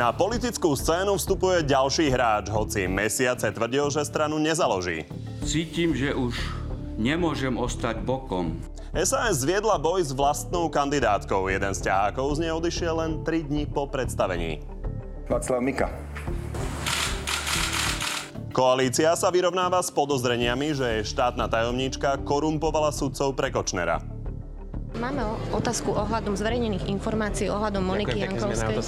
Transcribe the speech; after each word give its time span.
Na 0.00 0.16
politickú 0.16 0.72
scénu 0.72 1.20
vstupuje 1.20 1.60
ďalší 1.60 2.08
hráč, 2.08 2.48
hoci 2.48 2.88
mesiace 2.88 3.52
tvrdil, 3.52 3.92
že 3.92 4.08
stranu 4.08 4.40
nezaloží. 4.40 5.04
Cítim, 5.44 5.92
že 5.92 6.16
už 6.16 6.40
nemôžem 6.96 7.52
ostať 7.52 8.00
bokom. 8.00 8.56
SAS 8.96 9.44
zviedla 9.44 9.76
boj 9.76 10.00
s 10.00 10.16
vlastnou 10.16 10.72
kandidátkou. 10.72 11.52
Jeden 11.52 11.76
z 11.76 11.92
ťahákov 11.92 12.32
z 12.32 12.48
nej 12.48 12.52
odišiel 12.56 12.96
len 12.96 13.12
3 13.28 13.52
dní 13.52 13.68
po 13.68 13.92
predstavení. 13.92 14.64
Václav 15.28 15.60
Mika. 15.60 15.92
Koalícia 18.56 19.12
sa 19.20 19.28
vyrovnáva 19.28 19.84
s 19.84 19.92
podozreniami, 19.92 20.80
že 20.80 21.04
štátna 21.04 21.44
tajomníčka 21.52 22.24
korumpovala 22.24 22.88
sudcov 22.88 23.36
pre 23.36 23.52
Kočnera. 23.52 24.00
Máme 24.96 25.28
otázku 25.52 25.92
ohľadom 25.92 26.40
zverejnených 26.40 26.88
informácií 26.88 27.52
ohľadom 27.52 27.84
Moniky 27.84 28.16
Jankovskej. 28.24 28.80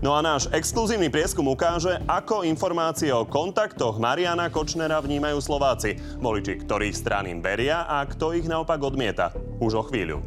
No 0.00 0.16
a 0.16 0.20
náš 0.24 0.48
exkluzívny 0.52 1.08
prieskum 1.08 1.48
ukáže, 1.48 2.00
ako 2.08 2.44
informácie 2.44 3.08
o 3.12 3.24
kontaktoch 3.28 3.96
Mariana 4.00 4.52
Kočnera 4.52 5.00
vnímajú 5.00 5.40
Slováci. 5.40 5.96
Voliči, 6.20 6.62
ktorých 6.64 6.94
strán 6.96 7.24
im 7.28 7.40
veria 7.40 7.84
a 7.88 8.04
kto 8.04 8.36
ich 8.36 8.48
naopak 8.48 8.80
odmieta. 8.80 9.32
Už 9.60 9.80
o 9.80 9.82
chvíľu. 9.84 10.20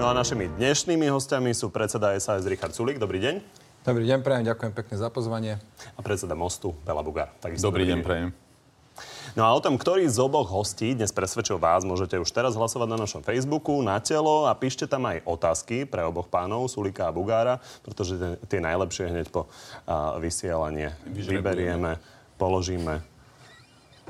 No 0.00 0.08
a 0.08 0.16
našimi 0.16 0.48
dnešnými 0.56 1.12
hostiami 1.12 1.52
sú 1.52 1.68
predseda 1.68 2.16
SAS 2.16 2.48
Richard 2.48 2.72
Sulik. 2.72 2.96
Dobrý 2.96 3.20
deň. 3.20 3.34
Dobrý 3.80 4.04
deň, 4.04 4.20
prajem, 4.20 4.44
ďakujem 4.44 4.72
pekne 4.76 4.96
za 4.96 5.08
pozvanie. 5.08 5.56
A 5.96 6.00
predseda 6.00 6.36
Mostu, 6.36 6.76
Bela 6.84 7.00
Bugár. 7.00 7.32
Takisto 7.40 7.68
dobrý, 7.68 7.88
dobrý 7.88 7.92
deň, 7.96 8.00
prajem. 8.04 8.49
No 9.38 9.46
a 9.46 9.54
o 9.54 9.60
tom, 9.62 9.78
ktorý 9.78 10.08
z 10.10 10.18
oboch 10.18 10.50
hostí 10.50 10.92
dnes 10.92 11.14
presvedčil 11.14 11.60
vás, 11.60 11.86
môžete 11.86 12.18
už 12.18 12.30
teraz 12.34 12.58
hlasovať 12.58 12.88
na 12.90 12.98
našom 12.98 13.22
Facebooku, 13.22 13.78
na 13.84 14.00
telo 14.02 14.50
a 14.50 14.52
píšte 14.56 14.90
tam 14.90 15.06
aj 15.06 15.22
otázky 15.22 15.86
pre 15.86 16.02
oboch 16.02 16.26
pánov, 16.26 16.66
Sulika 16.66 17.08
a 17.08 17.14
Bugára, 17.14 17.62
pretože 17.86 18.18
tie 18.50 18.58
najlepšie 18.58 19.10
hneď 19.12 19.26
po 19.30 19.46
uh, 19.46 20.18
vysielanie 20.18 20.92
vyberieme, 21.06 21.96
položíme 22.40 23.10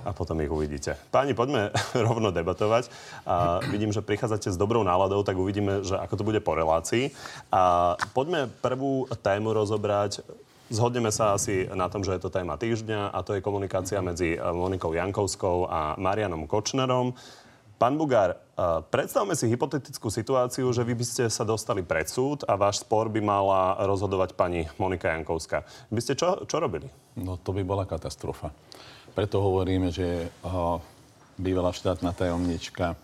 a 0.05 0.17
potom 0.17 0.41
ich 0.41 0.49
uvidíte. 0.49 0.97
Páni, 1.13 1.37
poďme 1.37 1.73
rovno 2.09 2.33
debatovať. 2.33 2.89
A 3.29 3.61
vidím, 3.69 3.93
že 3.93 4.05
prichádzate 4.05 4.49
s 4.53 4.57
dobrou 4.57 4.81
náladou, 4.81 5.21
tak 5.21 5.37
uvidíme, 5.37 5.85
že 5.85 5.97
ako 5.97 6.15
to 6.17 6.27
bude 6.27 6.41
po 6.41 6.57
relácii. 6.57 7.13
A 7.53 7.95
poďme 8.17 8.49
prvú 8.65 9.05
tému 9.21 9.53
rozobrať 9.53 10.25
Zhodneme 10.71 11.11
sa 11.11 11.35
asi 11.35 11.67
na 11.75 11.91
tom, 11.91 12.07
že 12.07 12.15
je 12.15 12.23
to 12.23 12.31
téma 12.31 12.55
týždňa 12.55 13.11
a 13.11 13.19
to 13.27 13.35
je 13.35 13.43
komunikácia 13.43 13.99
medzi 13.99 14.39
eh, 14.39 14.43
Monikou 14.55 14.95
Jankovskou 14.95 15.67
a 15.67 15.99
Marianom 15.99 16.47
Kočnerom. 16.47 17.19
Pán 17.75 17.99
Bugár, 17.99 18.39
eh, 18.39 18.39
predstavme 18.87 19.35
si 19.35 19.51
hypotetickú 19.51 20.15
situáciu, 20.15 20.71
že 20.71 20.87
vy 20.87 20.95
by 20.95 21.03
ste 21.03 21.25
sa 21.27 21.43
dostali 21.43 21.83
pred 21.83 22.07
súd 22.07 22.47
a 22.47 22.55
váš 22.55 22.87
spor 22.87 23.11
by 23.11 23.19
mala 23.19 23.83
rozhodovať 23.83 24.39
pani 24.39 24.71
Monika 24.79 25.11
Jankovská. 25.11 25.67
By 25.91 26.01
ste 26.01 26.15
čo, 26.15 26.47
čo 26.47 26.63
robili? 26.63 26.87
No 27.19 27.35
to 27.35 27.51
by 27.51 27.67
bola 27.67 27.83
katastrofa. 27.83 28.55
Preto 29.11 29.43
hovoríme, 29.43 29.91
že 29.91 30.31
uh, 30.47 30.79
bývalá 31.35 31.75
štátna 31.75 32.15
tajomnička 32.15 32.95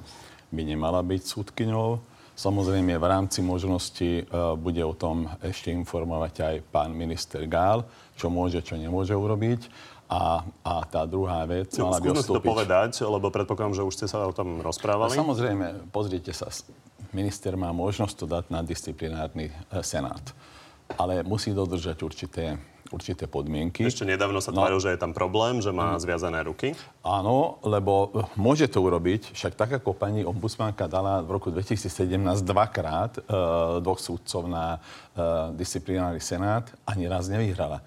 by 0.54 0.62
nemala 0.62 1.02
byť 1.02 1.22
súdkyňou 1.26 1.98
Samozrejme, 2.36 3.00
v 3.00 3.06
rámci 3.08 3.40
možnosti 3.40 4.28
uh, 4.28 4.52
bude 4.60 4.84
o 4.84 4.92
tom 4.92 5.24
ešte 5.40 5.72
informovať 5.72 6.34
aj 6.44 6.54
pán 6.68 6.92
minister 6.92 7.40
Gál, 7.48 7.88
čo 8.12 8.28
môže, 8.28 8.60
čo 8.60 8.76
nemôže 8.76 9.16
urobiť. 9.16 9.72
A, 10.06 10.44
a 10.62 10.86
tá 10.86 11.02
druhá 11.08 11.42
vec 11.48 11.72
no, 11.80 11.90
mala 11.90 11.98
by 11.98 12.14
odstúpiť. 12.14 12.44
to 12.44 12.44
povedať, 12.44 12.90
lebo 13.02 13.26
predpokladám, 13.32 13.74
že 13.74 13.82
už 13.82 13.94
ste 13.96 14.06
sa 14.06 14.22
o 14.22 14.36
tom 14.36 14.62
rozprávali. 14.62 15.16
A 15.16 15.18
samozrejme, 15.18 15.90
pozrite 15.90 16.30
sa, 16.30 16.46
minister 17.10 17.56
má 17.56 17.72
možnosť 17.74 18.14
to 18.14 18.26
dať 18.28 18.44
na 18.52 18.60
disciplinárny 18.60 19.48
uh, 19.48 19.80
senát. 19.80 20.22
Ale 20.94 21.24
musí 21.24 21.56
dodržať 21.56 21.98
určité 22.04 22.60
určité 22.90 23.26
podmienky. 23.26 23.82
Ešte 23.86 24.06
nedávno 24.06 24.38
sa 24.38 24.54
tváril, 24.54 24.78
no, 24.78 24.84
že 24.84 24.94
je 24.94 25.00
tam 25.00 25.12
problém, 25.16 25.58
že 25.58 25.70
má 25.74 25.96
mm. 25.96 26.00
zviazané 26.02 26.40
ruky. 26.46 26.74
Áno, 27.02 27.58
lebo 27.66 28.10
eh, 28.12 28.26
môže 28.38 28.66
to 28.70 28.82
urobiť, 28.82 29.34
však 29.34 29.52
tak 29.54 29.70
ako 29.82 29.96
pani 29.96 30.22
ombudsmanka 30.22 30.86
dala 30.86 31.22
v 31.22 31.36
roku 31.36 31.48
2017 31.50 32.46
dvakrát 32.46 33.18
e, 33.18 33.20
dvoch 33.80 33.98
súdcov 33.98 34.46
na 34.46 34.76
e, 34.76 34.78
disciplinárny 35.56 36.22
senát, 36.22 36.68
ani 36.86 37.10
raz 37.10 37.26
nevyhrala. 37.26 37.82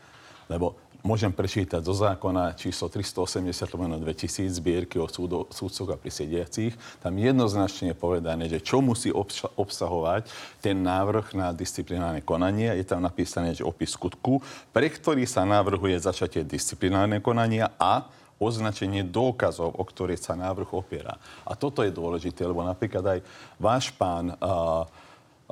Lebo 0.49 0.75
Môžem 0.99 1.31
prečítať 1.31 1.79
zo 1.79 1.95
zákona 1.95 2.59
číslo 2.59 2.91
380 2.91 3.55
2000 3.55 4.51
zbierky 4.51 4.99
o 4.99 5.07
súdo, 5.07 5.47
súdcoch 5.47 5.95
a 5.95 5.97
prisediacich. 5.97 6.75
Tam 6.99 7.15
jednoznačne 7.15 7.95
je 7.95 7.97
povedané, 7.97 8.51
že 8.51 8.59
čo 8.59 8.83
musí 8.83 9.07
obsahovať 9.55 10.27
ten 10.59 10.75
návrh 10.75 11.39
na 11.39 11.55
disciplinárne 11.55 12.19
konanie. 12.19 12.75
Je 12.75 12.83
tam 12.83 12.99
napísané, 12.99 13.55
že 13.55 13.63
opis 13.63 13.95
skutku, 13.95 14.43
pre 14.75 14.91
ktorý 14.91 15.23
sa 15.23 15.47
navrhuje 15.47 15.95
začatie 16.03 16.43
disciplinárne 16.43 17.23
konania 17.23 17.71
a 17.79 18.03
označenie 18.35 19.07
dôkazov, 19.07 19.79
o 19.79 19.83
ktoré 19.87 20.19
sa 20.19 20.35
návrh 20.35 20.67
opiera. 20.75 21.15
A 21.47 21.55
toto 21.55 21.79
je 21.79 21.95
dôležité, 21.95 22.43
lebo 22.43 22.59
napríklad 22.63 23.03
aj 23.03 23.19
váš 23.55 23.91
pán 23.95 24.35
uh, 24.35 24.83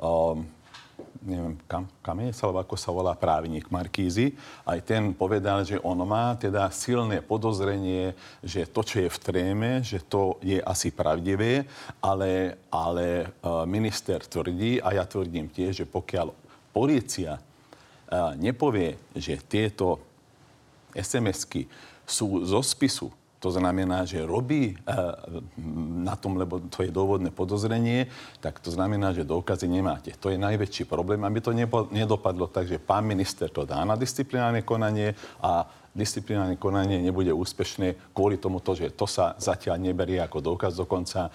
uh, 0.00 0.36
neviem, 1.22 1.58
kam, 1.66 1.86
Kamiec, 2.02 2.36
alebo 2.42 2.62
ako 2.62 2.76
sa 2.78 2.90
volá 2.94 3.14
právnik 3.18 3.70
Markízy, 3.70 4.34
aj 4.62 4.78
ten 4.86 5.10
povedal, 5.10 5.66
že 5.66 5.82
on 5.82 5.98
má 6.06 6.34
teda 6.38 6.70
silné 6.70 7.22
podozrenie, 7.22 8.14
že 8.42 8.68
to, 8.68 8.80
čo 8.86 8.96
je 9.02 9.10
v 9.10 9.22
tréme, 9.22 9.70
že 9.82 10.02
to 10.04 10.38
je 10.42 10.62
asi 10.62 10.94
pravdivé, 10.94 11.66
ale, 11.98 12.58
ale 12.70 13.06
e, 13.22 13.26
minister 13.66 14.22
tvrdí, 14.22 14.78
a 14.78 14.94
ja 14.94 15.04
tvrdím 15.04 15.50
tiež, 15.50 15.84
že 15.84 15.86
pokiaľ 15.86 16.30
policia 16.70 17.38
e, 17.38 17.42
nepovie, 18.38 18.98
že 19.18 19.42
tieto 19.42 19.98
SMS-ky 20.94 21.66
sú 22.08 22.46
zo 22.46 22.62
spisu 22.64 23.12
to 23.38 23.54
znamená, 23.54 24.02
že 24.02 24.26
robí 24.26 24.74
eh, 24.74 24.78
na 26.02 26.18
tom, 26.18 26.34
lebo 26.36 26.58
to 26.66 26.82
je 26.82 26.90
dôvodné 26.90 27.30
podozrenie, 27.30 28.10
tak 28.42 28.58
to 28.58 28.74
znamená, 28.74 29.14
že 29.14 29.26
dôkazy 29.26 29.70
nemáte. 29.70 30.10
To 30.18 30.34
je 30.34 30.38
najväčší 30.38 30.90
problém, 30.90 31.22
aby 31.22 31.38
to 31.38 31.54
nedopadlo 31.90 32.50
tak, 32.50 32.66
že 32.66 32.82
pán 32.82 33.06
minister 33.06 33.46
to 33.46 33.62
dá 33.62 33.82
na 33.86 33.94
disciplinárne 33.94 34.66
konanie 34.66 35.14
a 35.38 35.66
disciplinárne 35.98 36.54
konanie 36.54 37.02
nebude 37.02 37.34
úspešné 37.34 38.14
kvôli 38.14 38.38
tomu, 38.38 38.62
že 38.62 38.94
to 38.94 39.10
sa 39.10 39.34
zatiaľ 39.42 39.82
neberie 39.82 40.22
ako 40.22 40.38
dôkaz. 40.38 40.78
Dokonca 40.78 41.26
e, 41.26 41.30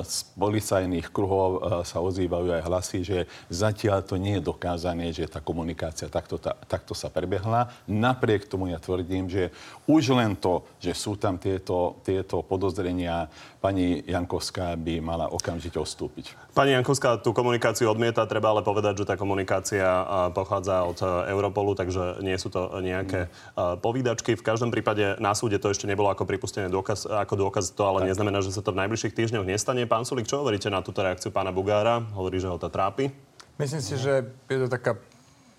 z 0.00 0.16
policajných 0.40 1.12
kruhov 1.12 1.50
e, 1.52 1.60
sa 1.84 2.00
ozývajú 2.00 2.48
aj 2.56 2.62
hlasy, 2.64 2.98
že 3.04 3.18
zatiaľ 3.52 4.00
to 4.00 4.16
nie 4.16 4.40
je 4.40 4.48
dokázané, 4.48 5.12
že 5.12 5.28
tá 5.28 5.44
komunikácia 5.44 6.08
takto, 6.08 6.40
ta, 6.40 6.56
takto 6.64 6.96
sa 6.96 7.12
prebehla. 7.12 7.68
Napriek 7.84 8.48
tomu 8.48 8.72
ja 8.72 8.80
tvrdím, 8.80 9.28
že 9.28 9.52
už 9.84 10.16
len 10.16 10.32
to, 10.40 10.64
že 10.80 10.96
sú 10.96 11.20
tam 11.20 11.36
tieto, 11.36 12.00
tieto 12.00 12.40
podozrenia, 12.40 13.28
pani 13.60 14.00
Jankovská 14.08 14.72
by 14.80 15.04
mala 15.04 15.28
okamžite 15.28 15.76
odstúpiť. 15.76 16.32
Pani 16.56 16.72
Jankovská 16.80 17.20
tú 17.20 17.36
komunikáciu 17.36 17.92
odmieta, 17.92 18.24
treba 18.24 18.56
ale 18.56 18.64
povedať, 18.64 19.04
že 19.04 19.08
tá 19.12 19.20
komunikácia 19.20 19.84
pochádza 20.32 20.88
od 20.88 20.96
e, 20.96 21.04
Europolu, 21.28 21.76
takže 21.76 22.24
nie 22.24 22.40
sú 22.40 22.48
to 22.48 22.80
nejaké 22.80 23.28
mm 23.28 23.89
povídačky. 23.90 24.38
V 24.38 24.46
každom 24.46 24.70
prípade 24.70 25.18
na 25.18 25.34
súde 25.34 25.58
to 25.58 25.66
ešte 25.66 25.90
nebolo 25.90 26.14
ako 26.14 26.22
pripustené 26.22 26.70
dôkaz, 26.70 27.10
ako 27.10 27.34
dôkaz, 27.34 27.74
to 27.74 27.82
ale 27.82 28.06
tak. 28.06 28.14
neznamená, 28.14 28.38
že 28.38 28.54
sa 28.54 28.62
to 28.62 28.70
v 28.70 28.86
najbližších 28.86 29.10
týždňoch 29.18 29.42
nestane. 29.42 29.82
Pán 29.90 30.06
Sulik, 30.06 30.30
čo 30.30 30.38
hovoríte 30.38 30.70
na 30.70 30.78
túto 30.78 31.02
reakciu 31.02 31.34
pána 31.34 31.50
Bugára? 31.50 31.98
Hovorí, 32.14 32.38
že 32.38 32.46
ho 32.46 32.54
to 32.54 32.70
trápi. 32.70 33.10
Myslím 33.58 33.82
si, 33.82 33.98
že 33.98 34.30
je 34.46 34.58
to 34.62 34.70
taká 34.70 34.94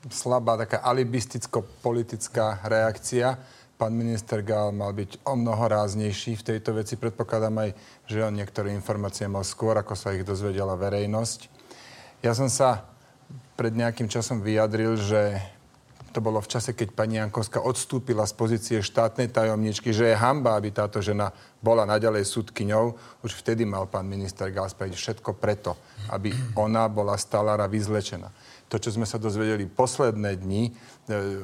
slabá, 0.08 0.56
taká 0.56 0.80
alibisticko-politická 0.88 2.64
reakcia. 2.64 3.36
Pán 3.76 3.94
minister 3.94 4.42
Gál 4.42 4.72
mal 4.72 4.94
byť 4.94 5.26
o 5.28 5.34
mnoho 5.36 5.68
ráznejší 5.68 6.40
v 6.40 6.46
tejto 6.56 6.74
veci. 6.78 6.96
Predpokladám 6.96 7.54
aj, 7.68 7.70
že 8.08 8.24
on 8.24 8.34
niektoré 8.34 8.72
informácie 8.72 9.28
mal 9.28 9.44
skôr, 9.44 9.76
ako 9.76 9.94
sa 9.94 10.16
ich 10.16 10.26
dozvedela 10.26 10.74
verejnosť. 10.80 11.50
Ja 12.24 12.32
som 12.38 12.50
sa 12.50 12.86
pred 13.58 13.74
nejakým 13.74 14.10
časom 14.10 14.42
vyjadril, 14.42 14.98
že 14.98 15.38
to 16.12 16.20
bolo 16.20 16.44
v 16.44 16.52
čase, 16.52 16.76
keď 16.76 16.92
pani 16.92 17.18
Jankovská 17.18 17.64
odstúpila 17.64 18.28
z 18.28 18.36
pozície 18.36 18.78
štátnej 18.84 19.32
tajomničky, 19.32 19.96
že 19.96 20.12
je 20.12 20.20
hamba, 20.20 20.60
aby 20.60 20.70
táto 20.70 21.00
žena 21.00 21.32
bola 21.64 21.88
naďalej 21.88 22.28
súdkyňou. 22.28 22.86
Už 23.24 23.32
vtedy 23.40 23.64
mal 23.64 23.88
pán 23.88 24.06
minister 24.06 24.52
Gál 24.52 24.68
spraviť 24.68 24.94
všetko 24.94 25.40
preto, 25.40 25.80
aby 26.12 26.36
ona 26.60 26.86
bola 26.92 27.16
stalára 27.16 27.66
vyzlečená. 27.72 28.28
To, 28.72 28.80
čo 28.80 28.96
sme 28.96 29.04
sa 29.04 29.20
dozvedeli 29.20 29.68
posledné 29.68 30.40
dni, 30.40 30.72
e, 30.72 30.72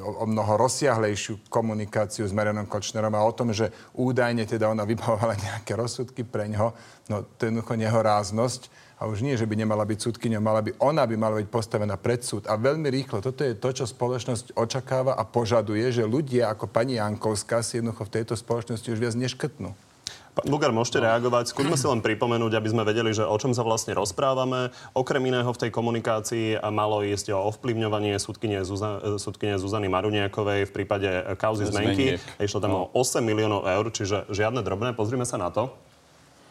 o, 0.00 0.24
mnoho 0.24 0.64
rozsiahlejšiu 0.64 1.52
komunikáciu 1.52 2.24
s 2.24 2.32
Marianom 2.32 2.64
Kočnerom 2.64 3.12
a 3.12 3.20
o 3.20 3.32
tom, 3.36 3.52
že 3.52 3.68
údajne 3.92 4.48
teda 4.48 4.72
ona 4.72 4.88
vybavovala 4.88 5.36
nejaké 5.52 5.76
rozsudky 5.76 6.24
pre 6.24 6.48
ňo, 6.48 6.72
no 7.12 7.28
to 7.36 7.40
je 7.44 7.52
jednoducho 7.52 7.76
nehoráznosť 7.76 8.62
a 8.98 9.06
už 9.06 9.22
nie, 9.22 9.38
že 9.38 9.46
by 9.46 9.54
nemala 9.54 9.86
byť 9.86 9.98
súdkyňou, 10.02 10.42
mala 10.42 10.58
by, 10.58 10.74
ona 10.82 11.06
by 11.06 11.14
mala 11.14 11.38
byť 11.38 11.48
postavená 11.48 11.94
pred 11.94 12.18
súd. 12.26 12.50
A 12.50 12.58
veľmi 12.58 12.90
rýchlo, 12.90 13.22
toto 13.22 13.46
je 13.46 13.54
to, 13.54 13.70
čo 13.70 13.86
spoločnosť 13.86 14.58
očakáva 14.58 15.14
a 15.14 15.22
požaduje, 15.22 15.86
že 15.94 16.02
ľudia 16.02 16.50
ako 16.50 16.66
pani 16.66 16.98
Jankovská 16.98 17.62
si 17.62 17.78
jednoducho 17.78 18.10
v 18.10 18.14
tejto 18.18 18.34
spoločnosti 18.34 18.90
už 18.90 18.98
viac 18.98 19.14
neškrtnú. 19.14 19.70
Pán 20.38 20.54
Bugar, 20.54 20.70
môžete 20.70 21.02
reagovať. 21.02 21.50
Skúsme 21.50 21.74
si 21.74 21.82
len 21.90 21.98
pripomenúť, 21.98 22.62
aby 22.62 22.68
sme 22.70 22.86
vedeli, 22.86 23.10
že 23.10 23.26
o 23.26 23.34
čom 23.34 23.50
sa 23.54 23.66
vlastne 23.66 23.90
rozprávame. 23.98 24.70
Okrem 24.94 25.18
iného 25.26 25.50
v 25.50 25.66
tej 25.66 25.70
komunikácii 25.74 26.62
malo 26.70 27.02
ísť 27.02 27.34
o 27.34 27.50
ovplyvňovanie 27.50 28.14
súdkyne, 28.22 28.62
Zuza, 28.62 29.18
súdkyne 29.18 29.58
Zuzany 29.58 29.90
Maruniakovej 29.90 30.70
v 30.70 30.74
prípade 30.74 31.10
kauzy 31.42 31.66
zmenky. 31.66 32.22
Išlo 32.38 32.62
tam 32.62 32.70
o 32.70 32.82
8 32.94 33.18
miliónov 33.18 33.66
eur, 33.66 33.90
čiže 33.90 34.30
žiadne 34.30 34.62
drobné. 34.62 34.94
Pozrime 34.94 35.26
sa 35.26 35.42
na 35.42 35.50
to. 35.50 35.74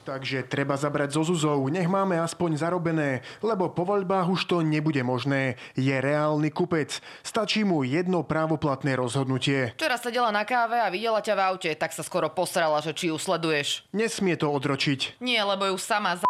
Takže 0.07 0.48
treba 0.48 0.80
zabrať 0.80 1.19
zo 1.19 1.27
Zuzou, 1.27 1.68
nech 1.68 1.92
máme 1.92 2.15
aspoň 2.15 2.63
zarobené, 2.63 3.27
lebo 3.44 3.68
po 3.68 3.83
voľbách 3.83 4.31
už 4.31 4.48
to 4.48 4.63
nebude 4.63 5.04
možné. 5.04 5.59
Je 5.75 5.92
reálny 5.92 6.48
kupec. 6.48 7.04
Stačí 7.27 7.68
mu 7.68 7.83
jedno 7.83 8.24
právoplatné 8.24 8.95
rozhodnutie. 8.95 9.75
Včera 9.75 10.00
sedela 10.00 10.31
na 10.31 10.48
káve 10.48 10.80
a 10.80 10.88
videla 10.88 11.19
ťa 11.19 11.36
v 11.36 11.42
aute, 11.44 11.71
tak 11.75 11.92
sa 11.92 12.07
skoro 12.07 12.31
posrala, 12.31 12.80
že 12.80 12.95
či 12.95 13.12
ju 13.12 13.19
sleduješ. 13.19 13.83
Nesmie 13.92 14.39
to 14.39 14.48
odročiť. 14.48 15.19
Nie, 15.19 15.44
lebo 15.44 15.68
ju 15.68 15.75
sama 15.75 16.15
za 16.15 16.24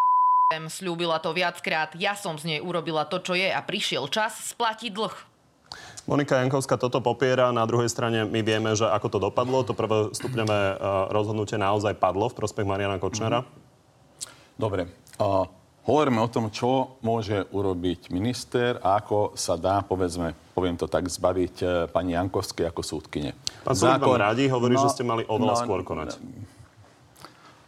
slúbila 0.74 1.22
to 1.22 1.38
viackrát. 1.38 1.94
Ja 2.00 2.18
som 2.18 2.34
z 2.42 2.58
nej 2.58 2.60
urobila 2.64 3.06
to, 3.06 3.22
čo 3.22 3.38
je 3.38 3.52
a 3.52 3.62
prišiel 3.62 4.10
čas 4.10 4.58
splatiť 4.58 4.90
dlh. 4.90 5.16
Monika 6.08 6.40
Jankovská 6.40 6.80
toto 6.80 7.04
popiera, 7.04 7.52
na 7.52 7.68
druhej 7.68 7.92
strane 7.92 8.24
my 8.24 8.40
vieme, 8.40 8.72
že 8.74 8.88
ako 8.88 9.08
to 9.12 9.20
dopadlo. 9.20 9.62
To 9.68 9.78
prvé 9.78 10.10
stupňové 10.18 10.60
eh, 10.72 10.76
rozhodnutie 11.14 11.62
naozaj 11.62 12.00
padlo 12.00 12.32
v 12.32 12.38
prospech 12.42 12.66
Mariana 12.66 12.98
Kočnera. 12.98 13.46
Mm-hmm. 13.46 13.67
Dobre. 14.58 14.90
Uh, 15.22 15.46
hovoríme 15.86 16.18
o 16.18 16.30
tom, 16.30 16.50
čo 16.50 16.98
môže 17.06 17.46
urobiť 17.54 18.10
minister 18.10 18.82
a 18.82 18.98
ako 18.98 19.38
sa 19.38 19.54
dá, 19.54 19.86
povedzme, 19.86 20.34
poviem 20.58 20.74
to 20.74 20.90
tak, 20.90 21.06
zbaviť 21.06 21.56
uh, 21.62 21.70
pani 21.94 22.18
Jankovskej 22.18 22.66
ako 22.74 22.82
súdkyne. 22.82 23.38
Pán 23.62 23.78
Zákon... 23.78 24.18
vám 24.18 24.34
radí, 24.34 24.50
hovorí, 24.50 24.74
no, 24.74 24.82
že 24.82 24.98
ste 24.98 25.06
mali 25.06 25.24
oveľa 25.30 25.54
no, 25.54 25.62
skôr 25.62 25.86
konať. 25.86 26.18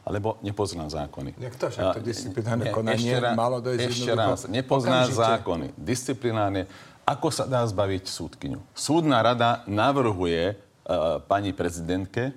Alebo 0.02 0.42
nepozná 0.42 0.90
zákony. 0.90 1.38
Jak 1.38 1.54
to 1.62 1.70
však 1.70 2.02
to 2.02 2.02
disciplinárne 2.02 2.74
konanie 2.74 3.14
ešte 3.14 3.38
malo 3.38 3.62
dojsť 3.62 3.82
Ešte 3.86 4.12
raz, 4.18 4.40
nepozná 4.50 5.06
okamžite. 5.06 5.22
zákony. 5.22 5.68
Disciplinárne. 5.78 6.62
Ako 7.06 7.30
sa 7.30 7.46
dá 7.46 7.62
zbaviť 7.62 8.10
súdkyňu? 8.10 8.58
Súdna 8.74 9.22
rada 9.22 9.62
navrhuje 9.70 10.58
uh, 10.58 11.22
pani 11.30 11.54
prezidentke, 11.54 12.34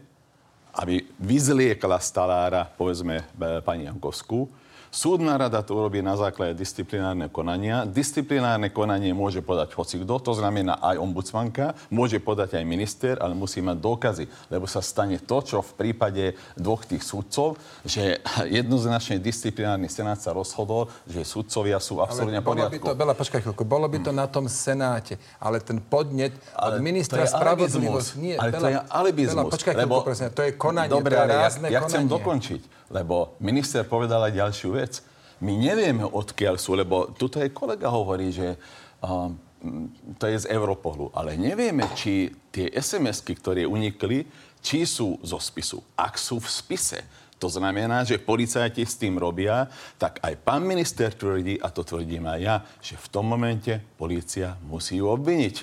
aby 0.74 1.04
vyzliekla 1.20 2.00
stalára, 2.00 2.64
povedzme, 2.64 3.20
e, 3.20 3.60
pani 3.60 3.84
Jankovskú, 3.84 4.48
Súdna 4.92 5.40
rada 5.40 5.64
to 5.64 5.72
urobí 5.72 6.04
na 6.04 6.20
základe 6.20 6.52
disciplinárne 6.52 7.32
konania. 7.32 7.88
Disciplinárne 7.88 8.68
konanie 8.68 9.16
môže 9.16 9.40
podať 9.40 9.72
hocikto, 9.72 10.20
to 10.20 10.36
znamená 10.36 10.76
aj 10.84 11.00
ombudsmanka, 11.00 11.72
môže 11.88 12.20
podať 12.20 12.60
aj 12.60 12.64
minister, 12.68 13.16
ale 13.16 13.32
musí 13.32 13.64
mať 13.64 13.80
dôkazy, 13.80 14.28
lebo 14.52 14.68
sa 14.68 14.84
stane 14.84 15.16
to, 15.16 15.40
čo 15.40 15.64
v 15.64 15.72
prípade 15.80 16.36
dvoch 16.60 16.84
tých 16.84 17.08
súdcov, 17.08 17.56
že 17.88 18.20
jednoznačne 18.60 19.16
disciplinárny 19.16 19.88
senát 19.88 20.20
sa 20.20 20.36
rozhodol, 20.36 20.92
že 21.08 21.24
súdcovia 21.24 21.80
sú 21.80 22.04
absolútne 22.04 22.44
poriadku. 22.44 22.76
By 22.76 22.92
to, 22.92 23.00
Bela, 23.00 23.16
počkaj 23.16 23.48
chvíľku, 23.48 23.64
bolo 23.64 23.88
by 23.88 23.96
to 23.96 24.12
hmm. 24.12 24.20
na 24.20 24.28
tom 24.28 24.44
senáte, 24.44 25.16
ale 25.40 25.64
ten 25.64 25.80
podnet 25.80 26.36
ale 26.52 26.76
od 26.76 26.84
ministra 26.84 27.24
spravodlivosti... 27.24 28.20
Nie, 28.20 28.36
ale 28.36 28.52
Bela, 28.52 28.60
to 28.60 28.66
je 28.68 28.78
alibizmus. 28.92 29.40
Bela, 29.40 29.56
počkaj 29.56 29.72
chvíľku, 29.72 30.04
prosím, 30.04 30.28
to 30.36 30.44
je 30.44 30.52
konanie, 30.52 30.92
Dobre, 30.92 31.16
to 31.16 31.24
je 31.24 31.32
rázne 31.32 31.66
ja, 31.72 31.80
ja 31.80 31.88
chcem 31.88 32.04
dokončiť 32.04 32.81
lebo 32.92 33.34
minister 33.40 33.82
povedal 33.88 34.28
aj 34.28 34.38
ďalšiu 34.38 34.70
vec. 34.76 35.00
My 35.42 35.56
nevieme, 35.58 36.06
odkiaľ 36.06 36.60
sú, 36.60 36.76
lebo 36.78 37.10
tuto 37.16 37.42
aj 37.42 37.50
kolega 37.50 37.90
hovorí, 37.90 38.30
že 38.30 38.54
uh, 39.02 39.32
to 40.18 40.24
je 40.26 40.46
z 40.46 40.50
Europolu, 40.50 41.10
ale 41.16 41.34
nevieme, 41.34 41.88
či 41.94 42.30
tie 42.52 42.70
SMS-ky, 42.70 43.34
ktoré 43.38 43.62
unikli, 43.66 44.26
či 44.62 44.86
sú 44.86 45.18
zo 45.24 45.38
spisu. 45.42 45.82
Ak 45.98 46.18
sú 46.20 46.38
v 46.38 46.46
spise, 46.46 47.02
to 47.42 47.50
znamená, 47.50 48.06
že 48.06 48.22
policajti 48.22 48.86
s 48.86 48.94
tým 48.94 49.18
robia, 49.18 49.66
tak 49.98 50.22
aj 50.22 50.38
pán 50.46 50.62
minister 50.62 51.10
tvrdí, 51.10 51.58
a 51.58 51.74
to 51.74 51.82
tvrdím 51.82 52.30
aj 52.30 52.38
ja, 52.38 52.56
že 52.78 52.94
v 52.94 53.10
tom 53.10 53.26
momente 53.26 53.82
policia 53.98 54.54
musí 54.62 55.02
ju 55.02 55.10
obviniť. 55.10 55.56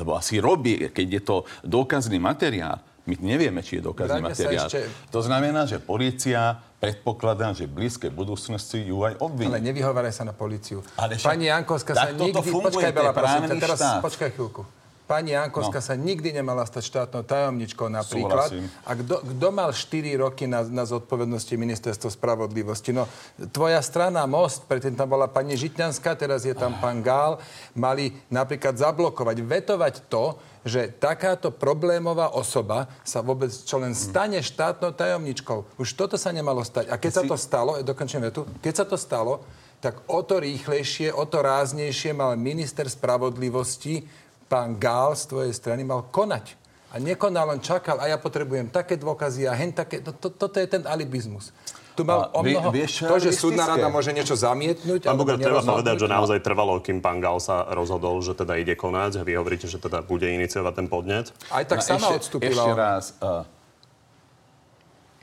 Lebo 0.00 0.16
asi 0.16 0.40
robí, 0.40 0.88
keď 0.88 1.06
je 1.20 1.22
to 1.24 1.36
dôkazný 1.60 2.16
materiál, 2.16 2.80
my 3.06 3.14
nevieme, 3.22 3.62
či 3.62 3.78
je 3.78 3.82
dôkazný 3.86 4.18
materiál. 4.18 4.66
Ešte... 4.66 4.90
To 5.14 5.22
znamená, 5.22 5.64
že 5.64 5.78
policia 5.78 6.58
predpokladá, 6.82 7.54
že 7.54 7.64
v 7.70 7.86
blízkej 7.86 8.10
budúcnosti 8.10 8.82
ju 8.82 9.06
aj 9.06 9.22
obviní. 9.22 9.48
Ale 9.48 9.62
nevyhováraj 9.62 10.12
sa 10.12 10.26
na 10.26 10.34
policiu. 10.34 10.82
Ale 10.98 11.16
Pani 11.16 11.48
Jankovská 11.48 11.94
sa 11.94 12.10
nikdy... 12.12 12.42
Počkaj, 12.42 12.90
Bela, 12.92 13.14
prosím, 13.14 13.56
teraz 13.62 13.80
počkaj 14.02 14.34
chvíľku. 14.34 14.66
Pani 15.06 15.38
Jankovská 15.38 15.78
no. 15.78 15.86
sa 15.86 15.94
nikdy 15.94 16.34
nemala 16.34 16.66
stať 16.66 16.82
štátnou 16.90 17.22
tajomničkou 17.22 17.86
napríklad. 17.86 18.50
Súhlasím. 18.50 18.66
A 18.82 18.98
kto 18.98 19.48
mal 19.54 19.70
4 19.70 20.02
roky 20.18 20.50
na, 20.50 20.66
na 20.66 20.82
zodpovednosti 20.82 21.54
ministerstva 21.54 22.10
spravodlivosti? 22.10 22.90
No, 22.90 23.06
tvoja 23.54 23.78
strana 23.86 24.26
Most, 24.26 24.66
predtým 24.66 24.98
tam 24.98 25.06
bola 25.06 25.30
pani 25.30 25.54
Žitňanská, 25.54 26.18
teraz 26.18 26.42
je 26.42 26.58
tam 26.58 26.74
pán 26.82 27.06
Gál, 27.06 27.38
mali 27.78 28.18
napríklad 28.34 28.74
zablokovať, 28.74 29.46
vetovať 29.46 29.94
to, 30.10 30.34
že 30.66 30.90
takáto 30.98 31.54
problémová 31.54 32.34
osoba 32.34 32.90
sa 33.06 33.22
vôbec 33.22 33.54
čo 33.54 33.78
len 33.78 33.94
stane 33.94 34.42
štátnou 34.42 34.90
tajomničkou. 34.90 35.78
Už 35.78 35.94
toto 35.94 36.18
sa 36.18 36.34
nemalo 36.34 36.66
stať. 36.66 36.90
A 36.90 36.98
keď 36.98 37.12
sa 37.14 37.22
to 37.22 37.38
stalo, 37.38 37.78
dokončím 37.78 38.26
vetu, 38.26 38.42
keď 38.58 38.74
sa 38.74 38.84
to 38.84 38.98
stalo, 38.98 39.46
tak 39.78 40.02
o 40.10 40.18
to 40.26 40.42
rýchlejšie, 40.42 41.14
o 41.14 41.22
to 41.30 41.44
ráznejšie 41.46 42.10
mal 42.10 42.34
minister 42.34 42.90
spravodlivosti, 42.90 44.25
pán 44.46 44.78
Gál 44.78 45.18
z 45.18 45.28
tvojej 45.28 45.52
strany, 45.54 45.82
mal 45.82 46.06
konať. 46.08 46.54
A 46.94 47.02
nekonal, 47.02 47.52
len 47.52 47.60
čakal, 47.60 47.98
a 47.98 48.08
ja 48.08 48.16
potrebujem 48.16 48.70
také 48.72 48.96
dôkazy 48.96 49.44
a 49.44 49.52
hen 49.52 49.74
také. 49.74 50.00
To, 50.00 50.14
to, 50.14 50.32
toto 50.32 50.56
je 50.56 50.66
ten 50.70 50.86
alibizmus 50.86 51.52
tu 51.96 52.04
mal 52.04 52.28
o 52.36 52.40
mnoho... 52.44 52.68
Vieš, 52.68 53.08
to, 53.08 53.16
že 53.16 53.32
súdna 53.32 53.64
rada 53.64 53.88
môže 53.88 54.12
niečo 54.12 54.36
zamietnúť... 54.36 55.08
Pán 55.08 55.16
Bugar, 55.16 55.40
treba 55.40 55.64
povedať, 55.64 56.04
že 56.04 56.06
naozaj 56.12 56.38
trvalo, 56.44 56.76
kým 56.84 57.00
pán 57.00 57.24
Gal 57.24 57.40
sa 57.40 57.64
rozhodol, 57.72 58.20
že 58.20 58.36
teda 58.36 58.60
ide 58.60 58.76
konať. 58.76 59.24
Vy 59.24 59.32
hovoríte, 59.40 59.64
že 59.64 59.80
teda 59.80 60.04
bude 60.04 60.28
iniciovať 60.28 60.72
ten 60.76 60.86
podnet. 60.92 61.32
Aj 61.48 61.64
tak 61.64 61.80
no, 61.80 61.88
sama 61.88 62.12
ešte, 62.12 62.16
odstúpila. 62.20 62.52
Ešte 62.52 62.72
raz. 62.76 63.04
Uh, 63.16 63.48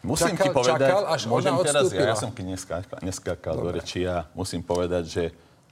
musím 0.02 0.34
čakal, 0.34 0.42
ti 0.42 0.50
povedať... 0.50 0.90
Čakal, 0.90 1.04
až 1.06 1.22
môžem 1.30 1.54
ona 1.54 1.64
teraz, 1.70 1.86
ja, 1.94 2.06
ja 2.10 2.18
som 2.18 2.30
keď 2.34 2.46
neskákal, 2.58 3.00
neskákal 3.06 3.54
do 3.54 3.70
reči, 3.70 4.00
ja 4.10 4.26
musím 4.34 4.66
povedať, 4.66 5.04
že 5.06 5.24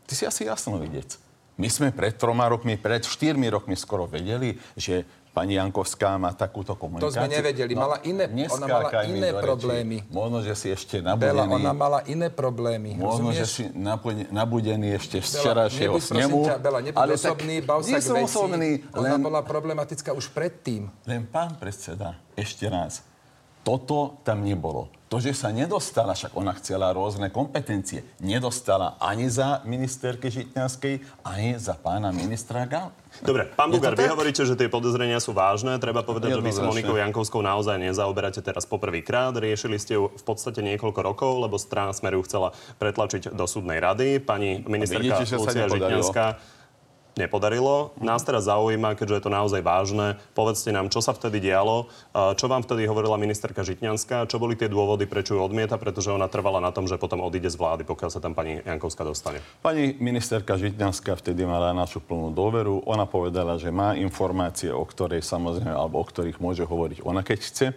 ty 0.05 0.13
si 0.13 0.23
asi 0.29 0.45
jasnovidec. 0.45 1.17
My 1.61 1.69
sme 1.69 1.93
pred 1.93 2.17
troma 2.17 2.49
rokmi, 2.49 2.73
pred 2.73 3.05
štyrmi 3.05 3.45
rokmi 3.53 3.77
skoro 3.77 4.09
vedeli, 4.09 4.57
že 4.73 5.05
pani 5.29 5.61
Jankovská 5.61 6.17
má 6.17 6.33
takúto 6.33 6.73
komunikáciu. 6.73 7.13
To 7.13 7.21
sme 7.21 7.29
nevedeli. 7.29 7.77
No, 7.77 7.85
mala 7.85 8.01
iné, 8.01 8.25
ona 8.49 8.65
mala 8.65 8.89
iné 9.05 9.29
problémy. 9.29 9.97
Možno, 10.09 10.41
že 10.41 10.53
si 10.57 10.67
ešte 10.73 11.05
nabudený. 11.05 11.21
Bela, 11.21 11.43
ona 11.45 11.71
mala 11.77 11.99
iné 12.09 12.33
problémy. 12.33 12.97
Možno, 12.97 13.29
že 13.29 13.45
si 13.45 13.63
nabudený 14.33 14.97
ešte 14.97 15.21
z 15.21 15.37
včerajšieho 15.37 16.01
snemu. 16.01 16.39
Ťa, 16.49 16.57
Bela, 16.57 16.79
ale 16.81 17.13
osobný, 17.13 17.61
bav 17.61 17.85
sa 17.85 18.01
k 18.01 18.09
veci. 18.09 18.25
Osobný, 18.25 18.71
len... 18.81 19.09
Ona 19.13 19.17
bola 19.21 19.39
problematická 19.45 20.17
už 20.17 20.33
predtým. 20.33 20.89
Len 21.05 21.29
pán 21.29 21.61
predseda, 21.61 22.17
ešte 22.33 22.65
raz. 22.65 23.05
Toto 23.61 24.17
tam 24.25 24.41
nebolo. 24.41 24.89
To, 25.11 25.19
že 25.19 25.35
sa 25.35 25.51
nedostala, 25.51 26.15
však 26.15 26.39
ona 26.39 26.55
chcela 26.55 26.95
rôzne 26.95 27.27
kompetencie, 27.27 28.07
nedostala 28.23 28.95
ani 28.95 29.27
za 29.27 29.59
ministerky 29.67 30.31
Žitňanskej, 30.31 31.03
ani 31.27 31.59
za 31.59 31.75
pána 31.75 32.15
ministra 32.15 32.63
Gal. 32.63 32.95
Dobre, 33.19 33.51
pán 33.51 33.67
Bugar, 33.67 33.91
vy 33.91 34.07
hovoríte, 34.07 34.47
že 34.47 34.55
tie 34.55 34.71
podozrenia 34.71 35.19
sú 35.19 35.35
vážne. 35.35 35.75
Treba 35.83 35.99
povedať, 35.99 36.39
že 36.39 36.41
vy 36.41 36.55
sa 36.55 36.63
Monikou 36.63 36.95
Jankovskou 36.95 37.43
naozaj 37.43 37.75
nezaoberáte 37.75 38.39
teraz 38.39 38.63
poprvýkrát. 38.63 39.35
Riešili 39.35 39.75
ste 39.83 39.99
ju 39.99 40.15
v 40.15 40.23
podstate 40.23 40.63
niekoľko 40.63 41.03
rokov, 41.03 41.43
lebo 41.43 41.59
strana 41.59 41.91
Smeru 41.91 42.23
chcela 42.23 42.55
pretlačiť 42.79 43.35
do 43.35 43.43
súdnej 43.43 43.83
rady. 43.83 44.23
Pani 44.23 44.63
ministerka 44.63 45.27
Lucia 45.27 45.67
Žitňanská 45.67 46.25
nepodarilo. 47.19 47.91
Nás 47.99 48.23
teraz 48.23 48.47
zaujíma, 48.47 48.95
keďže 48.95 49.15
je 49.19 49.23
to 49.27 49.31
naozaj 49.31 49.61
vážne, 49.63 50.19
povedzte 50.31 50.71
nám, 50.71 50.87
čo 50.87 51.03
sa 51.03 51.11
vtedy 51.11 51.43
dialo, 51.43 51.91
čo 52.13 52.45
vám 52.47 52.63
vtedy 52.63 52.87
hovorila 52.87 53.19
ministerka 53.19 53.67
Žitňanská, 53.67 54.25
čo 54.31 54.39
boli 54.39 54.55
tie 54.55 54.71
dôvody, 54.71 55.03
prečo 55.07 55.35
ju 55.35 55.41
odmieta, 55.43 55.75
pretože 55.75 56.11
ona 56.11 56.31
trvala 56.31 56.63
na 56.63 56.71
tom, 56.71 56.87
že 56.87 56.95
potom 56.95 57.19
odíde 57.19 57.51
z 57.51 57.59
vlády, 57.59 57.83
pokiaľ 57.83 58.09
sa 58.09 58.23
tam 58.23 58.31
pani 58.31 58.63
Jankovská 58.63 59.03
dostane. 59.03 59.43
Pani 59.59 59.99
ministerka 59.99 60.55
Žitňanská 60.55 61.19
vtedy 61.19 61.43
mala 61.43 61.75
našu 61.75 61.99
plnú 61.99 62.31
dôveru. 62.31 62.87
Ona 62.87 63.03
povedala, 63.03 63.59
že 63.59 63.69
má 63.69 63.93
informácie, 63.99 64.71
o 64.71 64.83
ktorej 64.87 65.21
samozrejme, 65.21 65.75
alebo 65.75 65.99
o 65.99 66.05
ktorých 66.07 66.39
môže 66.39 66.63
hovoriť 66.63 67.03
ona, 67.03 67.21
keď 67.21 67.39
chce 67.43 67.67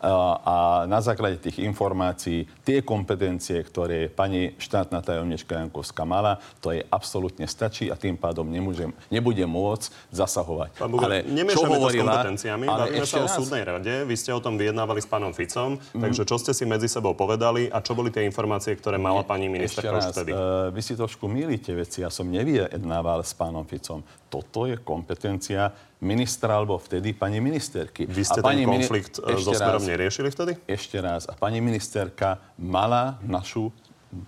a 0.00 0.88
na 0.88 1.00
základe 1.04 1.36
tých 1.36 1.60
informácií 1.60 2.48
tie 2.64 2.80
kompetencie, 2.80 3.60
ktoré 3.60 4.08
pani 4.08 4.56
štátna 4.56 5.04
tajomnička 5.04 5.60
Jankovská 5.60 6.08
mala, 6.08 6.40
to 6.64 6.72
jej 6.72 6.88
absolútne 6.88 7.44
stačí 7.44 7.92
a 7.92 7.96
tým 8.00 8.16
pádom 8.16 8.48
nemôžem, 8.48 8.96
nebude 9.12 9.44
môcť 9.44 9.92
zasahovať. 10.08 10.80
Pán 10.80 10.88
Bugar, 10.88 11.20
ale 11.20 11.28
čo 11.52 11.68
hovorila, 11.68 11.92
s 11.92 12.16
kompetenciami, 12.16 12.64
ale 12.64 12.82
bavíme 12.88 13.06
sa 13.06 13.20
o 13.20 13.28
súdnej 13.28 13.62
rade, 13.68 13.94
vy 14.08 14.14
ste 14.16 14.32
o 14.32 14.40
tom 14.40 14.56
vyjednávali 14.56 15.04
s 15.04 15.08
pánom 15.08 15.36
Ficom, 15.36 15.76
mm. 15.76 16.00
takže 16.00 16.22
čo 16.24 16.36
ste 16.40 16.52
si 16.56 16.64
medzi 16.64 16.88
sebou 16.88 17.12
povedali 17.12 17.68
a 17.68 17.84
čo 17.84 17.92
boli 17.92 18.08
tie 18.08 18.24
informácie, 18.24 18.72
ktoré 18.80 18.96
mala 18.96 19.20
pani 19.20 19.52
ministerka 19.52 20.00
už 20.00 20.16
vtedy? 20.16 20.32
Uh, 20.32 20.72
vy 20.72 20.80
si 20.80 20.96
trošku 20.96 21.28
milíte 21.28 21.76
veci, 21.76 22.00
ja 22.00 22.08
som 22.08 22.24
nevyjednával 22.24 23.20
s 23.20 23.36
pánom 23.36 23.68
Ficom. 23.68 24.00
Toto 24.32 24.64
je 24.64 24.80
kompetencia 24.80 25.89
ministra 26.00 26.56
alebo 26.56 26.80
vtedy 26.80 27.12
pani 27.12 27.38
ministerky. 27.44 28.08
Vy 28.08 28.24
ste 28.24 28.40
a 28.40 28.50
ten 28.50 28.64
konflikt 28.64 29.20
mini... 29.20 29.44
so 29.44 29.52
Štúrom 29.52 29.84
neriešili 29.84 30.28
vtedy? 30.32 30.52
Ešte 30.64 30.96
raz. 30.98 31.28
A 31.28 31.36
pani 31.36 31.60
ministerka 31.60 32.40
mala 32.56 33.20
našu 33.20 33.68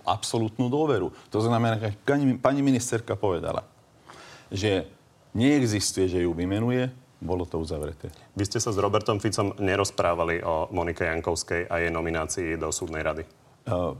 absolútnu 0.05 0.69
dôveru. 0.69 1.11
To 1.33 1.39
znamená, 1.41 1.81
že 1.81 1.97
pani 2.39 2.61
ministerka 2.61 3.17
povedala, 3.17 3.65
že 4.53 4.87
neexistuje, 5.33 6.07
že 6.07 6.23
ju 6.23 6.31
vymenuje, 6.31 6.93
bolo 7.19 7.43
to 7.43 7.57
uzavreté. 7.57 8.13
Vy 8.37 8.45
ste 8.47 8.61
sa 8.61 8.69
s 8.69 8.77
Robertom 8.77 9.17
Ficom 9.17 9.57
nerozprávali 9.57 10.45
o 10.45 10.69
Monike 10.71 11.09
Jankovskej 11.09 11.67
a 11.67 11.81
jej 11.81 11.91
nominácii 11.91 12.55
do 12.55 12.69
súdnej 12.69 13.01
rady? 13.01 13.23
Uh, 13.63 13.95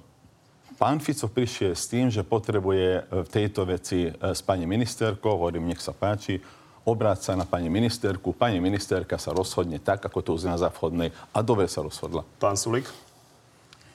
pán 0.75 0.99
Fico 0.99 1.31
prišiel 1.31 1.73
s 1.73 1.87
tým, 1.87 2.11
že 2.11 2.21
potrebuje 2.21 3.07
v 3.23 3.27
tejto 3.31 3.65
veci 3.65 4.11
s 4.11 4.41
pani 4.43 4.67
ministerkou, 4.67 5.39
hovorím, 5.39 5.71
nech 5.71 5.79
sa 5.79 5.95
páči, 5.95 6.37
obráť 6.83 7.31
sa 7.31 7.33
na 7.39 7.47
pani 7.47 7.71
ministerku. 7.71 8.35
Pani 8.35 8.59
ministerka 8.59 9.15
sa 9.15 9.31
rozhodne 9.31 9.79
tak, 9.79 10.03
ako 10.03 10.19
to 10.19 10.31
uzná 10.35 10.59
za 10.59 10.67
vhodnej 10.71 11.15
a 11.31 11.39
dobre 11.39 11.67
sa 11.71 11.83
rozhodla. 11.83 12.27
Pán 12.39 12.59
Sulik? 12.59 12.87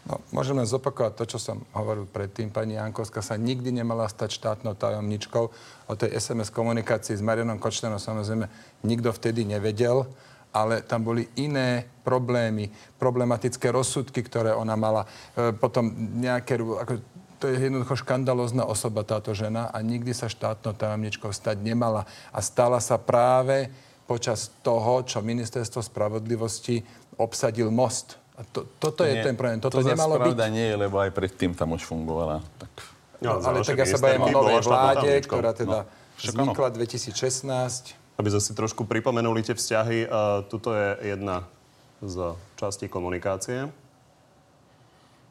No, 0.08 0.24
môžem 0.32 0.56
len 0.56 0.64
zopakovať 0.64 1.12
to, 1.20 1.24
čo 1.36 1.38
som 1.38 1.60
hovoril 1.76 2.08
predtým. 2.08 2.48
Pani 2.48 2.80
Jankovská 2.80 3.20
sa 3.20 3.36
nikdy 3.36 3.68
nemala 3.68 4.08
stať 4.08 4.40
štátnou 4.40 4.72
tajomničkou. 4.72 5.44
O 5.84 5.92
tej 5.92 6.16
SMS 6.16 6.48
komunikácii 6.48 7.12
s 7.12 7.20
Marianom 7.20 7.60
Kočnerom 7.60 8.00
samozrejme 8.00 8.48
nikto 8.88 9.12
vtedy 9.12 9.44
nevedel, 9.44 10.08
ale 10.48 10.80
tam 10.80 11.04
boli 11.04 11.28
iné 11.36 11.84
problémy, 12.08 12.72
problematické 12.96 13.68
rozsudky, 13.68 14.24
ktoré 14.24 14.56
ona 14.56 14.80
mala. 14.80 15.04
E, 15.36 15.52
potom 15.52 15.92
nejaké... 16.16 16.56
Ako, 16.56 17.04
to 17.38 17.48
je 17.48 17.58
jednoducho 17.58 17.94
škandalozná 18.02 18.66
osoba 18.66 19.06
táto 19.06 19.30
žena 19.32 19.70
a 19.70 19.78
nikdy 19.80 20.10
sa 20.10 20.26
štátnou 20.26 20.74
tajomničkou 20.74 21.30
stať 21.30 21.62
nemala. 21.62 22.04
A 22.34 22.42
stala 22.42 22.82
sa 22.82 22.98
práve 22.98 23.70
počas 24.10 24.50
toho, 24.66 25.06
čo 25.06 25.22
ministerstvo 25.22 25.80
spravodlivosti 25.80 26.82
obsadil 27.18 27.70
most 27.70 28.18
a 28.38 28.46
to, 28.46 28.70
toto 28.78 29.02
to 29.02 29.10
je 29.10 29.18
nie, 29.18 29.24
ten 29.26 29.34
problém. 29.34 29.58
Toto 29.58 29.82
to 29.82 29.90
nemalo 29.90 30.14
byť. 30.14 30.38
nie 30.54 30.66
je, 30.70 30.76
lebo 30.78 31.02
aj 31.02 31.10
predtým 31.10 31.58
tam 31.58 31.74
už 31.74 31.82
fungovala. 31.82 32.38
Tak... 32.62 32.70
No, 33.18 33.42
ale 33.42 33.66
tak 33.66 33.82
ja 33.82 33.86
sa 33.90 33.98
bavím 33.98 34.30
o 34.30 34.30
novej 34.30 34.62
vláde, 34.62 35.10
ktorá 35.26 35.50
teda 35.50 35.82
no, 35.82 35.90
vznikla 36.22 36.70
2016. 36.70 37.98
Aby 38.14 38.28
sme 38.30 38.42
si 38.42 38.52
trošku 38.54 38.86
pripomenuli 38.86 39.42
tie 39.42 39.58
vzťahy, 39.58 40.06
uh, 40.06 40.46
tuto 40.46 40.70
je 40.70 41.18
jedna 41.18 41.50
z 41.98 42.38
častí 42.54 42.86
komunikácie. 42.86 43.66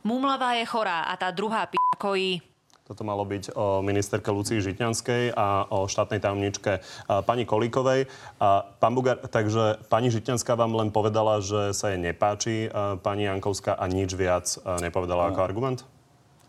Mumlavá 0.08 0.56
je 0.56 0.64
chorá 0.64 1.12
a 1.12 1.20
tá 1.20 1.36
druhá 1.36 1.68
p*** 1.68 1.76
kojí. 2.00 2.40
Toto 2.88 3.04
malo 3.04 3.28
byť 3.28 3.52
o 3.60 3.84
ministerke 3.84 4.32
Lucii 4.32 4.64
Žitňanskej 4.64 5.36
a 5.36 5.68
o 5.68 5.92
štátnej 5.92 6.24
tajomničke 6.24 6.80
pani 7.28 7.44
Kolíkovej. 7.44 8.08
A 8.40 8.64
pán 8.64 8.96
Bugar, 8.96 9.20
takže 9.20 9.84
pani 9.92 10.08
Žitňanská 10.08 10.56
vám 10.56 10.80
len 10.80 10.96
povedala, 10.96 11.44
že 11.44 11.76
sa 11.76 11.92
jej 11.92 12.00
nepáči 12.00 12.72
pani 13.04 13.28
Jankovská 13.28 13.76
a 13.76 13.84
nič 13.92 14.16
viac 14.16 14.48
nepovedala 14.80 15.28
ako 15.28 15.44
argument? 15.44 15.84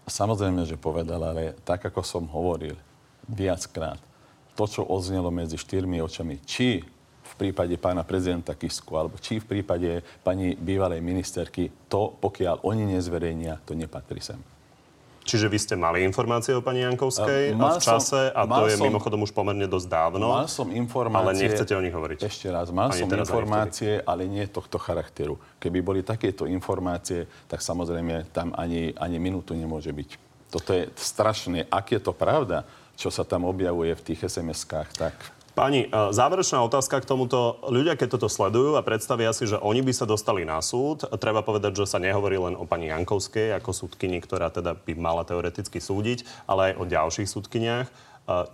Samozrejme, 0.07 0.63
že 0.63 0.79
povedala, 0.79 1.35
ale 1.35 1.59
tak, 1.67 1.83
ako 1.83 2.07
som 2.07 2.31
hovoril 2.31 2.79
viackrát, 3.27 3.99
to, 4.55 4.71
čo 4.71 4.87
odznelo 4.87 5.35
medzi 5.35 5.59
štyrmi 5.59 5.99
očami, 5.99 6.39
či 6.47 6.87
v 7.29 7.35
prípade 7.37 7.75
pána 7.77 8.03
prezidenta 8.05 8.57
Kisku, 8.57 8.97
alebo 8.97 9.21
či 9.21 9.39
v 9.39 9.59
prípade 9.59 10.01
pani 10.25 10.57
bývalej 10.57 11.05
ministerky, 11.05 11.69
to, 11.87 12.17
pokiaľ 12.17 12.65
oni 12.65 12.97
nezverejnia, 12.97 13.61
to 13.65 13.77
nepatrí 13.77 14.21
sem. 14.21 14.41
Čiže 15.29 15.47
vy 15.53 15.59
ste 15.61 15.75
mali 15.77 16.09
informácie 16.09 16.57
o 16.57 16.65
pani 16.65 16.81
Jankovskej 16.89 17.53
uh, 17.53 17.61
v 17.61 17.85
čase 17.85 18.33
a 18.33 18.49
to 18.49 18.65
je 18.65 18.81
som, 18.81 18.89
mimochodom 18.89 19.29
už 19.29 19.37
pomerne 19.37 19.69
dosť 19.69 19.85
dávno. 19.93 20.33
Mal 20.33 20.49
som 20.49 20.73
informácie... 20.73 21.21
Ale 21.21 21.33
nechcete 21.37 21.73
o 21.77 21.85
nich 21.85 21.93
hovoriť. 21.93 22.19
Ešte 22.25 22.49
raz, 22.49 22.73
mal 22.73 22.89
ani 22.89 23.05
som 23.05 23.13
informácie, 23.13 24.01
ale 24.09 24.25
nie 24.25 24.49
tohto 24.49 24.81
charakteru. 24.81 25.37
Keby 25.61 25.79
boli 25.85 26.01
takéto 26.01 26.49
informácie, 26.49 27.29
tak 27.45 27.61
samozrejme 27.61 28.33
tam 28.33 28.57
ani, 28.57 28.97
ani 28.97 29.21
minútu 29.21 29.53
nemôže 29.53 29.93
byť. 29.93 30.11
Toto 30.49 30.73
je 30.73 30.89
strašné. 30.97 31.69
Ak 31.69 31.93
je 31.93 32.01
to 32.01 32.17
pravda, 32.17 32.65
čo 32.97 33.13
sa 33.13 33.21
tam 33.21 33.45
objavuje 33.45 33.93
v 33.93 34.05
tých 34.09 34.33
SMS-kách, 34.33 34.89
tak 34.97 35.15
Pani, 35.59 35.91
e, 35.91 36.15
záverečná 36.15 36.63
otázka 36.63 37.03
k 37.03 37.09
tomuto. 37.11 37.59
Ľudia, 37.67 37.99
keď 37.99 38.15
toto 38.15 38.31
sledujú 38.31 38.79
a 38.79 38.87
predstavia 38.87 39.35
si, 39.35 39.43
že 39.43 39.59
oni 39.59 39.83
by 39.83 39.91
sa 39.91 40.07
dostali 40.07 40.47
na 40.47 40.63
súd, 40.63 41.03
treba 41.19 41.43
povedať, 41.43 41.83
že 41.83 41.91
sa 41.91 41.99
nehovorí 41.99 42.39
len 42.39 42.55
o 42.55 42.63
pani 42.63 42.95
Jankovskej 42.95 43.59
ako 43.59 43.75
súdkyni, 43.75 44.23
ktorá 44.23 44.55
teda 44.55 44.79
by 44.79 44.95
mala 44.95 45.27
teoreticky 45.27 45.83
súdiť, 45.83 46.47
ale 46.47 46.71
aj 46.71 46.75
o 46.79 46.85
ďalších 46.87 47.27
súdkyniach. 47.27 47.91
E, 47.91 47.93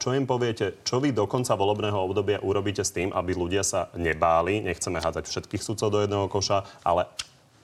čo 0.01 0.17
im 0.17 0.25
poviete, 0.25 0.81
čo 0.81 0.97
vy 0.97 1.13
do 1.13 1.29
konca 1.29 1.53
volebného 1.53 2.01
obdobia 2.01 2.41
urobíte 2.41 2.81
s 2.81 2.97
tým, 2.97 3.13
aby 3.13 3.37
ľudia 3.37 3.69
sa 3.69 3.93
nebáli, 3.93 4.65
nechceme 4.65 4.97
hádzať 4.97 5.29
všetkých 5.29 5.61
sudcov 5.61 5.93
do 5.93 6.01
jedného 6.01 6.25
koša, 6.33 6.65
ale 6.89 7.05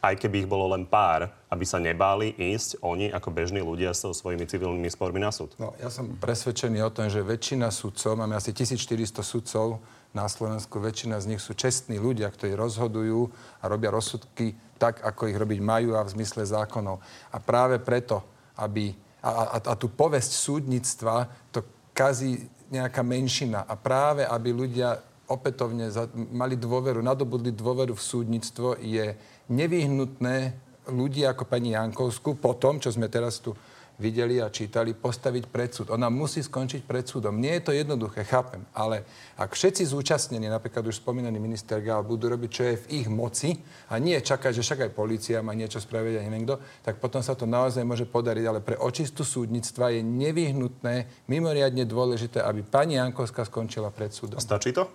aj 0.01 0.17
keby 0.17 0.45
ich 0.45 0.49
bolo 0.49 0.73
len 0.73 0.89
pár, 0.89 1.29
aby 1.53 1.65
sa 1.69 1.77
nebáli 1.77 2.33
ísť 2.33 2.81
oni 2.81 3.13
ako 3.13 3.29
bežní 3.29 3.61
ľudia 3.61 3.93
so 3.93 4.17
svojimi 4.17 4.49
civilnými 4.49 4.89
spormi 4.89 5.21
na 5.21 5.29
súd? 5.29 5.53
No, 5.61 5.77
ja 5.77 5.93
som 5.93 6.17
presvedčený 6.17 6.81
o 6.81 6.91
tom, 6.91 7.13
že 7.13 7.21
väčšina 7.21 7.69
sudcov, 7.69 8.17
máme 8.17 8.33
asi 8.33 8.57
1400 8.57 9.21
sudcov 9.21 9.85
na 10.17 10.25
Slovensku, 10.25 10.81
väčšina 10.81 11.21
z 11.21 11.37
nich 11.37 11.43
sú 11.45 11.53
čestní 11.53 12.01
ľudia, 12.01 12.33
ktorí 12.33 12.57
rozhodujú 12.57 13.29
a 13.61 13.65
robia 13.69 13.93
rozsudky 13.93 14.57
tak, 14.81 15.05
ako 15.05 15.29
ich 15.29 15.37
robiť 15.37 15.61
majú 15.61 15.93
a 15.93 16.03
v 16.03 16.17
zmysle 16.17 16.49
zákonov. 16.49 17.05
A 17.31 17.37
práve 17.39 17.77
preto, 17.77 18.25
aby... 18.57 18.97
A, 19.21 19.29
a, 19.29 19.57
a 19.61 19.75
tú 19.77 19.93
povesť 19.93 20.33
súdnictva 20.33 21.29
to 21.53 21.61
kazí 21.93 22.49
nejaká 22.73 23.05
menšina. 23.05 23.69
A 23.69 23.77
práve, 23.77 24.25
aby 24.25 24.49
ľudia 24.49 24.97
opätovne 25.31 25.89
mali 26.35 26.59
dôveru, 26.59 26.99
nadobudli 27.01 27.55
dôveru 27.55 27.95
v 27.95 28.03
súdnictvo, 28.03 28.75
je 28.83 29.15
nevyhnutné 29.47 30.53
ľudí 30.91 31.23
ako 31.23 31.47
pani 31.47 31.79
Jankovsku 31.79 32.43
po 32.43 32.59
tom, 32.59 32.83
čo 32.83 32.91
sme 32.91 33.07
teraz 33.07 33.39
tu 33.39 33.55
videli 34.01 34.41
a 34.41 34.49
čítali, 34.49 34.97
postaviť 34.97 35.45
pred 35.53 35.71
súd. 35.77 35.93
Ona 35.93 36.09
musí 36.09 36.41
skončiť 36.41 36.89
pred 36.89 37.05
súdom. 37.05 37.37
Nie 37.37 37.61
je 37.61 37.69
to 37.69 37.73
jednoduché, 37.77 38.25
chápem, 38.25 38.65
ale 38.73 39.05
ak 39.37 39.53
všetci 39.53 39.85
zúčastnení, 39.93 40.49
napríklad 40.49 40.89
už 40.89 41.05
spomínaný 41.05 41.37
minister 41.37 41.85
Gál, 41.85 42.01
budú 42.01 42.33
robiť, 42.33 42.51
čo 42.51 42.63
je 42.65 42.81
v 42.81 43.05
ich 43.05 43.07
moci 43.13 43.61
a 43.93 44.01
nie 44.01 44.17
čakať, 44.17 44.57
že 44.57 44.65
však 44.65 44.81
aj 44.89 44.97
policia 44.97 45.45
má 45.45 45.53
niečo 45.53 45.85
spraviť 45.85 46.17
a 46.17 46.23
niekto, 46.33 46.57
tak 46.81 46.97
potom 46.97 47.21
sa 47.21 47.37
to 47.37 47.45
naozaj 47.45 47.85
môže 47.85 48.09
podariť. 48.09 48.45
Ale 48.49 48.65
pre 48.65 48.81
očistu 48.81 49.21
súdnictva 49.21 49.93
je 49.93 50.01
nevyhnutné, 50.01 51.29
mimoriadne 51.29 51.85
dôležité, 51.85 52.41
aby 52.41 52.65
pani 52.65 52.97
Jankovská 52.97 53.45
skončila 53.45 53.93
pred 53.93 54.17
súdom. 54.17 54.41
Stačí 54.41 54.73
to? 54.73 54.89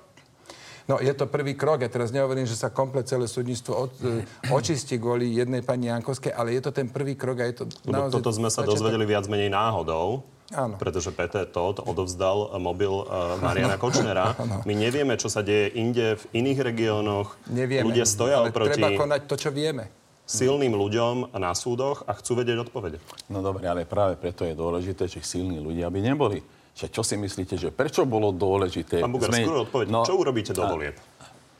No 0.85 1.01
je 1.01 1.09
to 1.17 1.25
prvý 1.25 1.57
krok. 1.57 1.81
Ja 1.81 1.89
teraz 1.89 2.13
nehovorím, 2.13 2.45
že 2.45 2.53
sa 2.53 2.69
komplet 2.69 3.09
celé 3.09 3.25
súdnictvo 3.25 3.73
od, 3.73 3.93
e, 4.05 4.21
očistí 4.53 5.01
kvôli 5.01 5.33
jednej 5.33 5.65
pani 5.65 5.89
Jankovskej, 5.89 6.29
ale 6.29 6.53
je 6.53 6.61
to 6.61 6.71
ten 6.71 6.85
prvý 6.85 7.17
krok 7.17 7.41
a 7.41 7.45
je 7.49 7.55
to 7.57 7.63
Lebo 7.89 8.05
naozaj... 8.05 8.21
Toto 8.21 8.31
sme 8.37 8.53
sa 8.53 8.61
dozvedeli 8.61 9.05
viac 9.09 9.25
menej 9.25 9.49
náhodou. 9.49 10.21
Áno. 10.53 10.77
Pretože 10.77 11.09
Peter 11.09 11.41
Todt 11.49 11.81
odovzdal 11.81 12.53
mobil 12.61 12.93
uh, 12.93 13.33
Mariana 13.41 13.81
Kočnera. 13.81 14.37
Áno. 14.37 14.61
My 14.61 14.73
nevieme, 14.77 15.17
čo 15.17 15.25
sa 15.25 15.41
deje 15.41 15.73
inde 15.73 16.21
v 16.21 16.23
iných 16.37 16.59
regiónoch. 16.61 17.33
Nevieme. 17.49 17.89
Ľudia 17.89 18.05
stoja 18.05 18.45
ale 18.45 18.53
oproti... 18.53 18.77
treba 18.77 18.93
konať 18.93 19.21
to, 19.25 19.35
čo 19.41 19.49
vieme 19.49 20.05
silným 20.25 20.73
ľuďom 20.73 21.37
na 21.37 21.53
súdoch 21.53 22.01
a 22.09 22.17
chcú 22.17 22.41
vedieť 22.41 22.65
odpovede. 22.65 22.97
No 23.29 23.45
dobre, 23.45 23.69
ale 23.69 23.85
práve 23.85 24.17
preto 24.17 24.41
je 24.41 24.57
dôležité, 24.57 25.05
že 25.05 25.21
silní 25.21 25.61
ľudia 25.61 25.85
by 25.93 26.01
neboli. 26.01 26.41
Že 26.75 26.85
čo 26.91 27.01
si 27.07 27.15
myslíte, 27.15 27.55
že 27.55 27.71
prečo 27.71 28.03
bolo 28.03 28.35
dôležité... 28.35 28.99
Pán 28.99 29.15
Bugar, 29.15 29.31
zmeniť... 29.31 29.47
skôr 29.47 29.59
odpoveď. 29.63 29.87
No, 29.87 30.03
čo 30.03 30.19
urobíte 30.19 30.51
do 30.51 30.67
volieb? 30.67 30.99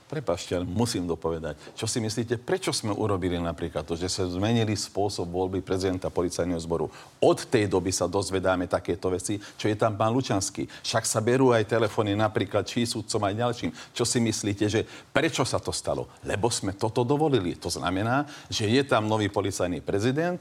Prepašte, 0.06 0.54
ale 0.54 0.70
musím 0.70 1.10
dopovedať. 1.10 1.58
Čo 1.74 1.90
si 1.90 1.98
myslíte, 1.98 2.38
prečo 2.38 2.70
sme 2.70 2.94
urobili 2.94 3.42
napríklad 3.42 3.90
to, 3.90 3.98
že 3.98 4.06
sa 4.06 4.30
zmenili 4.30 4.78
spôsob 4.78 5.26
voľby 5.26 5.66
prezidenta 5.66 6.14
policajného 6.14 6.62
zboru? 6.62 6.94
Od 7.18 7.40
tej 7.42 7.66
doby 7.66 7.90
sa 7.90 8.06
dozvedáme 8.06 8.70
takéto 8.70 9.10
veci, 9.10 9.42
čo 9.58 9.66
je 9.66 9.74
tam 9.74 9.98
pán 9.98 10.14
Lučanský. 10.14 10.70
Však 10.86 11.10
sa 11.10 11.26
berú 11.26 11.58
aj 11.58 11.66
telefóny 11.66 12.14
napríklad 12.14 12.70
či 12.70 12.86
sudcom 12.86 13.26
aj 13.26 13.34
ďalším. 13.34 13.72
Čo 13.98 14.06
si 14.06 14.22
myslíte, 14.22 14.70
že 14.70 14.86
prečo 15.10 15.42
sa 15.42 15.58
to 15.58 15.74
stalo? 15.74 16.06
Lebo 16.22 16.54
sme 16.54 16.78
toto 16.78 17.02
dovolili. 17.02 17.58
To 17.58 17.74
znamená, 17.74 18.30
že 18.46 18.70
je 18.70 18.86
tam 18.86 19.10
nový 19.10 19.34
policajný 19.34 19.82
prezident, 19.82 20.38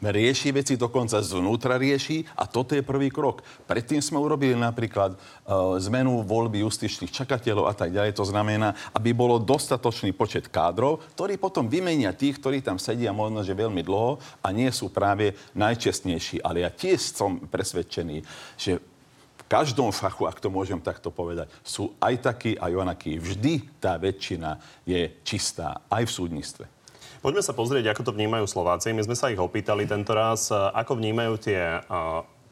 rieši 0.00 0.48
veci, 0.56 0.80
dokonca 0.80 1.20
zvnútra 1.20 1.76
rieši 1.76 2.24
a 2.40 2.48
toto 2.48 2.72
je 2.72 2.80
prvý 2.80 3.12
krok. 3.12 3.44
Predtým 3.68 4.00
sme 4.00 4.16
urobili 4.16 4.56
napríklad 4.56 5.12
uh, 5.12 5.76
zmenu 5.76 6.24
voľby 6.24 6.64
justičných 6.64 7.12
čakateľov 7.12 7.68
a 7.68 7.74
tak 7.76 7.92
ďalej. 7.92 8.16
To 8.16 8.24
znamená, 8.24 8.72
aby 8.96 9.12
bolo 9.12 9.36
dostatočný 9.36 10.16
počet 10.16 10.48
kádrov, 10.48 11.04
ktorí 11.12 11.36
potom 11.36 11.68
vymenia 11.68 12.16
tých, 12.16 12.40
ktorí 12.40 12.64
tam 12.64 12.80
sedia 12.80 13.12
možno, 13.12 13.44
že 13.44 13.52
veľmi 13.52 13.84
dlho 13.84 14.16
a 14.40 14.48
nie 14.56 14.72
sú 14.72 14.88
práve 14.88 15.36
najčestnejší. 15.52 16.40
Ale 16.40 16.64
ja 16.64 16.72
tiež 16.72 17.12
som 17.12 17.36
presvedčený, 17.36 18.24
že 18.56 18.80
v 18.80 19.42
každom 19.50 19.92
fachu, 19.92 20.24
ak 20.24 20.40
to 20.40 20.48
môžem 20.48 20.80
takto 20.80 21.12
povedať, 21.12 21.52
sú 21.60 21.92
aj 22.00 22.14
takí, 22.24 22.56
aj 22.56 22.72
onakí. 22.72 23.20
Vždy 23.20 23.82
tá 23.82 24.00
väčšina 24.00 24.56
je 24.88 25.12
čistá, 25.26 25.84
aj 25.92 26.08
v 26.08 26.14
súdnictve. 26.14 26.79
Poďme 27.20 27.44
sa 27.44 27.52
pozrieť, 27.52 27.92
ako 27.92 28.10
to 28.10 28.16
vnímajú 28.16 28.48
Slováci. 28.48 28.96
My 28.96 29.04
sme 29.04 29.12
sa 29.12 29.28
ich 29.28 29.36
opýtali 29.36 29.84
tento 29.84 30.16
raz, 30.16 30.48
ako 30.48 30.96
vnímajú 30.96 31.36
tie 31.36 31.84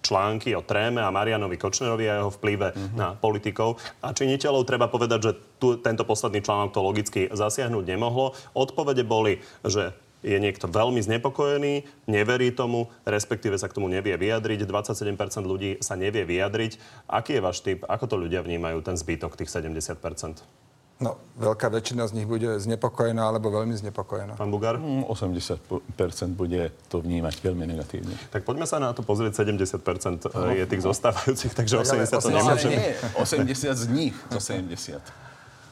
články 0.05 0.53
o 0.53 0.61
Tréme 0.61 1.01
a 1.01 1.09
Marianovi 1.09 1.57
Kočnerovi 1.57 2.05
a 2.05 2.21
jeho 2.21 2.31
vplyve 2.37 2.77
mm-hmm. 2.77 2.97
na 2.97 3.17
politikov 3.17 3.81
a 4.05 4.13
činiteľov. 4.13 4.69
Treba 4.69 4.93
povedať, 4.93 5.21
že 5.25 5.33
tu, 5.57 5.81
tento 5.81 6.05
posledný 6.05 6.45
článok 6.45 6.77
to 6.77 6.85
logicky 6.85 7.33
zasiahnuť 7.33 7.85
nemohlo. 7.89 8.37
Odpovede 8.53 9.09
boli, 9.09 9.41
že 9.65 9.97
je 10.21 10.35
niekto 10.35 10.67
veľmi 10.67 10.99
znepokojený, 10.99 11.87
neverí 12.11 12.51
tomu, 12.51 12.91
respektíve 13.07 13.55
sa 13.55 13.71
k 13.71 13.79
tomu 13.79 13.87
nevie 13.87 14.19
vyjadriť. 14.19 14.67
27% 14.67 15.17
ľudí 15.47 15.79
sa 15.79 15.95
nevie 15.95 16.27
vyjadriť. 16.27 17.07
Aký 17.07 17.39
je 17.39 17.45
váš 17.45 17.63
typ? 17.63 17.87
Ako 17.87 18.05
to 18.11 18.19
ľudia 18.19 18.43
vnímajú, 18.43 18.83
ten 18.83 18.99
zbytok, 18.99 19.39
tých 19.39 19.49
70%? 19.49 20.58
No, 20.99 21.15
veľká 21.39 21.71
väčšina 21.71 22.11
z 22.11 22.13
nich 22.19 22.27
bude 22.27 22.59
znepokojená 22.59 23.31
alebo 23.31 23.55
veľmi 23.55 23.71
znepokojená. 23.71 24.35
Pán 24.35 24.51
Bugár? 24.51 24.83
80% 24.83 25.63
mm, 25.63 26.35
bude 26.35 26.75
to 26.91 26.99
vnímať 26.99 27.39
veľmi 27.39 27.71
negatívne. 27.71 28.19
Tak 28.35 28.43
poďme 28.43 28.67
sa 28.67 28.83
na 28.83 28.91
to 28.91 29.07
pozrieť. 29.07 29.47
70% 29.47 29.79
no. 29.79 30.51
je 30.51 30.67
tých 30.67 30.83
zostávajúcich, 30.83 31.55
takže 31.55 31.87
80 31.87 32.19
to 32.19 32.31
nemôžeme. 32.35 32.75
Nie, 32.75 32.99
80 33.15 33.79
z 33.79 33.87
nich 33.95 34.15
to 34.27 34.43
70. 34.43 34.99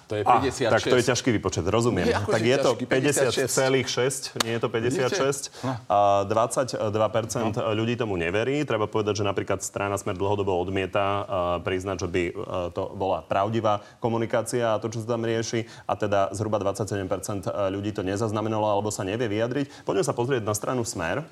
To 0.06 0.14
je 0.14 0.22
56. 0.22 0.70
A, 0.70 0.78
tak 0.78 0.86
to 0.86 0.96
je 1.02 1.04
ťažký 1.10 1.34
výpočet, 1.34 1.66
rozumiem. 1.66 2.06
Je, 2.06 2.14
tak 2.14 2.38
je 2.38 2.56
to 2.62 2.70
50,6, 2.78 4.38
nie 4.46 4.54
je 4.54 4.60
to 4.62 4.70
56. 4.70 5.50
No. 5.66 5.74
A 5.90 6.22
22% 6.30 6.78
no. 6.78 7.74
ľudí 7.74 7.98
tomu 7.98 8.14
neverí. 8.14 8.62
Treba 8.62 8.86
povedať, 8.86 9.18
že 9.18 9.24
napríklad 9.26 9.66
strana 9.66 9.98
Smer 9.98 10.14
dlhodobo 10.14 10.54
odmieta 10.54 11.26
priznať, 11.66 12.06
že 12.06 12.08
by 12.08 12.22
to 12.70 12.94
bola 12.94 13.26
pravdivá 13.26 13.82
komunikácia 13.98 14.74
a 14.74 14.78
to, 14.78 14.94
čo 14.94 15.02
sa 15.02 15.18
tam 15.18 15.26
rieši. 15.26 15.66
A 15.90 15.98
teda 15.98 16.30
zhruba 16.38 16.62
27% 16.62 17.50
ľudí 17.74 17.90
to 17.90 18.06
nezaznamenalo 18.06 18.62
alebo 18.62 18.94
sa 18.94 19.02
nevie 19.02 19.26
vyjadriť. 19.26 19.82
Poďme 19.82 20.06
sa 20.06 20.14
pozrieť 20.14 20.46
na 20.46 20.54
stranu 20.54 20.86
Smer. 20.86 21.26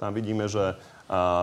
Tam 0.00 0.16
vidíme, 0.16 0.48
že 0.48 0.80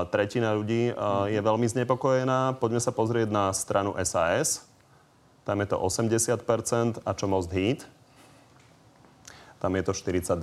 tretina 0.10 0.58
ľudí 0.58 0.90
je 1.30 1.40
veľmi 1.40 1.70
znepokojená. 1.70 2.58
Poďme 2.58 2.82
sa 2.82 2.90
pozrieť 2.90 3.30
na 3.30 3.54
stranu 3.54 3.94
SAS 4.02 4.69
tam 5.50 5.66
je 5.66 5.74
to 5.74 5.82
80%. 5.82 7.02
A 7.02 7.10
čo 7.18 7.26
Most 7.26 7.50
Heat? 7.50 7.90
Tam 9.58 9.74
je 9.74 9.82
to 9.82 9.98
42%. 9.98 10.38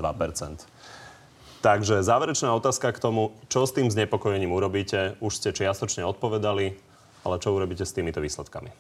Takže 1.63 2.03
záverečná 2.03 2.51
otázka 2.51 2.91
k 2.91 2.99
tomu, 2.99 3.31
čo 3.47 3.63
s 3.63 3.71
tým 3.71 3.87
znepokojením 3.87 4.51
urobíte. 4.51 5.15
Už 5.23 5.39
ste 5.39 5.55
čiastočne 5.55 6.03
odpovedali, 6.03 6.75
ale 7.23 7.39
čo 7.39 7.55
urobíte 7.55 7.87
s 7.87 7.95
týmito 7.95 8.19
výsledkami? 8.19 8.75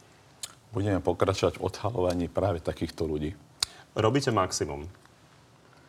Budeme 0.75 0.99
pokračovať 0.99 1.63
v 1.63 1.65
odhalovaní 1.71 2.27
práve 2.27 2.59
takýchto 2.59 3.07
ľudí. 3.07 3.39
Robíte 3.95 4.35
maximum. 4.35 4.91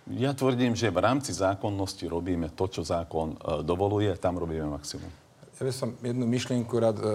Ja 0.07 0.37
tvrdím, 0.37 0.77
že 0.77 0.93
v 0.93 1.01
rámci 1.01 1.33
zákonnosti 1.33 2.05
robíme 2.07 2.53
to, 2.53 2.71
čo 2.71 2.85
zákon 2.85 3.35
e, 3.35 3.37
dovoluje, 3.65 4.13
tam 4.15 4.39
robíme 4.39 4.69
maximum. 4.69 5.26
Ja 5.57 5.65
by 5.65 5.73
som 5.73 5.89
jednu 6.05 6.29
myšlienku 6.29 6.73
rád 6.77 6.97
e, 7.01 7.05
e, 7.05 7.13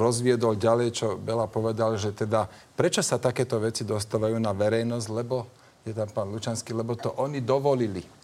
rozviedol 0.00 0.56
ďalej, 0.56 0.88
čo 0.96 1.20
Bela 1.20 1.44
povedal, 1.44 2.00
že 2.00 2.16
teda 2.16 2.48
prečo 2.72 3.04
sa 3.04 3.20
takéto 3.20 3.60
veci 3.60 3.84
dostávajú 3.84 4.40
na 4.40 4.56
verejnosť, 4.56 5.06
lebo 5.12 5.44
je 5.84 5.92
tam 5.92 6.08
pán 6.08 6.32
Lučanský, 6.32 6.72
lebo 6.72 6.96
to 6.96 7.12
oni 7.20 7.44
dovolili. 7.44 8.23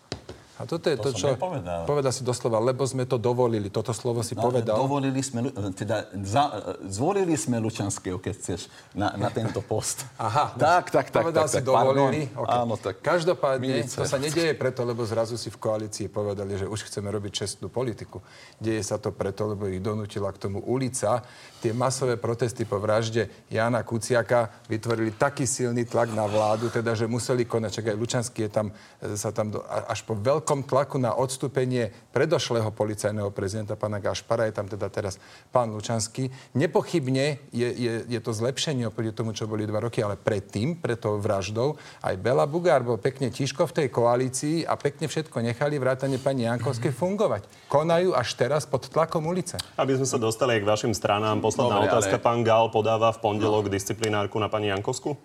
A 0.61 0.69
toto 0.69 0.93
je 0.93 1.01
to, 1.01 1.09
to 1.09 1.17
čo... 1.17 1.27
Nepovedal. 1.33 1.89
Povedal 1.89 2.13
si 2.13 2.21
doslova, 2.21 2.61
lebo 2.61 2.85
sme 2.85 3.09
to 3.09 3.17
dovolili. 3.17 3.73
Toto 3.73 3.97
slovo 3.97 4.21
si 4.21 4.37
no, 4.37 4.45
povedal. 4.45 4.77
Dovolili 4.77 5.25
sme, 5.25 5.49
teda 5.73 6.13
za, 6.21 6.77
zvolili 6.85 7.33
sme 7.33 7.57
Lučanského, 7.65 8.21
keď 8.21 8.33
chceš, 8.37 8.61
na, 8.93 9.17
na 9.17 9.33
tento 9.33 9.65
post. 9.65 10.05
Aha. 10.21 10.53
Tak, 10.53 10.93
tak, 10.93 11.09
tak. 11.09 11.25
Povedal 11.25 11.49
tak, 11.49 11.53
si 11.57 11.59
tak, 11.59 11.65
dovolili. 11.65 12.29
Okay. 12.29 12.61
Áno, 12.61 12.77
tak. 12.77 13.01
Každopádne, 13.01 13.81
milice. 13.81 13.97
to 13.97 14.05
sa 14.05 14.21
nedieje 14.21 14.53
preto, 14.53 14.85
lebo 14.85 15.01
zrazu 15.09 15.41
si 15.41 15.49
v 15.49 15.57
koalícii 15.57 16.13
povedali, 16.13 16.61
že 16.61 16.69
už 16.69 16.85
chceme 16.93 17.09
robiť 17.09 17.33
čestnú 17.33 17.73
politiku. 17.73 18.21
Deje 18.61 18.85
sa 18.85 19.01
to 19.01 19.17
preto, 19.17 19.49
lebo 19.49 19.65
ich 19.65 19.81
donútila 19.81 20.29
k 20.29 20.45
tomu 20.45 20.61
ulica. 20.61 21.25
Tie 21.61 21.77
masové 21.77 22.17
protesty 22.17 22.65
po 22.65 22.81
vražde 22.81 23.29
Jana 23.53 23.85
Kuciaka 23.85 24.49
vytvorili 24.65 25.13
taký 25.13 25.45
silný 25.45 25.85
tlak 25.85 26.09
na 26.17 26.25
vládu, 26.25 26.73
teda, 26.73 26.97
že 26.97 27.05
museli 27.05 27.45
konať. 27.45 27.71
Čak 27.71 27.87
aj 27.93 27.97
Lučanský 28.01 28.49
je 28.49 28.51
tam, 28.51 28.67
e, 29.05 29.13
sa 29.21 29.29
tam 29.29 29.53
do, 29.53 29.61
až 29.69 30.01
po 30.09 30.17
veľkom 30.17 30.65
tlaku 30.65 30.97
na 30.97 31.13
odstúpenie 31.13 31.93
predošlého 32.17 32.73
policajného 32.73 33.29
prezidenta, 33.29 33.77
pána 33.77 34.01
Gašpara, 34.01 34.49
je 34.49 34.57
tam 34.57 34.73
teda 34.73 34.89
teraz 34.89 35.21
pán 35.53 35.69
Lučanský. 35.69 36.33
Nepochybne 36.57 37.53
je, 37.53 37.69
je, 37.69 37.93
je 38.09 38.21
to 38.25 38.33
zlepšenie 38.33 38.89
oproti 38.89 39.13
tomu, 39.13 39.37
čo 39.37 39.45
boli 39.45 39.69
dva 39.69 39.85
roky, 39.85 40.01
ale 40.01 40.17
predtým, 40.17 40.81
pred 40.81 40.97
tou 40.97 41.21
vraždou, 41.21 41.77
aj 42.01 42.17
Bela 42.17 42.49
Bugár 42.49 42.81
bol 42.81 42.97
pekne 42.97 43.29
tiško 43.29 43.69
v 43.69 43.85
tej 43.85 43.89
koalícii 43.93 44.65
a 44.65 44.81
pekne 44.81 45.13
všetko 45.13 45.45
nechali 45.45 45.77
vrátane 45.77 46.17
pani 46.17 46.49
Jankovskej 46.49 46.97
fungovať. 46.97 47.69
Konajú 47.69 48.17
až 48.17 48.33
teraz 48.33 48.65
pod 48.65 48.89
tlakom 48.89 49.29
ulice. 49.29 49.61
Aby 49.77 50.01
sme 50.01 50.09
sa 50.09 50.17
dostali 50.17 50.57
k 50.57 50.65
vašim 50.65 50.97
stranám, 50.97 51.45
posledná 51.51 51.83
Dobre, 51.83 51.91
otázka. 51.91 52.17
Ale... 52.17 52.23
Pán 52.23 52.41
Gal 52.47 52.71
podáva 52.71 53.11
v 53.11 53.19
pondelok 53.19 53.67
no. 53.67 53.73
disciplinárku 53.75 54.39
na 54.39 54.47
pani 54.47 54.71
Jankovsku? 54.71 55.19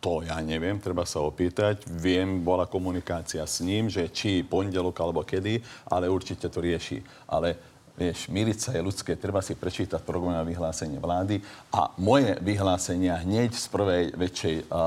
To 0.00 0.24
ja 0.24 0.40
neviem, 0.40 0.80
treba 0.80 1.04
sa 1.04 1.20
opýtať. 1.20 1.84
Viem, 1.90 2.40
bola 2.40 2.64
komunikácia 2.64 3.44
s 3.44 3.60
ním, 3.60 3.92
že 3.92 4.08
či 4.08 4.40
pondelok 4.40 4.96
alebo 4.96 5.26
kedy, 5.26 5.60
ale 5.92 6.08
určite 6.08 6.48
to 6.48 6.62
rieši. 6.62 7.04
Ale 7.28 7.58
vieš, 8.00 8.32
milica 8.32 8.72
je 8.72 8.80
ľudské, 8.80 9.12
treba 9.20 9.44
si 9.44 9.52
prečítať 9.52 10.00
programové 10.00 10.56
vyhlásenie 10.56 10.96
vlády 10.96 11.44
a 11.68 11.92
moje 12.00 12.32
vyhlásenia 12.40 13.20
hneď 13.20 13.52
z 13.52 13.66
prvej 13.68 14.04
väčšej 14.16 14.56
a, 14.56 14.72
a, 14.72 14.82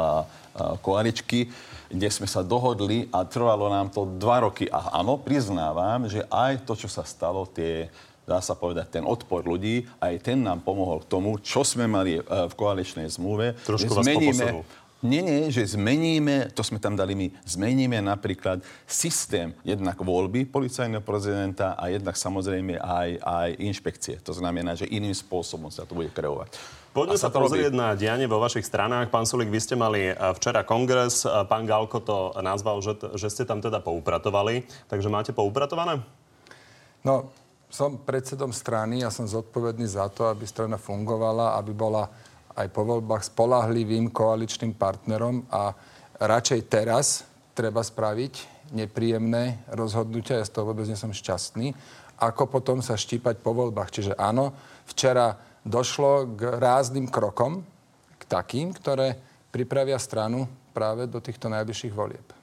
koaličky, 0.82 1.46
kde 1.94 2.10
sme 2.10 2.26
sa 2.26 2.42
dohodli 2.42 3.06
a 3.14 3.22
trvalo 3.22 3.70
nám 3.70 3.94
to 3.94 4.10
dva 4.18 4.50
roky. 4.50 4.66
A 4.66 4.98
áno, 4.98 5.22
priznávam, 5.22 6.10
že 6.10 6.26
aj 6.26 6.66
to, 6.66 6.74
čo 6.74 6.90
sa 6.90 7.06
stalo, 7.06 7.46
tie 7.46 7.86
dá 8.24 8.40
sa 8.40 8.56
povedať, 8.56 9.00
ten 9.00 9.06
odpor 9.06 9.44
ľudí, 9.44 9.84
aj 10.00 10.24
ten 10.24 10.40
nám 10.40 10.64
pomohol 10.64 11.04
k 11.04 11.12
tomu, 11.12 11.38
čo 11.44 11.68
sme 11.68 11.88
mali 11.88 12.20
v 12.24 12.54
koaličnej 12.56 13.12
zmluve. 13.12 13.56
Trošku 13.68 13.92
vás 13.92 14.06
zmeníme, 14.08 14.64
nie, 15.04 15.20
nie, 15.20 15.52
že 15.52 15.76
zmeníme, 15.76 16.56
to 16.56 16.64
sme 16.64 16.80
tam 16.80 16.96
dali 16.96 17.12
my, 17.12 17.28
zmeníme 17.44 18.00
napríklad 18.00 18.64
systém 18.88 19.52
jednak 19.68 20.00
voľby 20.00 20.48
policajného 20.48 21.04
prezidenta 21.04 21.76
a 21.76 21.92
jednak 21.92 22.16
samozrejme 22.16 22.80
aj, 22.80 23.10
aj 23.20 23.50
inšpekcie. 23.60 24.24
To 24.24 24.32
znamená, 24.32 24.80
že 24.80 24.88
iným 24.88 25.12
spôsobom 25.12 25.68
sa 25.68 25.84
to 25.84 25.92
bude 25.92 26.08
kreovať. 26.16 26.56
Poďme 26.96 27.20
sa, 27.20 27.28
sa 27.28 27.36
pozrieť 27.36 27.76
na 27.76 28.00
dianie 28.00 28.32
vo 28.32 28.40
vašich 28.40 28.64
stranách. 28.64 29.12
Pán 29.12 29.28
Sulik, 29.28 29.52
vy 29.52 29.60
ste 29.60 29.76
mali 29.76 30.08
eh, 30.08 30.16
včera 30.40 30.64
kongres, 30.64 31.28
eh, 31.28 31.36
pán 31.52 31.68
Galko 31.68 32.00
to 32.00 32.32
nazval, 32.40 32.80
že, 32.80 32.96
že 33.20 33.28
ste 33.28 33.44
tam 33.44 33.60
teda 33.60 33.84
poupratovali. 33.84 34.64
Takže 34.88 35.12
máte 35.12 35.36
poupratované? 35.36 36.00
No, 37.04 37.28
som 37.74 37.98
predsedom 37.98 38.54
strany 38.54 39.02
a 39.02 39.10
som 39.10 39.26
zodpovedný 39.26 39.90
za 39.90 40.06
to, 40.14 40.30
aby 40.30 40.46
strana 40.46 40.78
fungovala, 40.78 41.58
aby 41.58 41.74
bola 41.74 42.06
aj 42.54 42.70
po 42.70 42.86
voľbách 42.86 43.34
spolahlivým 43.34 44.14
koaličným 44.14 44.78
partnerom 44.78 45.50
a 45.50 45.74
radšej 46.22 46.70
teraz 46.70 47.26
treba 47.58 47.82
spraviť 47.82 48.54
nepríjemné 48.78 49.66
rozhodnutia, 49.74 50.38
ja 50.38 50.46
z 50.46 50.54
toho 50.54 50.70
vôbec 50.70 50.86
nie 50.86 50.94
som 50.94 51.10
šťastný, 51.10 51.74
ako 52.22 52.46
potom 52.46 52.78
sa 52.86 52.94
štípať 52.94 53.42
po 53.42 53.58
voľbách. 53.58 53.90
Čiže 53.90 54.14
áno, 54.22 54.54
včera 54.86 55.34
došlo 55.66 56.30
k 56.38 56.62
rázným 56.62 57.10
krokom, 57.10 57.66
k 58.22 58.24
takým, 58.30 58.70
ktoré 58.70 59.18
pripravia 59.50 59.98
stranu 59.98 60.46
práve 60.78 61.10
do 61.10 61.18
týchto 61.18 61.50
najbližších 61.50 61.94
volieb. 61.94 62.43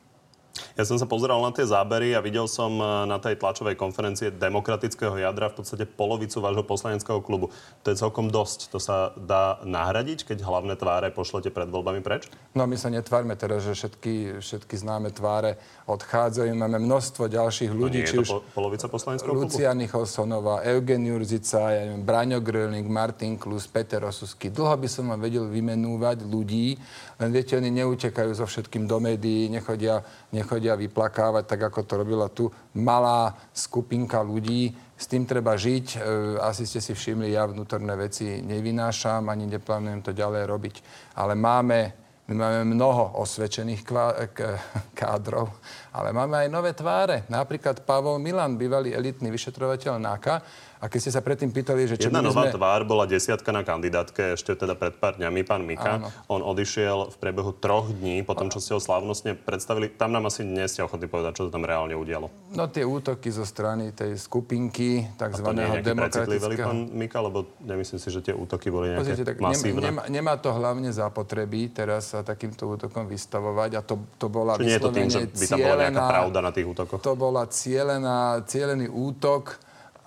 Ja 0.75 0.83
som 0.87 0.99
sa 0.99 1.07
pozeral 1.07 1.39
na 1.43 1.53
tie 1.55 1.67
zábery 1.67 2.15
a 2.17 2.21
videl 2.25 2.47
som 2.51 2.79
eh, 2.79 2.87
na 3.07 3.19
tej 3.23 3.39
tlačovej 3.39 3.77
konferencie 3.79 4.35
demokratického 4.35 5.15
jadra 5.19 5.51
v 5.51 5.63
podstate 5.63 5.85
polovicu 5.87 6.43
vášho 6.43 6.65
poslaneckého 6.67 7.21
klubu. 7.23 7.53
To 7.85 7.89
je 7.93 7.97
celkom 7.99 8.29
dosť. 8.29 8.73
To 8.75 8.79
sa 8.83 9.15
dá 9.15 9.63
nahradiť, 9.63 10.27
keď 10.27 10.43
hlavné 10.43 10.75
tváre 10.75 11.15
pošlete 11.15 11.53
pred 11.55 11.69
voľbami 11.71 12.03
preč? 12.03 12.27
No 12.57 12.67
my 12.67 12.75
sa 12.75 12.91
netvárme 12.91 13.35
teraz, 13.39 13.63
že 13.63 13.77
všetky, 13.77 14.43
všetky 14.43 14.75
známe 14.75 15.15
tváre 15.15 15.61
odchádzajú. 15.87 16.51
Máme 16.55 16.79
množstvo 16.83 17.31
ďalších 17.31 17.71
ľudí. 17.71 18.03
No 18.03 18.07
nie 18.07 18.15
je 18.15 18.27
to 18.27 18.43
po, 18.43 18.43
polovica 18.55 18.87
poslaneckého 18.91 19.31
klubu? 19.31 19.47
Lucia 19.47 19.71
Nicholsonová, 19.75 20.63
Eugen 20.67 21.07
Jurzica, 21.07 21.71
ja 21.71 21.83
neviem, 21.87 22.03
Braňo 22.03 22.39
Grölnik, 22.43 22.87
Martin 22.87 23.39
Klus, 23.39 23.67
Peter 23.71 24.03
Osusky. 24.03 24.51
Dlho 24.51 24.75
by 24.75 24.89
som 24.91 25.11
vám 25.11 25.23
vedel 25.23 25.47
vymenúvať 25.47 26.27
ľudí, 26.27 26.79
len 27.21 27.29
viete, 27.37 27.53
oni 27.53 27.69
neutekajú 27.69 28.33
so 28.33 28.49
všetkým 28.49 28.89
do 28.89 28.97
médií, 28.97 29.53
nechodia, 29.53 30.01
nechodia 30.31 30.79
vyplakávať, 30.79 31.45
tak 31.47 31.61
ako 31.71 31.81
to 31.87 31.95
robila 31.99 32.27
tu 32.31 32.51
malá 32.79 33.35
skupinka 33.51 34.23
ľudí. 34.23 34.73
S 34.95 35.09
tým 35.11 35.27
treba 35.27 35.57
žiť. 35.59 35.87
E, 35.95 35.99
asi 36.43 36.67
ste 36.67 36.79
si 36.79 36.95
všimli, 36.95 37.35
ja 37.35 37.49
vnútorné 37.49 37.97
veci 37.99 38.41
nevynášam, 38.45 39.27
ani 39.27 39.51
neplánujem 39.51 40.01
to 40.07 40.13
ďalej 40.15 40.43
robiť. 40.47 40.75
Ale 41.19 41.35
máme 41.35 42.01
My 42.31 42.47
máme 42.47 42.79
mnoho 42.79 43.19
osvedčených 43.19 43.83
kvá- 43.83 44.15
k- 44.31 44.55
kádrov, 44.95 45.51
ale 45.91 46.15
máme 46.15 46.47
aj 46.47 46.49
nové 46.49 46.71
tváre. 46.73 47.27
Napríklad 47.27 47.83
Pavol 47.83 48.23
Milan, 48.23 48.55
bývalý 48.55 48.95
elitný 48.95 49.31
vyšetrovateľ 49.35 49.99
NAKA, 49.99 50.37
a 50.81 50.89
keď 50.89 50.99
ste 51.05 51.13
sa 51.13 51.21
predtým 51.21 51.53
pýtali, 51.53 51.85
že 51.85 52.01
čo 52.01 52.09
Jedna 52.09 52.25
nová 52.25 52.49
sme... 52.49 52.57
tvár 52.57 52.89
bola 52.89 53.05
desiatka 53.05 53.53
na 53.53 53.61
kandidátke 53.61 54.33
ešte 54.33 54.57
teda 54.57 54.73
pred 54.73 54.97
pár 54.97 55.21
dňami, 55.21 55.45
pán 55.45 55.61
Mika. 55.61 56.01
Áno. 56.01 56.09
On 56.33 56.41
odišiel 56.41 57.13
v 57.13 57.17
priebehu 57.21 57.53
troch 57.53 57.93
dní, 57.93 58.25
po 58.25 58.33
tom, 58.33 58.49
čo 58.49 58.65
ste 58.65 58.73
ho 58.73 58.81
slávnostne 58.81 59.37
predstavili. 59.37 59.93
Tam 59.93 60.09
nám 60.09 60.33
asi 60.33 60.41
nie 60.41 60.65
ste 60.65 60.81
ochotní 60.81 61.05
povedať, 61.05 61.37
čo 61.37 61.43
sa 61.47 61.51
tam 61.53 61.69
reálne 61.69 61.93
udialo. 61.93 62.33
No 62.57 62.65
tie 62.73 62.81
útoky 62.89 63.29
zo 63.29 63.45
strany 63.45 63.93
tej 63.93 64.17
skupinky, 64.17 65.05
tzv. 65.21 65.53
demokratického... 65.85 66.65
pán 66.65 66.89
Mika, 66.97 67.21
lebo 67.21 67.45
nemyslím 67.61 68.01
si, 68.01 68.09
že 68.09 68.25
tie 68.25 68.33
útoky 68.33 68.73
boli 68.73 68.97
nejaké 68.97 69.05
Pozrite, 69.05 69.25
tak 69.29 69.37
masívne. 69.37 69.85
nemá, 69.85 70.03
nemá 70.09 70.35
to 70.41 70.49
hlavne 70.49 70.89
zapotreby 70.97 71.77
teraz 71.77 72.17
sa 72.17 72.25
takýmto 72.25 72.65
útokom 72.65 73.05
vystavovať 73.05 73.71
a 73.77 73.81
to, 73.85 74.01
to 74.17 74.33
bola 74.33 74.57
Či 74.57 74.65
nie 74.65 74.77
je 74.77 74.81
to 74.81 74.93
tým, 74.97 75.09
že 75.13 75.29
by 75.29 75.45
tam 75.45 75.59
bola 75.61 75.80
cielená- 75.89 76.13
pravda 76.13 76.39
na 76.45 76.51
tých 76.53 76.67
útokoch? 76.69 77.01
To 77.01 77.15
bola 77.17 77.49
cielená, 77.49 78.45
cielený 78.45 78.93
útok 78.93 79.57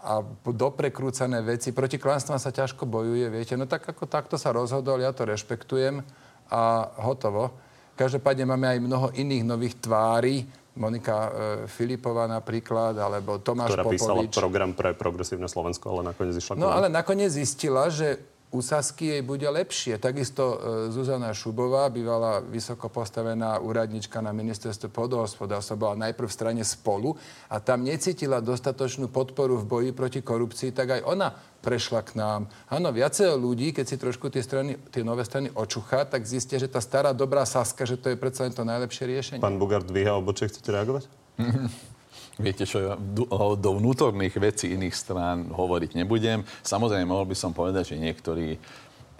a 0.04 0.20
doprekrúcané 0.46 1.40
veci. 1.42 1.72
Proti 1.72 1.96
klamstvám 1.96 2.38
sa 2.38 2.52
ťažko 2.52 2.84
bojuje, 2.84 3.24
viete. 3.32 3.56
No 3.56 3.66
tak 3.66 3.88
ako 3.88 4.04
takto 4.06 4.36
sa 4.36 4.52
rozhodol, 4.52 5.00
ja 5.00 5.16
to 5.16 5.24
rešpektujem 5.24 6.04
a 6.52 6.62
hotovo. 7.08 7.56
Každopádne 7.96 8.44
máme 8.50 8.68
aj 8.68 8.80
mnoho 8.84 9.08
iných 9.16 9.44
nových 9.48 9.76
tvári. 9.80 10.44
Monika 10.74 11.14
e, 11.14 11.30
Filipová 11.70 12.26
napríklad, 12.26 12.98
alebo 12.98 13.38
Tomáš 13.38 13.78
ktorá 13.78 13.86
písala 13.86 14.26
Popovič. 14.26 14.34
program 14.34 14.74
pre 14.74 14.98
progresívne 14.98 15.46
Slovensko, 15.46 15.86
ale 15.94 16.10
nakoniec 16.10 16.34
išla 16.34 16.58
No 16.58 16.74
ale 16.74 16.90
nakoniec 16.90 17.30
zistila, 17.30 17.94
že 17.94 18.18
u 18.54 18.62
Sasky 18.62 19.18
jej 19.18 19.22
bude 19.26 19.50
lepšie. 19.50 19.98
Takisto 19.98 20.44
e, 20.46 20.58
Zuzana 20.94 21.34
Šubová, 21.34 21.90
bývala 21.90 22.38
vysoko 22.38 22.86
postavená 22.86 23.58
úradnička 23.58 24.22
na 24.22 24.30
ministerstve 24.30 24.94
podhospodárstva, 24.94 25.74
bola 25.74 25.96
najprv 26.08 26.30
v 26.30 26.38
strane 26.38 26.64
spolu 26.64 27.18
a 27.50 27.58
tam 27.58 27.82
necítila 27.82 28.46
dostatočnú 28.46 29.10
podporu 29.10 29.58
v 29.58 29.66
boji 29.66 29.92
proti 29.92 30.22
korupcii, 30.22 30.70
tak 30.70 31.02
aj 31.02 31.02
ona 31.02 31.34
prešla 31.66 32.06
k 32.06 32.14
nám. 32.14 32.46
Áno, 32.70 32.94
viacero 32.94 33.34
ľudí, 33.42 33.74
keď 33.74 33.86
si 33.90 33.98
trošku 33.98 34.30
tie, 34.30 34.46
strany, 34.46 34.78
tie 34.94 35.02
nové 35.02 35.26
strany 35.26 35.50
očuchá, 35.50 36.06
tak 36.06 36.30
zistia, 36.30 36.62
že 36.62 36.70
tá 36.70 36.78
stará 36.78 37.10
dobrá 37.10 37.50
Saska, 37.50 37.90
že 37.90 37.98
to 37.98 38.14
je 38.14 38.22
predsa 38.22 38.46
len 38.46 38.54
to 38.54 38.62
najlepšie 38.62 39.10
riešenie. 39.10 39.42
Pán 39.42 39.58
Bugár 39.58 39.82
dvíha 39.82 40.14
obočie, 40.14 40.46
chcete 40.46 40.70
reagovať? 40.70 41.10
Viete 42.42 42.66
čo, 42.66 42.98
do, 42.98 43.30
do 43.54 43.70
vnútorných 43.78 44.34
vecí 44.42 44.74
iných 44.74 44.96
strán 44.98 45.54
hovoriť 45.54 45.94
nebudem. 46.02 46.42
Samozrejme, 46.66 47.06
mohol 47.06 47.30
by 47.30 47.38
som 47.38 47.54
povedať, 47.54 47.94
že 47.94 48.02
niektorí 48.02 48.58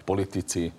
politici 0.02 0.74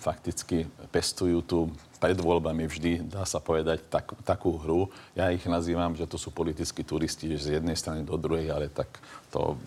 fakticky 0.00 0.64
pestujú 0.88 1.38
tu 1.44 1.58
pred 2.00 2.16
voľbami 2.16 2.64
vždy, 2.64 3.12
dá 3.12 3.28
sa 3.28 3.42
povedať, 3.42 3.84
tak, 3.92 4.16
takú 4.24 4.56
hru. 4.56 4.88
Ja 5.12 5.28
ich 5.28 5.44
nazývam, 5.44 5.92
že 5.92 6.08
to 6.08 6.16
sú 6.16 6.32
politickí 6.32 6.80
turisti, 6.80 7.36
že 7.36 7.44
z 7.44 7.48
jednej 7.60 7.76
strany 7.76 8.06
do 8.06 8.16
druhej, 8.16 8.48
ale 8.48 8.72
tak 8.72 8.88
to... 9.28 9.60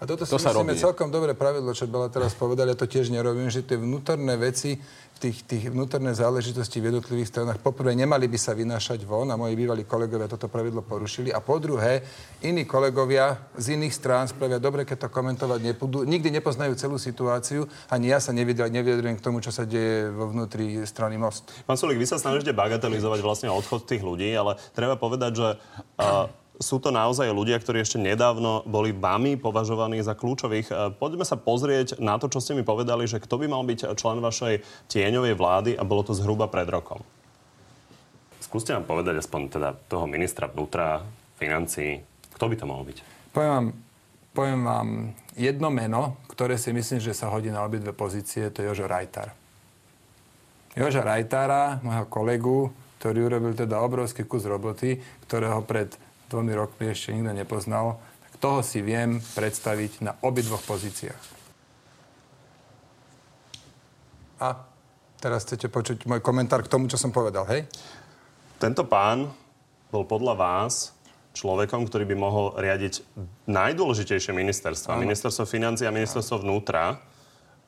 A 0.00 0.08
toto 0.08 0.24
si 0.24 0.32
To 0.32 0.40
sa 0.40 0.56
myslíme 0.56 0.72
robí. 0.72 0.80
celkom 0.80 1.12
dobre 1.12 1.36
pravidlo, 1.36 1.76
čo 1.76 1.84
bola 1.84 2.08
teraz 2.08 2.32
povedali, 2.32 2.72
ja 2.72 2.78
to 2.80 2.88
tiež 2.88 3.12
nerobím, 3.12 3.52
že 3.52 3.60
tie 3.60 3.76
vnútorné 3.76 4.32
veci, 4.40 4.80
tých, 5.20 5.44
tých 5.44 5.68
vnútorné 5.68 6.16
záležitosti 6.16 6.80
v 6.80 6.88
jednotlivých 6.88 7.28
stranách, 7.28 7.60
poprvé 7.60 7.92
nemali 7.92 8.24
by 8.24 8.38
sa 8.40 8.56
vynášať 8.56 9.04
von 9.04 9.28
a 9.28 9.36
moji 9.36 9.52
bývalí 9.52 9.84
kolegovia 9.84 10.32
toto 10.32 10.48
pravidlo 10.48 10.80
porušili 10.80 11.28
a 11.28 11.44
po 11.44 11.60
druhé, 11.60 12.00
iní 12.40 12.64
kolegovia 12.64 13.36
z 13.60 13.76
iných 13.76 13.92
strán 13.92 14.24
spravia 14.32 14.56
dobre, 14.56 14.88
keď 14.88 15.04
to 15.04 15.08
komentovať 15.12 15.60
nebudú, 15.60 16.08
nikdy 16.08 16.32
nepoznajú 16.40 16.72
celú 16.80 16.96
situáciu, 16.96 17.68
ani 17.92 18.08
ja 18.08 18.16
sa 18.16 18.32
nevyjadrujem 18.32 18.72
nevyjadrujem 18.80 19.16
k 19.20 19.24
tomu, 19.24 19.44
čo 19.44 19.52
sa 19.52 19.68
deje 19.68 20.08
vo 20.08 20.32
vnútri 20.32 20.80
strany 20.88 21.20
Most. 21.20 21.52
Pán 21.68 21.76
Sulik, 21.76 22.00
vy 22.00 22.08
sa 22.08 22.16
snažíte 22.16 22.56
bagatelizovať 22.56 23.20
vlastne 23.20 23.52
odchod 23.52 23.84
tých 23.84 24.00
ľudí, 24.00 24.32
ale 24.32 24.56
treba 24.72 24.96
povedať, 24.96 25.32
že 25.36 25.48
uh, 26.00 26.32
sú 26.60 26.76
to 26.76 26.92
naozaj 26.92 27.32
ľudia, 27.32 27.56
ktorí 27.56 27.80
ešte 27.80 27.96
nedávno 27.96 28.62
boli 28.68 28.92
vami 28.92 29.40
považovaní 29.40 30.04
za 30.04 30.12
kľúčových. 30.12 30.68
Uh, 30.68 30.92
poďme 30.92 31.24
sa 31.24 31.40
pozrieť 31.40 31.96
na 31.96 32.20
to, 32.20 32.28
čo 32.28 32.44
ste 32.44 32.52
mi 32.52 32.60
povedali, 32.60 33.08
že 33.08 33.16
kto 33.16 33.40
by 33.40 33.46
mal 33.48 33.64
byť 33.64 33.96
člen 33.96 34.20
vašej 34.20 34.60
tieňovej 34.92 35.34
vlády 35.40 35.70
a 35.74 35.82
bolo 35.88 36.04
to 36.04 36.12
zhruba 36.12 36.52
pred 36.52 36.68
rokom. 36.68 37.00
Skúste 38.44 38.76
nám 38.76 38.84
povedať 38.84 39.24
aspoň 39.24 39.40
teda 39.48 39.72
toho 39.88 40.04
ministra 40.04 40.50
vnútra, 40.50 41.00
financí, 41.40 42.02
kto 42.36 42.44
by 42.50 42.54
to 42.58 42.64
mal 42.68 42.82
byť? 42.84 42.98
Poviem 43.30 43.52
vám, 43.52 43.66
poviem 44.34 44.60
vám 44.66 44.88
jedno 45.38 45.68
meno, 45.70 46.00
ktoré 46.28 46.58
si 46.58 46.72
myslím, 46.72 47.00
že 47.04 47.14
sa 47.14 47.30
hodí 47.30 47.52
na 47.52 47.62
obidve 47.62 47.94
pozície, 47.94 48.48
to 48.50 48.60
je 48.60 48.68
Jožo 48.72 48.90
Rajtar. 48.90 49.32
Joža 50.72 51.04
Rajtára, 51.04 51.84
môjho 51.84 52.06
kolegu, 52.08 52.58
ktorý 52.96 53.28
urobil 53.28 53.52
teda 53.52 53.80
obrovský 53.80 54.24
kus 54.24 54.48
roboty, 54.48 55.00
ktorého 55.28 55.60
pred 55.68 55.99
dvomi 56.30 56.54
rokmi 56.54 56.94
ešte 56.94 57.10
nikto 57.10 57.34
nepoznal, 57.34 57.98
tak 58.22 58.32
toho 58.38 58.62
si 58.62 58.78
viem 58.78 59.18
predstaviť 59.18 60.06
na 60.06 60.14
obidvoch 60.22 60.62
pozíciách. 60.62 61.42
A 64.40 64.56
teraz 65.20 65.44
chcete 65.44 65.68
počuť 65.68 66.08
môj 66.08 66.22
komentár 66.24 66.64
k 66.64 66.70
tomu, 66.72 66.88
čo 66.88 66.96
som 66.96 67.12
povedal, 67.12 67.44
hej? 67.50 67.68
Tento 68.56 68.86
pán 68.88 69.28
bol 69.90 70.06
podľa 70.06 70.38
vás 70.38 70.96
človekom, 71.34 71.86
ktorý 71.86 72.08
by 72.08 72.16
mohol 72.16 72.56
riadiť 72.56 73.04
najdôležitejšie 73.50 74.32
ministerstva. 74.34 74.98
Ministerstvo 74.98 75.44
financí 75.44 75.84
a 75.84 75.94
ministerstvo 75.94 76.42
vnútra. 76.42 76.98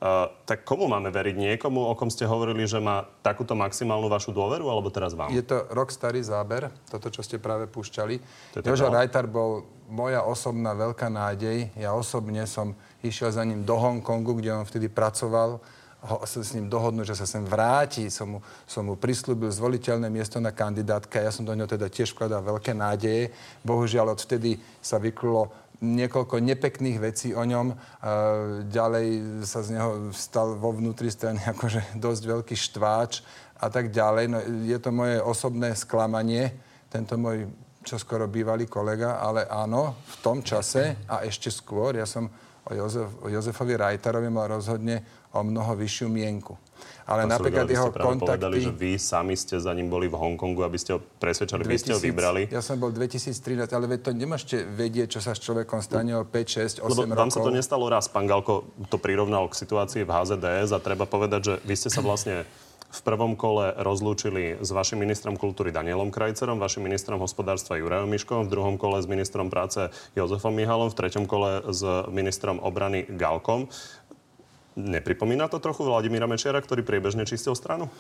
Uh, 0.02 0.26
tak 0.42 0.66
komu 0.66 0.90
máme 0.90 1.14
veriť? 1.14 1.38
Niekomu, 1.38 1.86
o 1.86 1.94
kom 1.94 2.10
ste 2.10 2.26
hovorili, 2.26 2.66
že 2.66 2.82
má 2.82 3.06
takúto 3.22 3.54
maximálnu 3.54 4.10
vašu 4.10 4.34
dôveru, 4.34 4.66
alebo 4.66 4.90
teraz 4.90 5.14
vám? 5.14 5.30
Je 5.30 5.46
to 5.46 5.62
rok 5.70 5.94
starý 5.94 6.18
záber, 6.26 6.74
toto, 6.90 7.06
čo 7.06 7.22
ste 7.22 7.38
práve 7.38 7.70
púšťali. 7.70 8.18
Jožo 8.66 8.90
taká- 8.90 8.98
Rajtar 8.98 9.30
bol 9.30 9.62
moja 9.86 10.26
osobná 10.26 10.74
veľká 10.74 11.06
nádej. 11.06 11.70
Ja 11.78 11.94
osobne 11.94 12.42
som 12.50 12.74
išiel 13.06 13.30
za 13.30 13.46
ním 13.46 13.62
do 13.62 13.78
Hongkongu, 13.78 14.42
kde 14.42 14.50
on 14.50 14.66
vtedy 14.66 14.90
pracoval. 14.90 15.62
Ho, 16.02 16.18
sa 16.26 16.42
s 16.42 16.50
ním 16.58 16.66
dohodnúť, 16.66 17.14
že 17.14 17.22
sa 17.22 17.26
sem 17.30 17.46
vráti. 17.46 18.10
Som 18.10 18.34
mu, 18.34 18.38
som 18.66 18.82
mu 18.82 18.98
prislúbil 18.98 19.54
zvoliteľné 19.54 20.10
miesto 20.10 20.42
na 20.42 20.50
kandidátke. 20.50 21.22
Ja 21.22 21.30
som 21.30 21.46
do 21.46 21.54
ňoho 21.54 21.70
teda 21.70 21.86
tiež 21.86 22.10
vkladal 22.10 22.42
veľké 22.42 22.74
nádeje. 22.74 23.30
Bohužiaľ 23.62 24.18
odvtedy 24.18 24.58
sa 24.82 24.98
vyklulo 24.98 25.61
niekoľko 25.82 26.38
nepekných 26.38 26.98
vecí 27.02 27.34
o 27.34 27.42
ňom. 27.42 27.74
E, 27.74 27.76
ďalej 28.70 29.06
sa 29.42 29.66
z 29.66 29.74
neho 29.76 30.14
stal 30.14 30.54
vo 30.54 30.70
vnútri 30.70 31.10
strany 31.10 31.42
akože 31.52 31.98
dosť 31.98 32.22
veľký 32.22 32.56
štváč 32.56 33.26
a 33.58 33.66
tak 33.66 33.90
ďalej. 33.90 34.24
No, 34.30 34.38
je 34.62 34.78
to 34.78 34.94
moje 34.94 35.18
osobné 35.18 35.74
sklamanie, 35.74 36.54
tento 36.86 37.18
môj 37.18 37.50
čoskoro 37.82 38.30
bývalý 38.30 38.70
kolega, 38.70 39.18
ale 39.18 39.50
áno, 39.50 39.98
v 40.06 40.16
tom 40.22 40.38
čase 40.40 41.02
a 41.10 41.26
ešte 41.26 41.50
skôr, 41.50 41.98
ja 41.98 42.06
som 42.06 42.30
o, 42.30 42.70
Jozef, 42.70 43.10
o 43.22 43.26
Jozefovi 43.26 43.74
Rajtarovi 43.74 44.30
mal 44.30 44.54
rozhodne 44.54 45.26
o 45.34 45.42
mnoho 45.42 45.74
vyššiu 45.74 46.06
mienku. 46.06 46.54
Ale 47.02 47.26
Pán 47.26 47.34
napríklad 47.34 47.66
vy 47.66 47.74
jeho 47.74 47.88
ste 47.90 47.96
práve 47.98 48.14
povedali, 48.18 48.56
kontakty... 48.62 48.66
že 48.66 48.72
vy 48.72 48.92
sami 48.96 49.34
ste 49.34 49.56
za 49.58 49.72
ním 49.74 49.90
boli 49.90 50.06
v 50.06 50.16
Hongkongu, 50.16 50.62
aby 50.62 50.78
ste 50.78 50.96
ho 50.96 51.00
presvedčali, 51.00 51.66
vy 51.66 51.78
ste 51.78 51.92
ho 51.92 52.00
2000 52.00 52.08
vybrali. 52.08 52.42
Ja 52.48 52.62
som 52.62 52.78
bol 52.78 52.94
2013, 52.94 53.66
ale 53.74 53.84
veď 53.90 54.00
to 54.06 54.10
nemôžete 54.14 54.56
vedieť, 54.70 55.18
čo 55.18 55.20
sa 55.20 55.34
s 55.34 55.40
človekom 55.42 55.82
stane 55.82 56.14
o 56.14 56.22
5, 56.22 56.82
6, 56.82 56.86
8 56.86 56.88
Lebo 56.88 57.02
rokov. 57.08 57.18
vám 57.18 57.30
sa 57.34 57.40
to 57.42 57.50
nestalo 57.50 57.84
raz. 57.90 58.06
Pán 58.06 58.30
Galko 58.30 58.70
to 58.86 58.96
prirovnal 59.02 59.50
k 59.50 59.54
situácii 59.58 60.06
v 60.06 60.10
HZDS 60.10 60.70
a 60.72 60.78
treba 60.78 61.04
povedať, 61.04 61.40
že 61.42 61.54
vy 61.66 61.74
ste 61.74 61.90
sa 61.90 62.00
vlastne 62.00 62.46
v 62.92 63.00
prvom 63.00 63.32
kole 63.40 63.72
rozlúčili 63.80 64.60
s 64.60 64.68
vašim 64.68 65.00
ministrom 65.00 65.40
kultúry 65.40 65.72
Danielom 65.72 66.12
Krajcerom, 66.12 66.60
vašim 66.60 66.84
ministrom 66.84 67.16
hospodárstva 67.24 67.80
Jurajom 67.80 68.04
Miškom, 68.12 68.44
v 68.44 68.52
druhom 68.52 68.76
kole 68.76 69.00
s 69.00 69.08
ministrom 69.08 69.48
práce 69.48 69.88
Jozefom 70.12 70.52
Mihalom, 70.52 70.92
v 70.92 70.98
treťom 71.00 71.24
kole 71.24 71.64
s 71.72 71.80
ministrom 72.12 72.60
obrany 72.60 73.08
Galkom. 73.08 73.72
Nepripomína 74.76 75.48
to 75.52 75.60
trochu 75.60 75.84
Vladimíra 75.84 76.24
Mečiara, 76.24 76.60
ktorý 76.60 76.80
priebežne 76.80 77.28
čistil 77.28 77.52
stranu? 77.52 77.92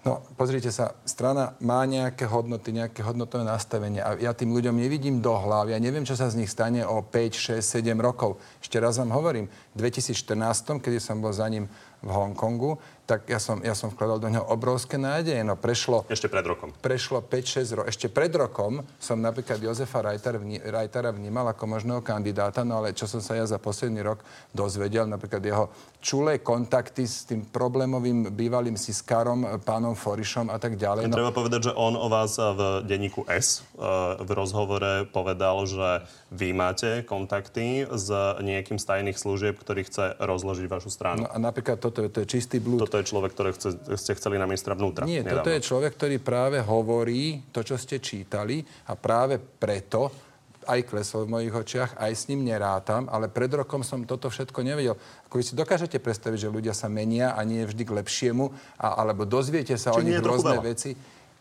No, 0.00 0.24
pozrite 0.32 0.72
sa, 0.72 0.96
strana 1.04 1.52
má 1.60 1.84
nejaké 1.84 2.24
hodnoty, 2.24 2.72
nejaké 2.72 3.04
hodnotové 3.04 3.44
nastavenie 3.44 4.00
a 4.00 4.16
ja 4.16 4.32
tým 4.32 4.48
ľuďom 4.48 4.72
nevidím 4.72 5.20
do 5.20 5.36
hlav. 5.36 5.68
Ja 5.68 5.76
neviem, 5.76 6.08
čo 6.08 6.16
sa 6.16 6.32
z 6.32 6.40
nich 6.40 6.48
stane 6.48 6.88
o 6.88 7.04
5, 7.04 7.60
6, 7.60 7.84
7 7.84 8.00
rokov. 8.00 8.40
Ešte 8.64 8.80
raz 8.80 8.96
vám 8.96 9.12
hovorím, 9.12 9.52
v 9.76 9.92
2014, 9.92 10.80
kedy 10.80 10.96
som 10.96 11.20
bol 11.20 11.36
za 11.36 11.44
ním 11.52 11.68
v 12.00 12.08
Hongkongu, 12.08 12.80
tak 13.10 13.26
ja 13.26 13.42
som, 13.42 13.58
ja 13.58 13.74
som 13.74 13.90
vkladal 13.90 14.22
do 14.22 14.30
neho 14.30 14.46
obrovské 14.46 14.94
nádeje. 14.94 15.42
No 15.42 15.58
prešlo 15.58 16.06
Ešte 16.06 16.30
pred 16.30 16.46
rokom. 16.46 16.70
prešlo 16.78 17.18
5-6 17.18 17.74
rokov. 17.74 17.90
Ešte 17.90 18.06
pred 18.06 18.30
rokom 18.30 18.86
som 19.02 19.18
napríklad 19.18 19.58
Jozefa 19.58 19.98
Rajtar, 19.98 20.38
vní, 20.38 20.62
Rajtara 20.62 21.10
vnímal 21.10 21.50
ako 21.50 21.66
možného 21.66 22.06
kandidáta, 22.06 22.62
no 22.62 22.78
ale 22.78 22.94
čo 22.94 23.10
som 23.10 23.18
sa 23.18 23.34
ja 23.34 23.42
za 23.42 23.58
posledný 23.58 24.06
rok 24.06 24.22
dozvedel, 24.54 25.10
napríklad 25.10 25.42
jeho 25.42 25.66
čulé 25.98 26.38
kontakty 26.38 27.02
s 27.02 27.26
tým 27.26 27.42
problémovým 27.50 28.30
bývalým 28.30 28.78
siskárom, 28.78 29.58
pánom 29.66 29.98
Forišom 29.98 30.46
a 30.46 30.62
tak 30.62 30.78
ďalej. 30.78 31.10
No, 31.10 31.18
Treba 31.18 31.34
povedať, 31.34 31.70
že 31.70 31.72
on 31.74 31.98
o 31.98 32.06
vás 32.06 32.38
v 32.38 32.86
denníku 32.86 33.26
S 33.26 33.66
e, 33.74 33.82
v 34.22 34.30
rozhovore 34.30 35.04
povedal, 35.10 35.66
že 35.66 36.06
vy 36.30 36.54
máte 36.54 37.02
kontakty 37.02 37.90
s 37.90 38.06
niekým 38.38 38.78
z 38.78 38.84
tajných 38.86 39.18
služieb, 39.18 39.58
ktorý 39.58 39.82
chce 39.82 40.14
rozložiť 40.22 40.66
vašu 40.70 40.94
stranu. 40.94 41.26
no 41.26 41.28
a 41.28 41.36
napríklad 41.42 41.82
toto, 41.82 42.06
to 42.06 42.22
je 42.22 42.26
čistý 42.30 42.62
blúd. 42.62 42.86
Toto 42.86 42.99
je 43.00 43.10
človek, 43.10 43.32
ktorého 43.32 43.54
chce, 43.56 43.96
ste 43.96 44.12
chceli 44.14 44.36
na 44.36 44.46
ministra 44.46 44.76
vnútra. 44.76 45.08
Nie, 45.08 45.24
nedávno. 45.24 45.42
toto 45.42 45.50
je 45.50 45.60
človek, 45.64 45.92
ktorý 45.96 46.16
práve 46.20 46.58
hovorí 46.60 47.48
to, 47.50 47.64
čo 47.64 47.80
ste 47.80 47.98
čítali 47.98 48.60
a 48.88 48.94
práve 48.94 49.40
preto 49.40 50.30
aj 50.68 50.86
klesol 50.86 51.24
v 51.24 51.32
mojich 51.40 51.54
očiach, 51.56 51.90
aj 51.96 52.12
s 52.12 52.28
ním 52.28 52.44
nerátam, 52.44 53.08
ale 53.08 53.32
pred 53.32 53.48
rokom 53.48 53.80
som 53.80 54.04
toto 54.04 54.28
všetko 54.28 54.60
nevedel. 54.60 54.94
Ako 55.26 55.40
vy 55.40 55.44
si 55.44 55.54
dokážete 55.56 55.96
predstaviť, 55.98 56.46
že 56.46 56.52
ľudia 56.52 56.76
sa 56.76 56.86
menia 56.92 57.32
a 57.32 57.40
nie 57.42 57.64
vždy 57.64 57.82
k 57.82 57.96
lepšiemu, 57.96 58.44
a, 58.76 59.00
alebo 59.00 59.24
dozviete 59.24 59.74
sa 59.80 59.96
Či 59.96 59.98
o 59.98 60.04
nich 60.04 60.20
rôzne 60.20 60.60
veľa? 60.60 60.66
veci. 60.68 60.92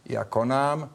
Ja 0.08 0.24
konám, 0.26 0.88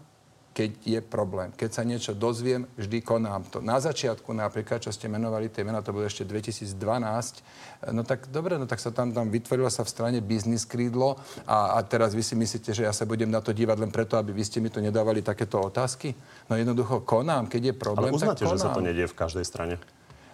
keď 0.55 0.71
je 0.87 1.01
problém. 1.03 1.51
Keď 1.51 1.71
sa 1.75 1.83
niečo 1.83 2.15
dozviem, 2.15 2.63
vždy 2.79 3.03
konám 3.03 3.43
to. 3.51 3.59
Na 3.59 3.83
začiatku 3.83 4.31
napríklad, 4.31 4.79
čo 4.79 4.95
ste 4.95 5.11
menovali, 5.11 5.51
tie 5.51 5.67
mená, 5.67 5.83
to 5.83 5.91
bolo 5.91 6.07
ešte 6.07 6.23
2012, 6.23 7.91
no 7.91 8.07
tak 8.07 8.31
dobre, 8.31 8.55
no 8.55 8.71
tak 8.71 8.79
sa 8.79 8.95
tam, 8.95 9.11
tam 9.11 9.35
vytvorilo 9.35 9.67
sa 9.67 9.83
v 9.83 9.91
strane 9.91 10.19
biznis 10.23 10.63
krídlo 10.63 11.19
a, 11.43 11.75
a 11.75 11.83
teraz 11.83 12.15
vy 12.15 12.23
si 12.23 12.39
myslíte, 12.39 12.71
že 12.71 12.87
ja 12.87 12.95
sa 12.95 13.03
budem 13.03 13.35
na 13.35 13.43
to 13.43 13.51
dívať 13.51 13.83
len 13.83 13.91
preto, 13.91 14.15
aby 14.15 14.31
vy 14.31 14.47
ste 14.47 14.63
mi 14.63 14.71
tu 14.71 14.79
nedávali 14.79 15.27
takéto 15.27 15.59
otázky? 15.59 16.15
No 16.47 16.55
jednoducho 16.55 17.03
konám, 17.03 17.51
keď 17.51 17.63
je 17.69 17.75
problém, 17.75 18.15
Ale 18.15 18.17
uznáte, 18.17 18.47
tak 18.47 18.55
že 18.55 18.63
sa 18.63 18.71
to 18.71 18.79
konám. 18.79 18.89
nedie 18.95 19.07
v 19.11 19.17
každej 19.19 19.45
strane? 19.45 19.75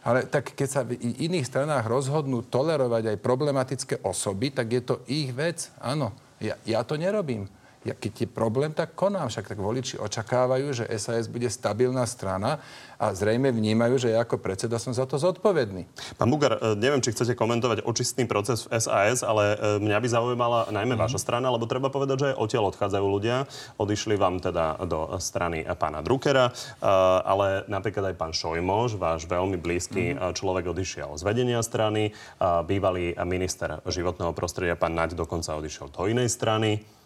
Ale 0.04 0.28
tak 0.28 0.52
keď 0.52 0.68
sa 0.68 0.80
v 0.84 1.00
iných 1.00 1.48
stranách 1.48 1.84
rozhodnú 1.88 2.44
tolerovať 2.44 3.16
aj 3.16 3.16
problematické 3.24 3.94
osoby, 4.04 4.52
tak 4.52 4.68
je 4.68 4.80
to 4.84 4.94
ich 5.08 5.32
vec. 5.32 5.72
Áno, 5.80 6.12
ja, 6.40 6.56
ja 6.64 6.84
to 6.84 6.96
nerobím. 6.96 7.48
Ja, 7.80 7.96
keď 7.96 8.12
je 8.12 8.28
problém, 8.28 8.76
tak 8.76 8.92
konám. 8.92 9.32
Však 9.32 9.56
tak 9.56 9.56
voliči 9.56 9.96
očakávajú, 9.96 10.68
že 10.76 10.84
SAS 11.00 11.32
bude 11.32 11.48
stabilná 11.48 12.04
strana 12.04 12.60
a 13.00 13.16
zrejme 13.16 13.48
vnímajú, 13.48 13.96
že 13.96 14.12
ja 14.12 14.20
ako 14.20 14.36
predseda 14.36 14.76
som 14.76 14.92
za 14.92 15.08
to 15.08 15.16
zodpovedný. 15.16 15.88
Pán 16.20 16.28
Bugar, 16.28 16.60
e, 16.60 16.76
neviem, 16.76 17.00
či 17.00 17.16
chcete 17.16 17.32
komentovať 17.32 17.88
očistný 17.88 18.28
proces 18.28 18.68
v 18.68 18.76
SAS, 18.76 19.24
ale 19.24 19.56
e, 19.56 19.80
mňa 19.80 19.96
by 19.96 20.08
zaujímala 20.12 20.68
najmä 20.68 20.92
Mhm. 20.92 21.00
vaša 21.08 21.24
strana, 21.24 21.48
lebo 21.48 21.64
treba 21.64 21.88
povedať, 21.88 22.16
že 22.20 22.26
aj 22.32 22.36
odtiaľ 22.36 22.64
odchádzajú 22.68 23.06
ľudia. 23.08 23.48
Odišli 23.80 24.12
vám 24.20 24.44
teda 24.44 24.76
do 24.84 25.16
strany 25.16 25.64
pána 25.80 26.04
Druckera, 26.04 26.52
e, 26.52 26.84
ale 27.24 27.64
napríklad 27.64 28.12
aj 28.12 28.16
pán 28.20 28.36
Šojmož, 28.36 29.00
váš 29.00 29.24
veľmi 29.24 29.56
blízky 29.56 30.12
e, 30.12 30.36
človek, 30.36 30.68
odišiel 30.68 31.16
z 31.16 31.22
vedenia 31.24 31.64
strany. 31.64 32.12
Bývalý 32.40 33.16
minister 33.24 33.80
životného 33.88 34.36
prostredia, 34.36 34.76
pán 34.76 34.92
Naď, 34.92 35.16
dokonca 35.16 35.56
odišiel 35.56 35.88
do 35.88 36.04
inej 36.04 36.28
strany. 36.28 36.99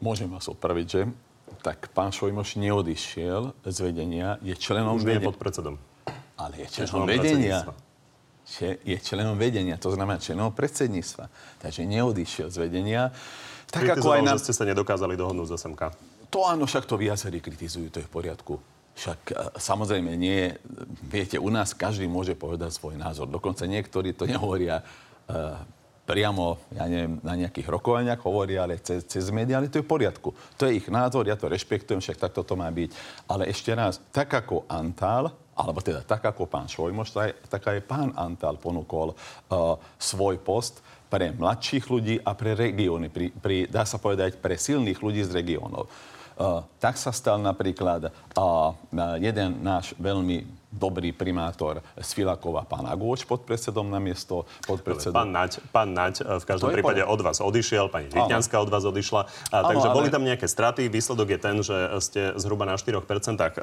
Môžem 0.00 0.28
vás 0.28 0.44
opraviť, 0.50 0.86
že? 0.86 1.02
Tak 1.64 1.90
pán 1.96 2.12
Šojmoš 2.12 2.60
neodišiel 2.60 3.56
z 3.64 3.78
vedenia, 3.80 4.36
je 4.44 4.52
členom 4.52 5.00
Už 5.00 5.08
vedenia. 5.08 5.26
pod 5.26 5.38
predsedom. 5.40 5.80
Ale 6.36 6.60
je 6.62 6.66
členom 6.68 7.06
členom 7.06 7.08
vedenia. 7.08 7.58
je 8.84 8.98
členom 9.00 9.36
vedenia, 9.40 9.74
to 9.80 9.88
znamená 9.94 10.20
členom 10.20 10.52
predsedníctva. 10.52 11.32
Takže 11.64 11.88
neodišiel 11.88 12.52
z 12.52 12.56
vedenia. 12.60 13.10
Tak 13.72 13.98
ako 13.98 14.20
aj 14.20 14.22
na... 14.22 14.36
že 14.36 14.50
ste 14.50 14.52
sa 14.54 14.64
nedokázali 14.68 15.16
dohodnúť 15.16 15.56
z 15.56 15.64
SMK. 15.64 15.82
To 16.30 16.44
áno, 16.44 16.68
však 16.68 16.84
to 16.84 17.00
viacerí 17.00 17.40
kritizujú, 17.40 17.88
to 17.88 17.98
je 18.02 18.06
v 18.06 18.12
poriadku. 18.12 18.60
Však 18.96 19.20
e, 19.30 19.34
samozrejme 19.60 20.12
nie, 20.16 20.56
viete, 21.04 21.36
u 21.40 21.48
nás 21.52 21.76
každý 21.76 22.08
môže 22.08 22.36
povedať 22.36 22.72
svoj 22.76 22.96
názor. 22.96 23.28
Dokonca 23.28 23.68
niektorí 23.68 24.12
to 24.12 24.24
nehovoria 24.28 24.80
e, 24.80 24.84
priamo, 26.06 26.62
ja 26.70 26.86
neviem, 26.86 27.18
na 27.20 27.34
nejakých 27.34 27.66
rokovaniach 27.66 28.22
hovoria, 28.22 28.62
ale 28.62 28.78
cez, 28.78 29.02
cez 29.10 29.26
médiá, 29.34 29.58
ale 29.58 29.66
to 29.66 29.82
je 29.82 29.86
v 29.86 29.90
poriadku. 29.90 30.30
To 30.54 30.70
je 30.70 30.78
ich 30.78 30.86
názor, 30.86 31.26
ja 31.26 31.34
to 31.34 31.50
rešpektujem, 31.50 31.98
však 31.98 32.22
takto 32.22 32.46
to 32.46 32.54
má 32.54 32.70
byť. 32.70 32.94
Ale 33.26 33.50
ešte 33.50 33.74
raz, 33.74 33.98
tak 34.14 34.30
ako 34.30 34.64
Antal, 34.70 35.34
alebo 35.58 35.82
teda 35.82 36.06
tak 36.06 36.22
ako 36.22 36.46
pán 36.46 36.70
Švojmoš, 36.70 37.10
tak, 37.50 37.62
aj 37.66 37.82
pán 37.84 38.14
Antal 38.14 38.54
ponúkol 38.54 39.12
uh, 39.12 39.74
svoj 39.98 40.38
post 40.38 40.78
pre 41.10 41.34
mladších 41.34 41.84
ľudí 41.90 42.16
a 42.22 42.38
pre 42.38 42.54
regióny, 42.54 43.10
pri, 43.10 43.34
pri, 43.34 43.66
dá 43.66 43.82
sa 43.82 43.98
povedať, 43.98 44.38
pre 44.38 44.54
silných 44.54 45.02
ľudí 45.02 45.26
z 45.26 45.34
regiónov. 45.34 45.90
Uh, 46.36 46.60
tak 46.78 47.00
sa 47.00 47.10
stal 47.16 47.40
napríklad 47.40 48.12
uh, 48.12 48.76
jeden 49.16 49.64
náš 49.64 49.96
veľmi 49.96 50.65
dobrý 50.76 51.16
primátor 51.16 51.80
z 51.96 52.10
Filakova, 52.12 52.68
pán 52.68 52.84
Agôč, 52.84 53.24
podpredsedom 53.24 53.88
na 53.88 53.96
miesto 53.96 54.44
podpredsedom. 54.68 55.16
Pán 55.16 55.32
Naď, 55.32 55.52
pán 55.72 55.90
Naď 55.96 56.14
e, 56.20 56.36
v 56.36 56.44
každom 56.44 56.68
prípade 56.70 57.00
poriadku. 57.00 57.16
od 57.16 57.20
vás 57.24 57.38
odišiel, 57.40 57.88
pani 57.88 58.12
Žitňanská 58.12 58.56
od 58.60 58.68
vás 58.68 58.84
odišla. 58.84 59.24
A, 59.50 59.56
Áno, 59.64 59.68
takže 59.72 59.88
ale- 59.88 59.96
boli 59.96 60.08
tam 60.12 60.22
nejaké 60.22 60.44
straty. 60.44 60.92
Výsledok 60.92 61.28
je 61.32 61.38
ten, 61.40 61.56
že 61.64 61.76
ste 62.04 62.20
zhruba 62.36 62.68
na 62.68 62.76
4% 62.76 63.00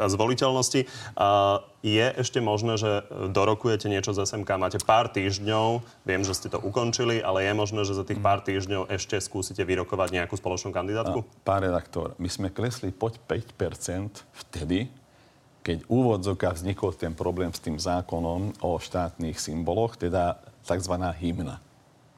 zvoliteľnosti. 0.09 0.89
A 1.13 1.61
je 1.83 2.05
ešte 2.15 2.39
možné, 2.39 2.79
že 2.79 3.03
dorokujete 3.29 3.91
niečo 3.91 4.15
z 4.15 4.23
SMK? 4.23 4.49
Máte 4.55 4.79
pár 4.81 5.11
týždňov, 5.11 5.83
viem, 6.07 6.23
že 6.23 6.33
ste 6.33 6.47
to 6.47 6.57
ukončili, 6.57 7.19
ale 7.19 7.43
je 7.43 7.53
možné, 7.53 7.81
že 7.83 7.93
za 7.93 8.07
tých 8.07 8.23
pár 8.23 8.39
týždňov 8.41 8.87
ešte 8.87 9.19
skúsite 9.19 9.61
vyrokovať 9.67 10.15
nejakú 10.15 10.33
spoločnú 10.39 10.71
kandidátku? 10.71 11.27
Pán 11.43 11.61
redaktor, 11.61 12.15
my 12.17 12.31
sme 12.31 12.47
klesli 12.49 12.95
pod 12.95 13.19
5% 13.27 14.23
vtedy, 14.47 14.87
keď 15.63 15.87
v 15.87 15.89
úvodzovkách 15.89 16.59
vznikol 16.59 16.91
ten 16.93 17.15
problém 17.15 17.49
s 17.55 17.63
tým 17.63 17.79
zákonom 17.79 18.51
o 18.59 18.75
štátnych 18.75 19.39
symboloch, 19.39 19.95
teda 19.95 20.35
tzv. 20.67 20.93
hymna. 21.23 21.63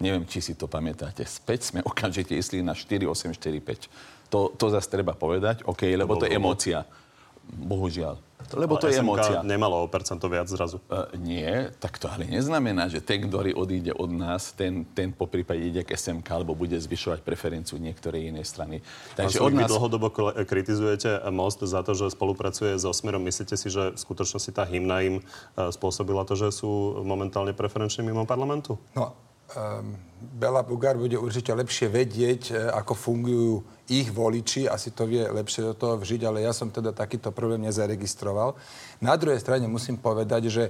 Neviem, 0.02 0.26
či 0.28 0.44
si 0.44 0.54
to 0.58 0.66
pamätáte. 0.66 1.24
Späť 1.24 1.72
sme 1.72 1.80
okamžite 1.90 2.34
išli 2.34 2.66
na 2.66 2.74
4,845. 2.74 3.88
To, 4.34 4.52
to 4.52 4.66
zase 4.74 4.90
treba 4.90 5.14
povedať, 5.14 5.62
OK, 5.70 5.86
lebo 5.94 6.18
to 6.18 6.26
je 6.26 6.34
bolo- 6.36 6.52
emócia. 6.52 6.84
Bohužiaľ. 7.46 8.18
Lebo 8.54 8.78
to 8.78 8.86
Ale 8.86 8.94
je 8.94 9.02
SMK 9.02 9.08
emócia. 9.08 9.40
nemalo 9.42 9.84
o 9.84 9.88
percento 9.90 10.30
viac 10.30 10.46
zrazu. 10.46 10.78
Uh, 10.86 11.10
nie, 11.18 11.72
tak 11.82 11.98
to 11.98 12.06
ale 12.06 12.30
neznamená, 12.30 12.86
že 12.92 13.02
ten, 13.02 13.26
ktorý 13.26 13.58
odíde 13.58 13.90
od 13.96 14.12
nás, 14.14 14.54
ten, 14.54 14.86
ten 14.94 15.10
po 15.10 15.26
prípade 15.26 15.66
ide 15.66 15.82
k 15.82 15.98
SMK, 15.98 16.28
alebo 16.30 16.54
bude 16.54 16.78
zvyšovať 16.78 17.26
preferenciu 17.26 17.82
niektorej 17.82 18.30
inej 18.30 18.46
strany. 18.46 18.86
Takže 19.18 19.42
od 19.42 19.50
vy 19.50 19.66
nás... 19.66 19.72
dlhodobo 19.72 20.14
kritizujete 20.46 21.26
Most 21.34 21.66
za 21.66 21.82
to, 21.82 21.98
že 21.98 22.14
spolupracuje 22.14 22.78
so 22.78 22.94
Smerom. 22.94 23.26
Myslíte 23.26 23.58
si, 23.58 23.74
že 23.74 23.96
v 23.96 24.00
skutočnosti 24.00 24.52
tá 24.54 24.62
hymna 24.62 25.02
im 25.02 25.16
e, 25.20 25.24
spôsobila 25.74 26.22
to, 26.28 26.38
že 26.38 26.54
sú 26.54 27.02
momentálne 27.02 27.56
preferenčne 27.56 28.06
mimo 28.06 28.30
parlamentu? 28.30 28.78
No, 28.94 29.18
Bela 30.26 30.66
Bugár 30.66 30.98
bude 30.98 31.16
určite 31.22 31.54
lepšie 31.54 31.88
vedieť, 31.88 32.42
e, 32.50 32.54
ako 32.74 32.94
fungujú 32.98 33.54
ich 33.86 34.10
voliči, 34.10 34.66
asi 34.66 34.90
to 34.90 35.06
vie 35.06 35.22
lepšie 35.22 35.62
do 35.62 35.74
toho 35.78 36.02
vžiť, 36.02 36.26
ale 36.26 36.42
ja 36.42 36.50
som 36.50 36.74
teda 36.74 36.90
takýto 36.90 37.30
problém 37.30 37.62
nezaregistroval. 37.62 38.58
Na 38.98 39.14
druhej 39.14 39.38
strane 39.38 39.70
musím 39.70 40.02
povedať, 40.02 40.50
že 40.50 40.64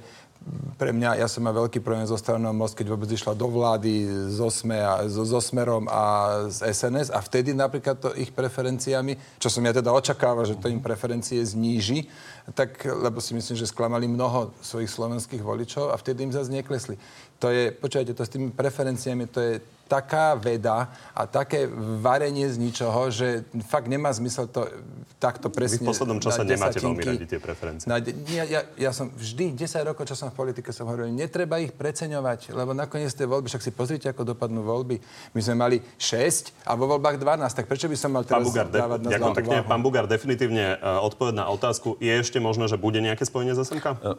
pre 0.77 0.93
mňa, 0.93 1.17
ja 1.17 1.25
som 1.25 1.41
mal 1.41 1.57
veľký 1.57 1.81
problém 1.81 2.05
so 2.05 2.13
stranou 2.19 2.53
Most, 2.53 2.77
keď 2.77 2.93
vôbec 2.93 3.09
išla 3.09 3.33
do 3.33 3.49
vlády 3.49 4.05
so, 4.29 4.53
Sme 4.53 4.77
a, 4.77 5.01
so, 5.09 5.25
so 5.25 5.41
Smerom 5.41 5.89
a 5.89 6.45
z 6.51 6.69
SNS 6.69 7.09
a 7.09 7.19
vtedy 7.23 7.55
napríklad 7.55 7.97
to 7.97 8.13
ich 8.13 8.29
preferenciami, 8.29 9.17
čo 9.41 9.49
som 9.49 9.65
ja 9.65 9.73
teda 9.73 9.89
očakával, 9.89 10.45
že 10.45 10.59
to 10.59 10.69
im 10.69 10.83
preferencie 10.83 11.41
zníži, 11.41 12.05
tak, 12.53 12.77
lebo 12.85 13.17
si 13.17 13.33
myslím, 13.33 13.57
že 13.57 13.65
sklamali 13.65 14.05
mnoho 14.05 14.53
svojich 14.61 14.91
slovenských 14.91 15.41
voličov 15.41 15.89
a 15.89 15.97
vtedy 15.97 16.29
im 16.29 16.35
zase 16.35 16.53
neklesli. 16.53 16.99
To 17.41 17.49
je, 17.49 17.73
počujete, 17.73 18.13
to 18.13 18.21
s 18.21 18.33
tými 18.33 18.53
preferenciami, 18.53 19.25
to 19.25 19.39
je 19.41 19.53
taká 19.85 20.33
veda 20.33 20.89
a 21.13 21.29
také 21.29 21.69
varenie 22.01 22.49
z 22.49 22.57
ničoho, 22.57 23.13
že 23.13 23.45
fakt 23.69 23.85
nemá 23.85 24.09
zmysel 24.09 24.49
to 24.49 24.65
takto 25.21 25.47
presne... 25.53 25.81
Vy 25.81 25.85
v 25.85 25.91
poslednom 25.93 26.19
čase 26.21 26.41
nemáte 26.41 26.81
veľmi 26.81 27.03
radi 27.05 27.25
tie 27.29 27.39
preferencie. 27.39 27.85
Na, 27.85 28.01
de- 28.01 28.17
ja, 28.33 28.45
ja, 28.45 28.61
ja 28.77 28.91
som 28.91 29.13
vždy, 29.13 29.53
10 29.53 29.89
rokov, 29.89 30.09
čo 30.09 30.17
som 30.17 30.33
v 30.33 30.35
politike, 30.37 30.73
som 30.73 30.89
hovoril, 30.89 31.13
netreba 31.13 31.61
ich 31.61 31.73
preceňovať, 31.73 32.53
lebo 32.53 32.73
nakoniec 32.73 33.13
tie 33.13 33.29
voľby, 33.29 33.47
však 33.49 33.63
si 33.63 33.71
pozrite, 33.71 34.09
ako 34.09 34.35
dopadnú 34.35 34.65
voľby. 34.65 34.97
My 35.37 35.39
sme 35.41 35.55
mali 35.55 35.77
6 36.01 36.65
a 36.65 36.73
vo 36.73 36.89
voľbách 36.89 37.21
12, 37.21 37.57
tak 37.57 37.65
prečo 37.69 37.85
by 37.85 37.97
som 37.97 38.09
mal 38.13 38.25
Pán 38.25 38.41
teraz 38.41 38.45
Bugár, 38.49 38.67
de- 38.69 38.81
dávať 38.81 38.99
na 39.05 39.09
ďakujem 39.13 39.37
pekne. 39.37 39.57
Pán 39.65 39.81
Bugár, 39.85 40.05
definitívne 40.09 40.77
uh, 40.81 41.05
odpoveď 41.05 41.33
na 41.41 41.45
otázku. 41.53 41.97
Je 42.01 42.09
ešte 42.09 42.41
možné, 42.41 42.65
že 42.65 42.81
bude 42.81 42.97
nejaké 42.97 43.21
spojenie 43.25 43.53
z 43.53 43.65
SMK? 43.65 44.17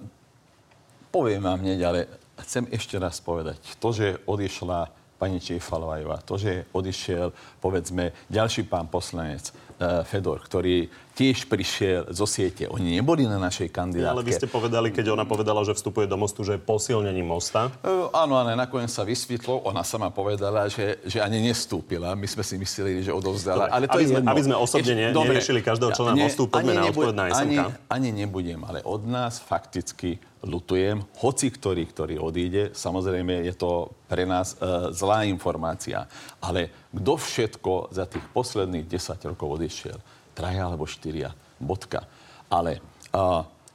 Poviem 1.11 1.43
vám 1.43 1.59
hneď, 1.63 1.81
ale 1.87 2.01
chcem 2.45 2.69
ešte 2.73 3.01
raz 3.01 3.21
povedať. 3.25 3.57
To, 3.81 3.89
že 3.93 4.21
odišla 4.29 4.93
pani 5.17 5.41
Čífalovajová, 5.41 6.21
to, 6.23 6.37
že 6.37 6.69
odišiel, 6.71 7.33
povedzme, 7.59 8.13
ďalší 8.29 8.69
pán 8.69 8.87
poslanec 8.87 9.49
uh, 9.81 10.05
Fedor, 10.05 10.45
ktorý 10.45 10.89
tiež 11.17 11.49
prišiel 11.49 12.13
zo 12.13 12.29
siete. 12.29 12.69
Oni 12.69 13.01
neboli 13.01 13.25
na 13.25 13.41
našej 13.41 13.73
kandidátke. 13.73 14.13
Ale 14.13 14.29
vy 14.29 14.37
ste 14.37 14.45
povedali, 14.45 14.93
keď 14.93 15.17
ona 15.17 15.25
povedala, 15.25 15.65
že 15.65 15.73
vstupuje 15.73 16.05
do 16.05 16.21
mostu, 16.21 16.45
že 16.45 16.61
je 16.61 16.61
posilnením 16.61 17.25
mosta. 17.25 17.73
E, 17.81 17.89
áno, 18.13 18.37
ale 18.37 18.53
nakoniec 18.53 18.93
sa 18.93 19.01
vysvetlo, 19.01 19.65
ona 19.65 19.81
sama 19.81 20.13
povedala, 20.13 20.69
že, 20.69 21.01
že 21.09 21.25
ani 21.25 21.41
nestúpila. 21.41 22.13
My 22.13 22.29
sme 22.29 22.45
si 22.45 22.61
mysleli, 22.61 23.01
že 23.01 23.17
odovzdala. 23.17 23.65
Dobre, 23.65 23.73
ale 23.73 23.85
to 23.89 23.97
aby 23.97 24.03
je 24.05 24.09
sme- 24.13 24.21
jedno. 24.21 24.29
aby 24.29 24.43
sme 24.45 24.57
osobne 24.61 24.93
ne- 24.93 25.17
Dobre. 25.17 25.41
neriešili 25.41 25.61
každého 25.65 25.91
člena 25.97 26.13
Nie, 26.13 26.29
Mostu, 26.29 26.43
poďme 26.53 26.73
na 26.77 26.85
odpoveď 26.93 27.15
na 27.17 27.25
SMK. 27.33 27.41
Ani, 27.41 27.57
ani 27.89 28.09
nebudem, 28.13 28.61
ale 28.69 28.85
od 28.85 29.03
nás 29.09 29.41
fakticky 29.41 30.21
lutujem. 30.47 31.03
Hoci 31.19 31.51
ktorý, 31.51 31.83
ktorý 31.91 32.17
odíde, 32.23 32.71
samozrejme 32.73 33.43
je 33.45 33.55
to 33.59 33.91
pre 34.07 34.23
nás 34.23 34.55
e, 34.57 34.95
zlá 34.95 35.27
informácia. 35.27 36.07
Ale 36.39 36.89
kto 36.95 37.19
všetko 37.19 37.91
za 37.91 38.07
tých 38.07 38.25
posledných 38.31 38.87
10 38.87 39.31
rokov 39.35 39.59
odišiel? 39.59 39.99
Traja 40.33 40.71
alebo 40.71 40.87
štyria. 40.87 41.35
Bodka. 41.59 42.07
Ale 42.47 42.79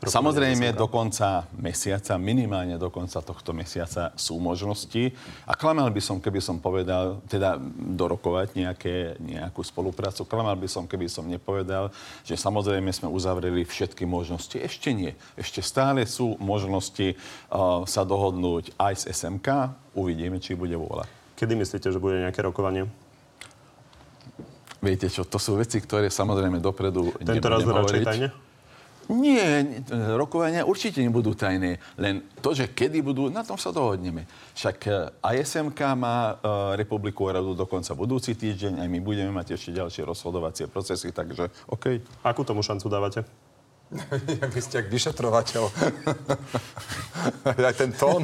Samozrejme, 0.01 0.73
do 0.73 0.89
konca 0.89 1.45
mesiaca, 1.53 2.17
minimálne 2.17 2.73
do 2.81 2.89
konca 2.89 3.21
tohto 3.21 3.53
mesiaca 3.53 4.09
sú 4.17 4.41
možnosti. 4.41 5.13
A 5.45 5.53
klamal 5.53 5.93
by 5.93 6.01
som, 6.01 6.17
keby 6.17 6.41
som 6.41 6.57
povedal, 6.57 7.21
teda 7.29 7.61
dorokovať 7.77 8.57
nejaké, 8.57 9.21
nejakú 9.21 9.61
spoluprácu. 9.61 10.25
Klamal 10.25 10.57
by 10.57 10.65
som, 10.65 10.89
keby 10.89 11.05
som 11.05 11.29
nepovedal, 11.29 11.93
že 12.25 12.33
samozrejme 12.33 12.89
sme 12.89 13.13
uzavreli 13.13 13.61
všetky 13.61 14.09
možnosti. 14.09 14.57
Ešte 14.57 14.89
nie. 14.89 15.13
Ešte 15.37 15.61
stále 15.61 16.01
sú 16.09 16.33
možnosti 16.41 17.13
uh, 17.13 17.85
sa 17.85 18.01
dohodnúť 18.01 18.73
aj 18.81 18.93
s 18.97 19.03
SMK. 19.05 19.69
Uvidíme, 19.93 20.41
či 20.41 20.57
bude 20.57 20.73
vôľa. 20.73 21.05
Kedy 21.37 21.53
myslíte, 21.53 21.93
že 21.93 22.01
bude 22.01 22.17
nejaké 22.17 22.41
rokovanie? 22.41 22.89
Viete 24.81 25.13
čo, 25.13 25.29
to 25.29 25.37
sú 25.37 25.61
veci, 25.61 25.77
ktoré 25.77 26.09
samozrejme 26.09 26.57
dopredu 26.57 27.13
Tento 27.21 27.49
raz 27.53 27.61
radšej 27.61 28.01
tajne? 28.01 28.29
Nie, 29.11 29.83
rokovania 30.15 30.63
určite 30.63 31.03
nebudú 31.03 31.35
tajné, 31.35 31.83
len 31.99 32.23
to, 32.39 32.55
že 32.55 32.71
kedy 32.71 33.03
budú, 33.03 33.27
na 33.27 33.43
tom 33.43 33.59
sa 33.59 33.75
dohodneme. 33.75 34.23
Však 34.55 34.77
eh, 34.87 35.43
SMK 35.43 35.79
má 35.99 36.39
uh, 36.39 36.73
Republiku 36.79 37.27
radu 37.27 37.51
dokonca 37.51 37.91
budúci 37.91 38.39
týždeň, 38.39 38.79
aj 38.79 38.87
my 38.87 38.99
budeme 39.03 39.35
mať 39.35 39.59
ešte 39.59 39.75
ďalšie 39.75 40.07
rozhodovacie 40.07 40.71
procesy, 40.71 41.11
takže 41.11 41.51
OK. 41.67 41.99
Akú 42.23 42.47
tomu 42.47 42.63
šancu 42.63 42.87
dávate? 42.87 43.27
Ja 44.39 44.47
vy 44.55 44.61
ste 44.63 44.79
jak 44.79 44.87
vyšetrovateľ. 44.87 45.63
aj 47.67 47.75
ten 47.75 47.91
tón. 47.91 48.23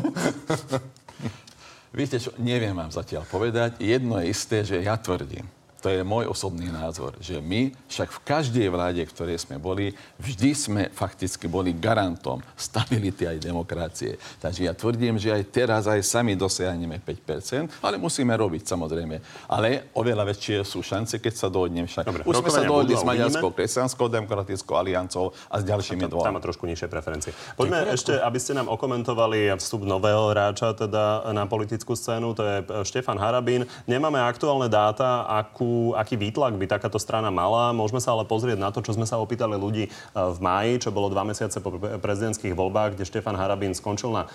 Viete 1.91 2.23
čo, 2.23 2.31
neviem 2.39 2.71
vám 2.71 2.95
zatiaľ 2.95 3.27
povedať. 3.27 3.83
Jedno 3.83 4.23
je 4.23 4.31
isté, 4.31 4.63
že 4.63 4.79
ja 4.79 4.95
tvrdím, 4.95 5.43
to 5.87 5.95
je 5.95 6.03
môj 6.03 6.27
osobný 6.27 6.67
názor, 6.67 7.15
že 7.23 7.39
my 7.39 7.71
však 7.87 8.11
v 8.11 8.19
každej 8.27 8.67
vláde, 8.67 8.99
ktorej 9.07 9.39
sme 9.39 9.55
boli, 9.55 9.95
vždy 10.19 10.51
sme 10.51 10.83
fakticky 10.91 11.47
boli 11.47 11.71
garantom 11.71 12.43
stability 12.59 13.23
aj 13.23 13.39
demokracie. 13.39 14.19
Takže 14.43 14.67
ja 14.67 14.75
tvrdím, 14.75 15.15
že 15.15 15.31
aj 15.31 15.47
teraz 15.47 15.87
aj 15.87 16.03
sami 16.03 16.35
dosiahneme 16.35 16.99
5%, 16.99 17.79
ale 17.79 17.95
musíme 17.95 18.35
robiť 18.35 18.67
samozrejme. 18.67 19.47
Ale 19.47 19.87
oveľa 19.95 20.27
väčšie 20.27 20.67
sú 20.67 20.83
šance, 20.83 21.23
keď 21.23 21.33
sa 21.39 21.47
dohodneme 21.47 21.87
však. 21.87 22.03
Dobre, 22.03 22.27
Už 22.27 22.43
sme 22.43 22.51
sa 22.51 22.67
dohodli 22.67 22.91
s 22.91 23.07
Maďarskou 23.07 23.55
kresťanskou 23.55 24.11
demokratickou 24.11 24.75
aliancou 24.75 25.31
a 25.47 25.55
s 25.55 25.63
ďalšími 25.63 26.03
dvoma. 26.03 26.27
Tam 26.27 26.35
má 26.35 26.43
trošku 26.43 26.67
nižšie 26.67 26.91
preferencie. 26.91 27.31
Poďme 27.55 27.95
ešte, 27.95 28.11
aby 28.11 28.35
ste 28.43 28.59
nám 28.59 28.67
okomentovali 28.67 29.55
vstup 29.55 29.87
nového 29.87 30.35
hráča 30.35 30.75
teda 30.75 31.31
na 31.31 31.47
politickú 31.47 31.95
scénu, 31.95 32.35
to 32.35 32.43
je 32.43 32.55
Štefan 32.83 33.15
Harabín. 33.15 33.63
Nemáme 33.87 34.19
aktuálne 34.19 34.67
dáta, 34.67 35.23
akú 35.23 35.76
aký 35.95 36.15
výtlak 36.19 36.55
by 36.55 36.65
takáto 36.67 36.97
strana 36.97 37.29
mala. 37.33 37.75
Môžeme 37.75 38.01
sa 38.01 38.13
ale 38.13 38.27
pozrieť 38.27 38.59
na 38.59 38.69
to, 38.69 38.83
čo 38.83 38.95
sme 38.95 39.05
sa 39.05 39.21
opýtali 39.21 39.55
ľudí 39.55 39.87
e, 39.87 39.89
v 40.13 40.39
máji, 40.41 40.83
čo 40.83 40.89
bolo 40.93 41.11
dva 41.11 41.23
mesiace 41.27 41.61
po 41.61 41.73
prezidentských 41.77 42.53
voľbách, 42.57 42.97
kde 42.97 43.07
Štefan 43.07 43.37
Harabín 43.37 43.77
skončil 43.77 44.11
na 44.11 44.25
e, 44.25 44.29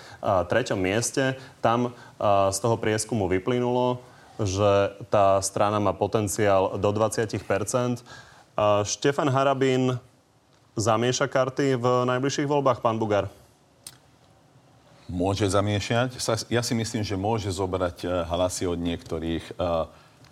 treťom 0.47 0.79
mieste. 0.79 1.37
Tam 1.59 1.89
e, 1.89 1.91
z 2.51 2.57
toho 2.57 2.75
prieskumu 2.79 3.27
vyplynulo, 3.27 4.01
že 4.41 4.97
tá 5.13 5.37
strana 5.45 5.77
má 5.77 5.93
potenciál 5.93 6.81
do 6.81 6.89
20% 6.89 7.37
Štefan 8.85 9.29
Harabín 9.29 9.97
zamieša 10.73 11.29
karty 11.29 11.77
v 11.77 11.85
najbližších 12.09 12.49
voľbách, 12.49 12.81
pán 12.81 12.97
Bugar? 12.97 13.29
Môže 15.05 15.45
zamiešať. 15.45 16.17
Ja 16.49 16.65
si 16.65 16.73
myslím, 16.73 17.05
že 17.05 17.13
môže 17.13 17.53
zobrať 17.53 18.25
hlasy 18.25 18.65
od 18.65 18.81
niektorých 18.81 19.53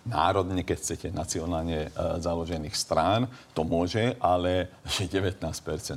národne, 0.06 0.62
keď 0.66 0.76
chcete, 0.78 1.06
nacionálne 1.14 1.88
e, 1.88 1.88
založených 2.18 2.74
strán, 2.74 3.30
to 3.54 3.62
môže, 3.62 4.18
ale 4.18 4.70
že 4.86 5.06
19%, 5.06 5.38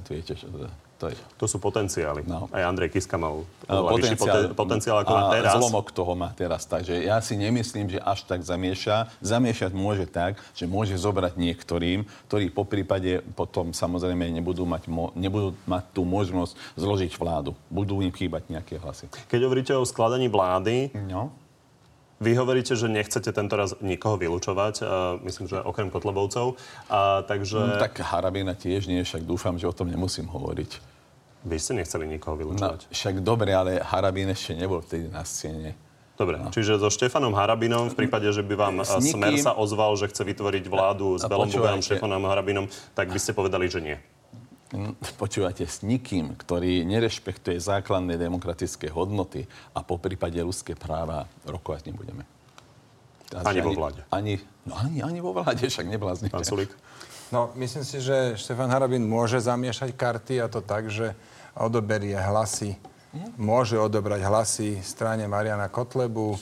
viete, 0.10 0.38
čo 0.38 0.48
to, 0.50 0.70
to 0.96 1.06
je. 1.12 1.18
To 1.44 1.46
sú 1.46 1.58
potenciály. 1.60 2.24
No. 2.24 2.48
Aj 2.56 2.64
Andrej 2.64 2.96
Kiska 2.96 3.20
mal 3.20 3.44
potenciál, 3.68 4.16
poten, 4.16 4.44
potenciál 4.56 4.98
ako 5.04 5.12
má 5.12 5.24
teraz. 5.36 5.54
Zlomok 5.60 5.88
toho 5.92 6.14
má 6.16 6.30
teraz. 6.32 6.64
Takže 6.64 7.04
ja 7.04 7.20
si 7.20 7.36
nemyslím, 7.36 7.92
že 7.92 8.00
až 8.00 8.24
tak 8.24 8.40
zamieša. 8.48 9.12
Zamiešať 9.20 9.72
môže 9.76 10.08
tak, 10.08 10.40
že 10.56 10.64
môže 10.64 10.96
zobrať 10.96 11.36
niektorým, 11.36 12.08
ktorí 12.32 12.48
po 12.48 12.64
prípade 12.64 13.20
potom 13.36 13.76
samozrejme 13.76 14.32
nebudú 14.40 14.64
mať, 14.64 14.88
mo, 14.88 15.12
nebudú 15.20 15.52
mať 15.68 15.84
tú 15.92 16.08
možnosť 16.08 16.56
zložiť 16.80 17.12
vládu. 17.20 17.52
Budú 17.68 18.00
im 18.00 18.16
chýbať 18.16 18.48
nejaké 18.48 18.80
hlasy. 18.80 19.12
Keď 19.28 19.40
hovoríte 19.44 19.74
o 19.76 19.84
skladaní 19.84 20.32
vlády, 20.32 20.96
no 21.12 21.45
vy 22.20 22.32
hovoríte, 22.40 22.80
že 22.80 22.88
nechcete 22.88 23.32
tento 23.36 23.56
raz 23.60 23.76
nikoho 23.84 24.16
vylúčovať, 24.16 24.76
uh, 24.82 24.88
myslím, 25.28 25.52
že 25.52 25.60
okrem 25.60 25.92
Kotlebovcov. 25.92 26.56
Uh, 26.88 27.24
takže... 27.28 27.60
No, 27.60 27.82
tak 27.82 28.00
Harabina 28.00 28.56
tiež 28.56 28.88
nie, 28.88 29.04
však 29.04 29.28
dúfam, 29.28 29.60
že 29.60 29.68
o 29.68 29.76
tom 29.76 29.92
nemusím 29.92 30.32
hovoriť. 30.32 30.96
Vy 31.46 31.58
ste 31.62 31.78
nechceli 31.78 32.10
nikoho 32.10 32.40
vylúčovať. 32.40 32.88
No, 32.88 32.92
však 32.92 33.16
dobre, 33.22 33.54
ale 33.54 33.78
Harabín 33.84 34.32
ešte 34.32 34.58
nebol 34.58 34.82
vtedy 34.82 35.12
na 35.12 35.22
scéne. 35.28 35.78
Dobre, 36.16 36.40
no. 36.40 36.48
čiže 36.48 36.80
so 36.80 36.88
Štefanom 36.88 37.36
Harabinom, 37.36 37.92
v 37.92 37.96
prípade, 38.08 38.32
že 38.32 38.40
by 38.40 38.56
vám 38.56 38.76
s 38.88 38.96
Smer 39.04 39.36
sa 39.36 39.52
ozval, 39.52 40.00
že 40.00 40.08
chce 40.08 40.24
vytvoriť 40.24 40.64
vládu 40.72 41.20
s 41.20 41.28
Belom 41.28 41.52
Bugarom, 41.52 41.84
Štefanom 41.84 42.24
Harabinom, 42.24 42.72
tak 42.96 43.12
by 43.12 43.20
ste 43.20 43.36
povedali, 43.36 43.68
že 43.68 43.84
nie. 43.84 44.00
Počúvate 45.16 45.66
s 45.66 45.82
nikým, 45.82 46.36
ktorý 46.36 46.84
nerešpektuje 46.86 47.58
základné 47.60 48.20
demokratické 48.20 48.92
hodnoty 48.92 49.48
a 49.74 49.82
po 49.82 50.00
prípade 50.02 50.38
ľudské 50.42 50.76
práva 50.76 51.30
rokovať 51.48 51.92
nebudeme. 51.92 52.24
Ani, 53.34 53.58
ani 53.58 53.62
vo 53.66 53.74
vláde. 53.74 54.02
Ani, 54.14 54.34
no 54.64 54.74
ani, 54.78 55.02
ani 55.02 55.20
vo 55.20 55.34
vláde, 55.34 55.66
však 55.66 55.90
nebláznite. 55.90 56.32
Pán 56.32 56.46
Sulík? 56.46 56.72
No, 57.34 57.50
myslím 57.58 57.82
si, 57.82 57.98
že 58.06 58.38
Štefan 58.38 58.70
Harabin 58.70 59.02
môže 59.02 59.42
zamiešať 59.42 59.98
karty 59.98 60.46
a 60.46 60.48
to 60.48 60.62
tak, 60.62 60.94
že 60.94 61.18
odoberie 61.58 62.14
hlasy, 62.14 62.78
môže 63.40 63.80
odobrať 63.82 64.22
hlasy 64.22 64.70
strane 64.86 65.26
Mariana 65.26 65.72
Kotlebu, 65.72 66.36
e, 66.36 66.40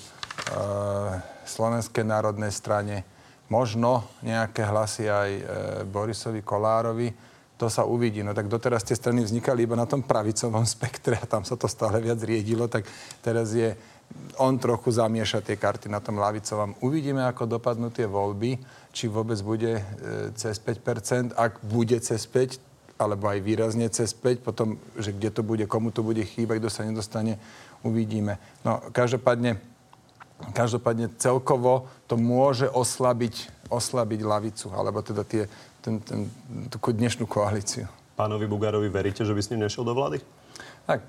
Slovenskej 1.48 2.04
národnej 2.04 2.52
strane, 2.52 3.08
možno 3.48 4.04
nejaké 4.20 4.68
hlasy 4.68 5.08
aj 5.08 5.30
e, 5.32 5.44
Borisovi 5.88 6.44
Kolárovi 6.44 7.33
to 7.58 7.70
sa 7.70 7.86
uvidí. 7.86 8.26
No 8.26 8.34
tak 8.34 8.50
doteraz 8.50 8.84
tie 8.84 8.98
strany 8.98 9.24
vznikali 9.24 9.64
iba 9.64 9.78
na 9.78 9.86
tom 9.86 10.04
pravicovom 10.04 10.66
spektre 10.76 11.20
a 11.20 11.26
tam 11.30 11.46
sa 11.46 11.56
to 11.56 11.70
stále 11.70 12.02
viac 12.02 12.20
riedilo, 12.22 12.68
tak 12.68 12.88
teraz 13.22 13.54
je 13.54 13.74
on 14.38 14.58
trochu 14.58 14.94
zamieša 14.94 15.42
tie 15.42 15.58
karty 15.58 15.90
na 15.90 16.02
tom 16.02 16.18
lavicovom. 16.22 16.78
Uvidíme, 16.86 17.26
ako 17.26 17.58
dopadnú 17.58 17.90
tie 17.90 18.06
voľby, 18.06 18.58
či 18.94 19.10
vôbec 19.10 19.38
bude 19.42 19.80
e, 19.80 19.84
cez 20.38 20.58
5%. 20.62 21.34
Ak 21.34 21.62
bude 21.66 21.98
cez 21.98 22.26
5, 22.30 22.98
alebo 22.98 23.30
aj 23.30 23.40
výrazne 23.42 23.90
cez 23.90 24.14
5, 24.14 24.46
potom, 24.46 24.78
že 24.98 25.14
kde 25.14 25.30
to 25.34 25.42
bude, 25.42 25.66
komu 25.66 25.90
to 25.90 26.06
bude 26.06 26.22
chýbať, 26.22 26.62
kto 26.62 26.70
sa 26.70 26.86
nedostane, 26.86 27.42
uvidíme. 27.82 28.38
No, 28.62 28.82
každopádne, 28.94 29.58
každopádne 30.54 31.14
celkovo 31.18 31.90
to 32.06 32.18
môže 32.18 32.70
oslabiť, 32.70 33.50
oslabiť 33.70 34.20
lavicu, 34.22 34.68
alebo 34.74 35.02
teda 35.02 35.26
tie 35.26 35.50
ten, 35.84 36.00
ten, 36.00 36.32
tú 36.72 36.80
dnešnú 36.80 37.28
koalíciu. 37.28 37.92
Pánovi 38.16 38.48
Bugarovi 38.48 38.88
veríte, 38.88 39.28
že 39.28 39.36
by 39.36 39.42
s 39.44 39.52
ním 39.52 39.68
nešiel 39.68 39.84
do 39.84 39.92
vlády? 39.92 40.24
Tak, 40.88 41.04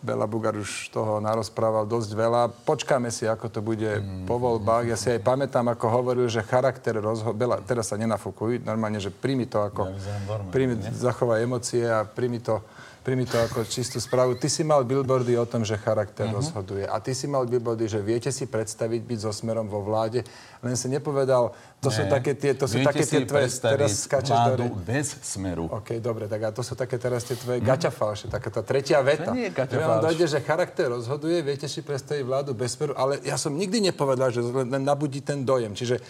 Bela 0.00 0.24
Bugar 0.24 0.56
už 0.56 0.88
toho 0.88 1.20
narozprával 1.20 1.84
dosť 1.84 2.10
veľa. 2.16 2.48
Počkáme 2.64 3.12
si, 3.12 3.28
ako 3.28 3.46
to 3.52 3.60
bude 3.60 4.00
mm. 4.00 4.24
po 4.24 4.40
voľbách. 4.40 4.88
Ja 4.88 4.96
si 4.96 5.12
aj 5.12 5.20
pamätám, 5.20 5.68
ako 5.68 5.86
hovoril, 5.92 6.26
že 6.26 6.40
charakter 6.40 6.96
rozho... 6.96 7.36
Bela, 7.36 7.60
teraz 7.60 7.92
sa 7.92 8.00
nenafúkuj, 8.00 8.64
normálne, 8.64 8.96
že 8.96 9.12
príjmi 9.12 9.44
to 9.44 9.60
ako... 9.60 9.92
Ja, 9.92 10.40
príjmi, 10.48 10.80
zachovaj 10.96 11.44
emócie 11.44 11.84
a 11.84 12.08
príjmi 12.08 12.40
to 12.40 12.64
Primi 13.00 13.24
to 13.24 13.40
ako 13.40 13.64
čistú 13.64 13.96
správu. 13.96 14.36
Ty 14.36 14.52
si 14.52 14.60
mal 14.60 14.84
billboardy 14.84 15.32
o 15.40 15.48
tom, 15.48 15.64
že 15.64 15.80
charakter 15.80 16.28
uh-huh. 16.28 16.36
rozhoduje. 16.36 16.84
A 16.84 17.00
ty 17.00 17.16
si 17.16 17.24
mal 17.24 17.48
billboardy, 17.48 17.88
že 17.88 18.04
viete 18.04 18.28
si 18.28 18.44
predstaviť 18.44 19.00
byť 19.00 19.18
so 19.24 19.32
smerom 19.32 19.72
vo 19.72 19.80
vláde. 19.80 20.20
Len 20.60 20.76
si 20.76 20.92
nepovedal, 20.92 21.56
to 21.80 21.88
Nie. 21.88 21.96
sú 21.96 22.02
také 22.12 22.36
tie, 22.36 22.52
to 22.52 22.68
sú 22.68 22.76
viete 22.76 22.92
také 22.92 23.08
tie 23.08 23.24
tvoje... 23.24 23.48
Teraz 23.48 24.04
skáčeš 24.04 24.36
do... 24.52 24.68
bez 24.84 25.16
smeru. 25.24 25.72
OK, 25.72 25.96
dobre, 25.96 26.28
tak 26.28 26.44
a 26.44 26.48
to 26.52 26.60
sú 26.60 26.76
také 26.76 27.00
teraz 27.00 27.24
tie 27.24 27.40
tvoje 27.40 27.64
uh-huh. 27.64 27.72
gaťafalše, 27.72 28.28
taká 28.28 28.52
tá 28.52 28.60
tretia 28.60 29.00
veta. 29.00 29.32
To 29.32 29.36
nie 29.36 29.48
je 29.48 29.56
gaťafalš. 29.56 30.04
dojde, 30.04 30.26
že 30.28 30.38
charakter 30.44 30.92
rozhoduje, 30.92 31.40
viete 31.40 31.72
si 31.72 31.80
predstaviť 31.80 32.20
vládu 32.20 32.52
bez 32.52 32.76
smeru, 32.76 32.92
ale 33.00 33.16
ja 33.24 33.40
som 33.40 33.56
nikdy 33.56 33.80
nepovedal, 33.80 34.28
že 34.28 34.44
len 34.44 34.84
nabudí 34.84 35.24
ten 35.24 35.40
dojem. 35.40 35.72
Čiže 35.72 36.04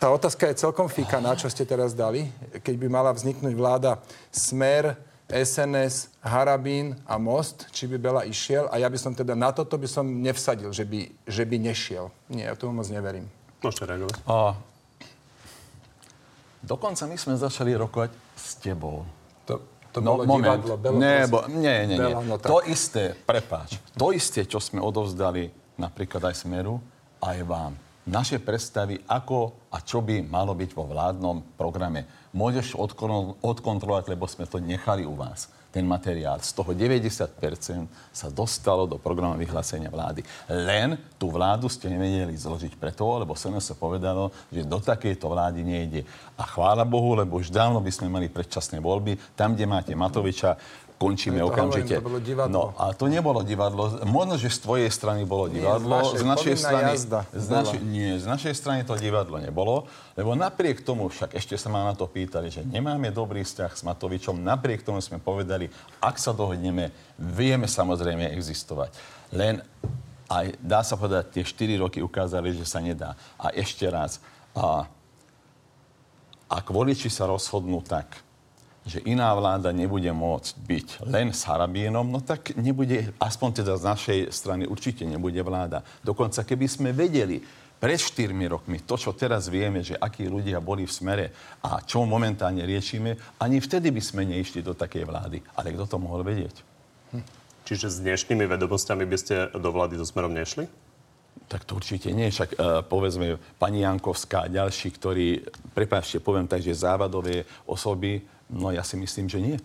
tá 0.00 0.08
otázka 0.08 0.48
je 0.48 0.56
celkom 0.56 0.88
fíkaná, 0.88 1.36
čo 1.36 1.52
ste 1.52 1.68
teraz 1.68 1.92
dali. 1.92 2.24
Keď 2.64 2.74
by 2.80 2.86
mala 2.88 3.12
vzniknúť 3.12 3.52
vláda 3.52 4.00
Smer, 4.32 4.96
SNS, 5.26 6.22
Harabín 6.22 6.94
a 7.02 7.18
Most, 7.18 7.66
či 7.74 7.90
by 7.90 7.98
Bela 7.98 8.22
išiel. 8.22 8.70
A 8.70 8.78
ja 8.78 8.86
by 8.86 8.94
som 8.94 9.10
teda 9.10 9.34
na 9.34 9.50
toto 9.50 9.74
by 9.74 9.88
som 9.90 10.06
nevsadil, 10.06 10.70
že 10.70 10.86
by, 10.86 11.10
že 11.26 11.42
by 11.42 11.56
nešiel. 11.58 12.14
Nie, 12.30 12.46
ja 12.46 12.54
tomu 12.54 12.78
moc 12.78 12.86
neverím. 12.86 13.26
Môžete 13.58 13.90
reagovať. 13.90 14.22
A, 14.30 14.54
dokonca 16.62 17.10
my 17.10 17.16
sme 17.18 17.34
začali 17.34 17.74
rokovať 17.74 18.10
s 18.38 18.54
tebou. 18.62 19.02
To, 19.50 19.58
to 19.90 19.98
no, 19.98 20.14
bolo 20.14 20.30
moment. 20.30 20.62
divadlo. 20.62 20.74
Belo, 20.78 20.96
nie, 21.02 21.26
bo, 21.26 21.42
nie, 21.50 21.90
nie, 21.90 21.98
nie. 21.98 21.98
Bela, 21.98 22.22
no 22.22 22.38
to 22.38 22.62
isté, 22.70 23.18
prepáč, 23.26 23.82
to 23.98 24.14
isté, 24.14 24.46
čo 24.46 24.62
sme 24.62 24.78
odovzdali 24.78 25.50
napríklad 25.74 26.30
aj 26.30 26.46
Smeru, 26.46 26.78
aj 27.18 27.38
vám. 27.42 27.74
Naše 28.06 28.38
predstavy, 28.38 29.02
ako 29.10 29.66
a 29.74 29.82
čo 29.82 29.98
by 29.98 30.22
malo 30.22 30.54
byť 30.54 30.70
vo 30.78 30.86
vládnom 30.86 31.58
programe 31.58 32.06
môžeš 32.30 32.78
odkontrolovať, 33.42 34.04
lebo 34.14 34.30
sme 34.30 34.46
to 34.46 34.62
nechali 34.62 35.02
u 35.02 35.18
vás. 35.18 35.50
ten 35.76 35.84
materiál. 35.84 36.40
Z 36.40 36.56
toho 36.56 36.72
90% 36.72 37.36
sa 38.08 38.32
dostalo 38.32 38.88
do 38.88 38.96
programu 38.96 39.36
vyhlásenia 39.36 39.92
vlády. 39.92 40.24
Len 40.48 40.96
tú 41.20 41.28
vládu 41.28 41.68
ste 41.68 41.92
nevedeli 41.92 42.32
zložiť 42.32 42.80
preto, 42.80 43.04
lebo 43.20 43.36
SNS 43.36 43.76
povedalo, 43.76 44.32
že 44.48 44.64
do 44.64 44.80
takejto 44.80 45.28
vlády 45.28 45.60
nejde. 45.60 46.08
A 46.40 46.48
chvála 46.48 46.88
Bohu, 46.88 47.12
lebo 47.12 47.36
už 47.36 47.52
dávno 47.52 47.84
by 47.84 47.92
sme 47.92 48.08
mali 48.08 48.32
predčasné 48.32 48.80
voľby. 48.80 49.20
Tam, 49.36 49.52
kde 49.52 49.68
máte 49.68 49.92
Matoviča, 49.92 50.56
končíme 50.96 51.44
to 51.44 51.52
okamžite. 51.52 51.96
hovorím, 51.96 52.00
to 52.00 52.08
bolo 52.08 52.20
divadlo. 52.20 52.52
No, 52.52 52.62
a 52.80 52.84
to 52.96 53.04
nebolo 53.08 53.40
divadlo. 53.44 53.84
Možno, 54.08 54.40
že 54.40 54.48
z 54.48 54.58
tvojej 54.64 54.90
strany 54.92 55.28
bolo 55.28 55.52
divadlo. 55.52 55.92
z 55.92 55.92
našej. 55.92 56.16
z 56.16 56.24
našej 56.24 56.54
strany, 56.56 56.90
jazda 56.96 57.20
z 57.36 57.46
našej, 57.52 57.80
nie, 57.84 58.10
z 58.16 58.26
našej 58.26 58.54
strany 58.56 58.80
to 58.88 58.96
divadlo 58.96 59.36
nebolo, 59.36 59.84
lebo 60.16 60.32
napriek 60.32 60.80
tomu, 60.80 61.12
však 61.12 61.36
ešte 61.36 61.60
sa 61.60 61.68
ma 61.68 61.84
na 61.84 61.92
to 61.92 62.08
pýtali, 62.08 62.48
že 62.48 62.64
nemáme 62.64 63.12
dobrý 63.12 63.44
vzťah 63.44 63.72
s 63.76 63.82
Matovičom, 63.84 64.40
napriek 64.40 64.80
tomu 64.80 65.04
sme 65.04 65.20
povedali, 65.20 65.68
ak 66.00 66.16
sa 66.16 66.32
dohodneme, 66.32 66.90
vieme 67.20 67.68
samozrejme 67.68 68.32
existovať. 68.32 68.96
Len 69.36 69.60
aj, 70.26 70.58
dá 70.58 70.80
sa 70.82 70.98
povedať, 70.98 71.38
tie 71.38 71.44
4 71.46 71.82
roky 71.86 72.02
ukázali, 72.02 72.50
že 72.56 72.66
sa 72.66 72.82
nedá. 72.82 73.14
A 73.38 73.54
ešte 73.54 73.86
raz, 73.86 74.18
a, 74.56 74.88
ak 76.50 76.66
voliči 76.66 77.06
sa 77.06 77.30
rozhodnú 77.30 77.78
tak, 77.84 78.25
že 78.86 79.02
iná 79.02 79.34
vláda 79.34 79.74
nebude 79.74 80.08
môcť 80.14 80.54
byť 80.62 80.88
len 81.10 81.34
s 81.34 81.42
Harabínom, 81.42 82.06
no 82.06 82.22
tak 82.22 82.54
nebude, 82.54 83.10
aspoň 83.18 83.50
teda 83.60 83.74
z 83.74 83.84
našej 83.84 84.18
strany 84.30 84.64
určite 84.64 85.02
nebude 85.02 85.42
vláda. 85.42 85.82
Dokonca 86.06 86.46
keby 86.46 86.70
sme 86.70 86.94
vedeli 86.94 87.42
pred 87.76 87.98
4 87.98 88.32
rokmi 88.46 88.80
to, 88.86 88.94
čo 88.96 89.12
teraz 89.12 89.50
vieme, 89.50 89.82
že 89.82 89.98
akí 89.98 90.30
ľudia 90.30 90.62
boli 90.62 90.86
v 90.86 90.92
smere 90.94 91.26
a 91.60 91.82
čo 91.82 92.06
momentálne 92.06 92.64
riešime, 92.64 93.36
ani 93.42 93.60
vtedy 93.60 93.90
by 93.90 94.00
sme 94.00 94.22
neišli 94.24 94.62
do 94.62 94.72
takej 94.72 95.04
vlády. 95.04 95.42
Ale 95.58 95.74
kto 95.74 95.84
to 95.84 95.96
mohol 96.00 96.24
vedieť? 96.24 96.62
Čiže 97.66 97.90
s 97.90 97.96
dnešnými 97.98 98.46
vedomosťami 98.46 99.04
by 99.04 99.18
ste 99.18 99.34
do 99.50 99.70
vlády 99.74 99.98
so 99.98 100.06
smerom 100.06 100.30
nešli? 100.30 100.70
Tak 101.50 101.66
to 101.66 101.76
určite 101.76 102.10
nie. 102.14 102.30
Však 102.30 102.56
uh, 102.56 102.80
povedzme 102.86 103.38
pani 103.58 103.82
Jankovská 103.82 104.46
a 104.46 104.50
ďalší, 104.50 104.94
ktorí, 104.94 105.42
prepáčte, 105.74 106.22
poviem 106.22 106.46
tak, 106.46 106.62
že 106.62 106.74
závadové 106.74 107.42
osoby, 107.66 108.22
no 108.50 108.70
ja 108.70 108.82
si 108.82 108.94
myslím, 108.96 109.26
že 109.26 109.38
nie. 109.38 109.56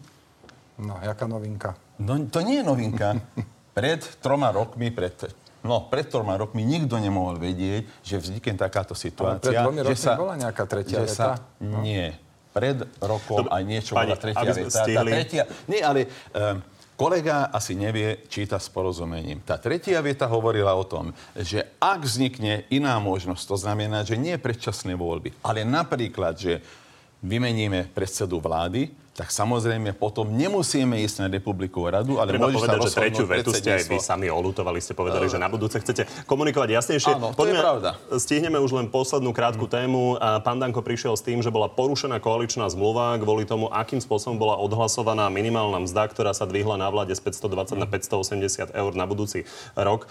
No, 0.81 0.97
jaká 0.97 1.29
novinka? 1.29 1.77
No 2.01 2.17
to 2.29 2.41
nie 2.41 2.61
je 2.61 2.65
novinka. 2.65 3.17
Pred 3.77 4.03
troma 4.19 4.51
rokmi, 4.51 4.91
pred, 4.91 5.31
no, 5.63 5.87
pred 5.87 6.03
troma 6.03 6.35
rokmi 6.35 6.59
nikto 6.67 6.99
nemohol 6.99 7.39
vedieť, 7.39 7.87
že 8.03 8.19
vznikne 8.19 8.59
takáto 8.59 8.91
situácia. 8.91 9.47
Ale 9.47 9.55
pred 9.55 9.63
dvomi 9.63 9.79
že 9.79 9.87
rokmi 9.95 10.19
bola 10.19 10.35
nejaká 10.35 10.63
tretia 10.67 10.99
že 10.99 11.07
veta? 11.07 11.15
Sa, 11.15 11.29
Nie. 11.79 12.19
Pred 12.51 12.83
rokom 12.99 13.47
Dobre, 13.47 13.55
aj 13.55 13.63
niečo 13.63 13.95
pani, 13.95 14.11
bola 14.11 14.19
tretia 14.19 14.51
veta. 14.51 14.67
Tá 14.67 14.83
stihli- 14.83 15.11
tretia, 15.15 15.43
nie, 15.71 15.79
ale 15.79 16.11
um, 16.35 16.59
kolega 16.99 17.47
asi 17.47 17.79
nevie 17.79 18.27
čítať 18.27 18.59
s 18.59 18.67
porozumením. 18.67 19.39
Tá 19.39 19.55
tretia 19.55 20.03
veta 20.03 20.27
hovorila 20.27 20.75
o 20.75 20.83
tom, 20.83 21.15
že 21.31 21.63
ak 21.79 22.03
vznikne 22.03 22.67
iná 22.67 22.99
možnosť, 22.99 23.43
to 23.47 23.55
znamená, 23.55 24.03
že 24.03 24.19
nie 24.19 24.35
predčasné 24.35 24.99
voľby, 24.99 25.31
ale 25.47 25.63
napríklad, 25.63 26.35
že 26.35 26.59
vymeníme 27.23 27.89
predsedu 27.93 28.39
vlády, 28.39 28.89
tak 29.11 29.27
samozrejme 29.27 29.91
potom 29.99 30.31
nemusíme 30.31 30.95
ísť 31.03 31.15
na 31.23 31.27
republikovú 31.27 31.91
radu, 31.91 32.17
ale 32.23 32.31
Treba 32.31 32.47
môže 32.47 32.63
sa 32.63 32.71
povedať, 32.71 32.79
že 32.79 32.79
rozhodnúť 32.79 32.95
tretiu 32.95 33.25
vetu 33.27 33.51
ste 33.51 33.69
aj 33.75 33.83
vy 33.91 33.97
sami 33.99 34.27
olutovali, 34.31 34.79
ste 34.79 34.95
povedali, 34.95 35.27
že 35.27 35.35
na 35.35 35.51
budúce 35.51 35.83
chcete 35.83 36.07
komunikovať 36.23 36.69
jasnejšie. 36.79 37.19
Áno, 37.19 37.35
to 37.35 37.43
je 37.43 37.59
pravda. 37.59 37.99
Stihneme 38.15 38.55
už 38.63 38.71
len 38.71 38.87
poslednú 38.87 39.35
krátku 39.35 39.67
tému. 39.67 40.15
A 40.15 40.39
Pán 40.39 40.63
Danko 40.63 40.79
prišiel 40.79 41.19
s 41.19 41.23
tým, 41.27 41.43
že 41.43 41.51
bola 41.51 41.67
porušená 41.67 42.23
koaličná 42.23 42.71
zmluva 42.71 43.19
kvôli 43.19 43.43
tomu, 43.43 43.67
akým 43.67 43.99
spôsobom 43.99 44.39
bola 44.39 44.55
odhlasovaná 44.55 45.27
minimálna 45.27 45.83
mzda, 45.83 46.07
ktorá 46.07 46.31
sa 46.31 46.47
dvihla 46.47 46.79
na 46.79 46.87
vláde 46.87 47.11
z 47.11 47.19
520 47.19 47.75
na 47.75 47.87
580 47.91 48.71
eur 48.71 48.91
na 48.95 49.03
budúci 49.03 49.43
rok. 49.75 50.07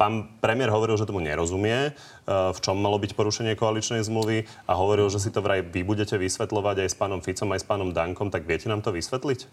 Pán 0.00 0.32
premiér 0.40 0.72
hovoril, 0.72 0.96
že 0.96 1.04
tomu 1.04 1.20
nerozumie, 1.20 1.92
a 2.22 2.54
v 2.54 2.58
čom 2.62 2.78
malo 2.78 3.02
byť 3.02 3.18
porušenie 3.18 3.58
koaličnej 3.58 3.98
zmluvy 4.06 4.46
a 4.70 4.72
hovoril, 4.78 5.10
že 5.10 5.18
si 5.18 5.34
to 5.34 5.42
vraj 5.42 5.66
vy 5.66 5.82
budete 5.82 6.14
vysvetľovať 6.14 6.86
aj 6.86 6.88
s 6.94 6.96
pánom 6.96 7.18
Ficom, 7.18 7.50
aj 7.50 7.60
s 7.60 7.66
pánom 7.66 7.90
Dankom. 7.90 8.21
Tak 8.28 8.46
viete 8.46 8.70
nám 8.70 8.84
to 8.84 8.92
vysvetliť? 8.92 9.48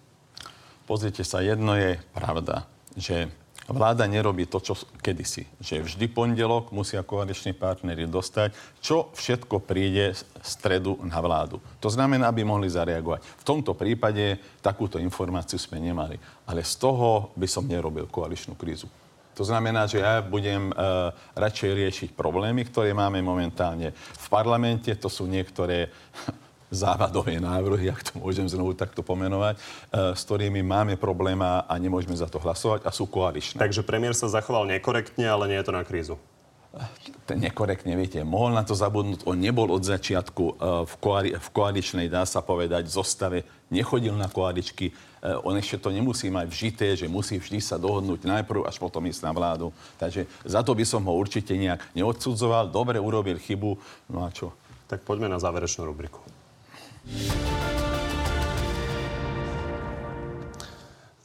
Pozrite 0.90 1.22
sa, 1.22 1.42
jedno 1.46 1.78
je 1.78 2.02
pravda, 2.18 2.66
že 2.98 3.30
vláda 3.70 4.10
nerobí 4.10 4.50
to, 4.50 4.58
čo 4.58 4.74
kedysi. 5.00 5.46
Že 5.62 5.86
vždy 5.86 6.06
pondelok 6.10 6.74
musia 6.74 7.06
koaliční 7.06 7.54
partnery 7.54 8.10
dostať, 8.10 8.54
čo 8.82 9.14
všetko 9.14 9.62
príde 9.62 10.18
z 10.18 10.26
stredu 10.42 10.98
na 11.06 11.22
vládu. 11.22 11.62
To 11.80 11.90
znamená, 11.94 12.34
aby 12.34 12.42
mohli 12.42 12.66
zareagovať. 12.70 13.22
V 13.22 13.48
tomto 13.48 13.78
prípade 13.78 14.42
takúto 14.66 14.98
informáciu 14.98 15.62
sme 15.62 15.78
nemali. 15.78 16.18
Ale 16.50 16.66
z 16.66 16.74
toho 16.82 17.30
by 17.38 17.46
som 17.46 17.70
nerobil 17.70 18.10
koaličnú 18.10 18.58
krízu. 18.58 18.90
To 19.38 19.48
znamená, 19.48 19.88
že 19.88 20.04
ja 20.04 20.20
budem 20.20 20.74
uh, 20.76 21.16
radšej 21.38 21.72
riešiť 21.72 22.10
problémy, 22.12 22.68
ktoré 22.68 22.92
máme 22.92 23.24
momentálne 23.24 23.96
v 23.96 24.28
parlamente. 24.28 24.92
To 25.00 25.08
sú 25.08 25.32
niektoré 25.32 25.88
závadové 26.70 27.42
návrhy, 27.42 27.90
ak 27.90 28.14
to 28.14 28.14
môžem 28.22 28.46
znovu 28.46 28.78
takto 28.78 29.02
pomenovať, 29.02 29.58
uh, 29.58 30.14
s 30.14 30.22
ktorými 30.26 30.62
máme 30.62 30.96
problém 30.96 31.42
a 31.42 31.70
nemôžeme 31.82 32.14
za 32.14 32.30
to 32.30 32.38
hlasovať 32.38 32.86
a 32.86 32.94
sú 32.94 33.10
koaličné. 33.10 33.58
Takže 33.58 33.82
premiér 33.82 34.14
sa 34.14 34.30
zachoval 34.30 34.70
nekorektne, 34.70 35.26
ale 35.26 35.50
nie 35.50 35.58
je 35.58 35.66
to 35.66 35.74
na 35.74 35.82
krízu. 35.82 36.16
Je 37.26 37.34
nekorektne, 37.34 37.98
viete, 37.98 38.22
mohol 38.22 38.54
na 38.54 38.62
to 38.62 38.78
zabudnúť. 38.78 39.26
On 39.26 39.34
nebol 39.34 39.74
od 39.74 39.82
začiatku 39.82 40.44
uh, 40.46 40.54
v, 40.86 40.94
koali- 41.02 41.34
v 41.34 41.48
koaličnej, 41.50 42.06
dá 42.06 42.22
sa 42.30 42.46
povedať, 42.46 42.86
zostave. 42.86 43.42
Nechodil 43.74 44.18
na 44.18 44.26
koaličky. 44.26 44.94
On 45.46 45.54
ešte 45.54 45.78
to 45.78 45.90
nemusí 45.92 46.32
mať 46.32 46.48
vžité, 46.48 46.88
že 46.96 47.12
musí 47.12 47.38
vždy 47.38 47.60
sa 47.60 47.76
dohodnúť 47.76 48.24
najprv, 48.24 48.66
až 48.66 48.80
potom 48.80 49.04
ísť 49.04 49.28
na 49.28 49.36
vládu. 49.36 49.70
Takže 50.00 50.26
za 50.48 50.64
to 50.64 50.72
by 50.74 50.82
som 50.88 51.04
ho 51.06 51.14
určite 51.14 51.54
nejak 51.54 51.84
neodsudzoval. 51.94 52.72
Dobre 52.72 52.98
urobil 52.98 53.36
chybu. 53.36 53.78
No 54.10 54.24
a 54.26 54.32
čo? 54.32 54.56
Tak 54.88 55.04
poďme 55.06 55.30
na 55.30 55.38
záverečnú 55.38 55.86
rubriku. 55.86 56.18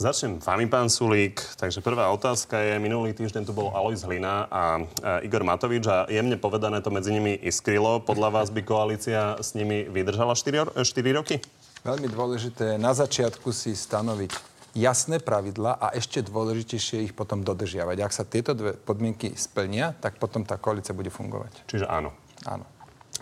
Začnem 0.05 0.37
vami, 0.37 0.69
pán 0.69 0.93
Sulík. 0.93 1.41
Takže 1.57 1.81
prvá 1.81 2.13
otázka 2.13 2.61
je, 2.61 2.77
minulý 2.77 3.17
týždeň 3.17 3.49
tu 3.49 3.57
bol 3.57 3.73
Alois 3.73 4.05
Hlina 4.05 4.45
a, 4.53 4.85
Igor 5.25 5.49
Matovič 5.49 5.89
a 5.89 6.05
jemne 6.13 6.37
povedané 6.37 6.85
to 6.85 6.93
medzi 6.93 7.09
nimi 7.09 7.33
iskrilo. 7.41 8.05
Podľa 8.05 8.29
vás 8.29 8.53
by 8.53 8.61
koalícia 8.69 9.41
s 9.41 9.57
nimi 9.57 9.89
vydržala 9.89 10.37
4, 10.37 10.77
4 10.77 10.85
roky? 11.17 11.41
Veľmi 11.89 12.13
dôležité 12.13 12.77
je 12.77 12.79
na 12.85 12.93
začiatku 12.93 13.49
si 13.49 13.73
stanoviť 13.73 14.37
jasné 14.77 15.25
pravidla 15.25 15.81
a 15.81 15.97
ešte 15.97 16.21
dôležitejšie 16.21 17.09
ich 17.09 17.17
potom 17.17 17.41
dodržiavať. 17.41 17.97
Ak 18.05 18.13
sa 18.13 18.29
tieto 18.29 18.53
dve 18.53 18.77
podmienky 18.77 19.33
splnia, 19.33 19.97
tak 20.05 20.21
potom 20.21 20.45
tá 20.45 20.61
koalícia 20.61 20.93
bude 20.93 21.09
fungovať. 21.09 21.65
Čiže 21.65 21.89
áno. 21.89 22.13
Áno. 22.45 22.74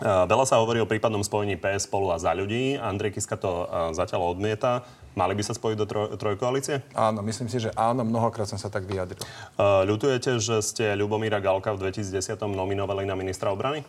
E, 0.03 0.27
Veľa 0.27 0.43
sa 0.43 0.59
hovorí 0.59 0.83
o 0.83 0.89
prípadnom 0.89 1.23
spojení 1.23 1.55
PS 1.55 1.87
spolu 1.87 2.11
a 2.11 2.19
za 2.19 2.35
ľudí. 2.35 2.75
Andrej 2.75 3.15
Kiska 3.15 3.39
to 3.39 3.63
e, 3.63 3.95
zatiaľ 3.95 4.35
odmieta. 4.35 4.83
Mali 5.13 5.37
by 5.37 5.43
sa 5.45 5.53
spojiť 5.53 5.77
do 5.77 5.85
troj, 5.85 6.07
trojkoalície? 6.17 6.81
Áno, 6.97 7.21
myslím 7.21 7.45
si, 7.45 7.61
že 7.61 7.69
áno, 7.77 8.01
mnohokrát 8.01 8.49
som 8.49 8.57
sa 8.57 8.73
tak 8.73 8.89
vyjadril. 8.89 9.21
Uh, 9.53 9.85
ľutujete, 9.85 10.41
že 10.41 10.57
ste 10.65 10.97
Ľubomíra 10.97 11.37
Galka 11.37 11.69
v 11.77 11.85
2010 11.93 12.33
nominovali 12.49 13.05
na 13.05 13.13
ministra 13.13 13.53
obrany? 13.53 13.85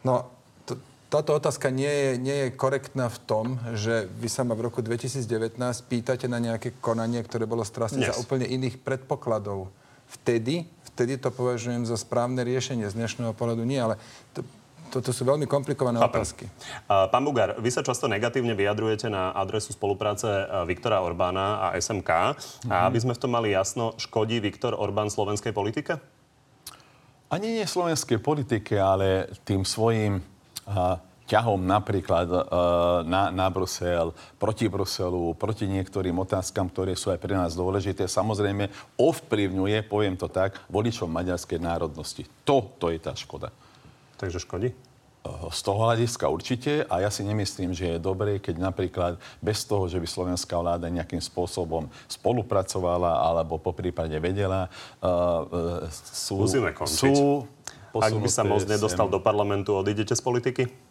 No, 0.00 0.24
t- 0.64 0.80
táto 1.12 1.36
otázka 1.36 1.68
nie 1.68 1.92
je, 1.92 2.10
nie 2.16 2.36
je 2.48 2.56
korektná 2.56 3.12
v 3.12 3.18
tom, 3.28 3.46
že 3.76 4.08
vy 4.16 4.32
sa 4.32 4.40
ma 4.40 4.56
v 4.56 4.72
roku 4.72 4.80
2019 4.80 5.60
pýtate 5.84 6.32
na 6.32 6.40
nejaké 6.40 6.72
konanie, 6.80 7.20
ktoré 7.20 7.44
bolo 7.44 7.60
strasne 7.60 8.08
Dnes. 8.08 8.16
za 8.16 8.24
úplne 8.24 8.48
iných 8.48 8.80
predpokladov. 8.80 9.68
Vtedy, 10.08 10.64
vtedy 10.92 11.20
to 11.20 11.28
považujem 11.28 11.84
za 11.84 12.00
správne 12.00 12.40
riešenie. 12.40 12.88
Z 12.88 12.96
dnešného 12.96 13.36
pohľadu 13.36 13.62
nie, 13.68 13.76
ale 13.76 14.00
to, 14.32 14.40
toto 14.88 15.12
sú 15.12 15.28
veľmi 15.28 15.44
komplikované 15.44 16.00
Chápem. 16.00 16.12
otázky. 16.16 16.44
Pán 16.88 17.22
Bugár, 17.24 17.60
vy 17.60 17.68
sa 17.68 17.84
často 17.84 18.08
negatívne 18.08 18.56
vyjadrujete 18.56 19.12
na 19.12 19.36
adresu 19.36 19.76
spolupráce 19.76 20.24
uh, 20.26 20.64
Viktora 20.64 21.04
Orbána 21.04 21.68
a 21.68 21.76
SMK. 21.76 22.10
A 22.72 22.88
aby 22.88 22.98
sme 23.04 23.12
v 23.12 23.20
tom 23.20 23.36
mali 23.36 23.52
jasno, 23.52 23.92
škodí 24.00 24.40
Viktor 24.40 24.72
Orbán 24.72 25.12
slovenskej 25.12 25.52
politike? 25.52 26.00
Ani 27.28 27.60
nie 27.60 27.66
slovenskej 27.68 28.24
politike, 28.24 28.80
ale 28.80 29.28
tým 29.44 29.68
svojim 29.68 30.24
uh, 30.64 30.96
ťahom 31.28 31.60
napríklad 31.60 32.24
uh, 32.32 32.40
na, 33.04 33.28
na 33.28 33.52
Brusel, 33.52 34.16
proti 34.40 34.64
Bruselu, 34.64 35.36
proti 35.36 35.68
niektorým 35.68 36.16
otázkam, 36.16 36.72
ktoré 36.72 36.96
sú 36.96 37.12
aj 37.12 37.20
pre 37.20 37.36
nás 37.36 37.52
dôležité, 37.52 38.08
samozrejme 38.08 38.72
ovplyvňuje, 38.96 39.84
poviem 39.84 40.16
to 40.16 40.32
tak, 40.32 40.56
voličom 40.72 41.12
maďarskej 41.12 41.60
národnosti. 41.60 42.24
To, 42.48 42.64
to 42.80 42.88
je 42.88 42.98
tá 42.98 43.12
škoda. 43.12 43.52
Takže 44.16 44.40
škodí? 44.40 44.72
Uh, 45.28 45.52
Z 45.52 45.68
toho 45.68 45.84
hľadiska 45.84 46.32
určite 46.32 46.88
a 46.88 47.04
ja 47.04 47.12
si 47.12 47.20
nemyslím, 47.28 47.76
že 47.76 47.94
je 47.94 47.98
dobré, 48.00 48.40
keď 48.40 48.64
napríklad 48.64 49.20
bez 49.44 49.68
toho, 49.68 49.84
že 49.84 50.00
by 50.00 50.08
slovenská 50.08 50.56
vláda 50.56 50.88
nejakým 50.88 51.20
spôsobom 51.20 51.92
spolupracovala 52.08 53.28
alebo 53.28 53.60
po 53.60 53.76
prípade 53.76 54.16
vedela, 54.16 54.72
uh, 55.04 55.84
sú, 55.92 56.48
Musíme 56.48 56.72
končiť. 56.72 56.96
sú 56.96 57.44
Ak 57.98 58.14
by 58.14 58.30
sa 58.30 58.46
most 58.46 58.64
nedostal 58.64 59.10
sem. 59.10 59.14
do 59.14 59.20
parlamentu, 59.20 59.74
odídete 59.74 60.14
z 60.16 60.22
politiky? 60.22 60.87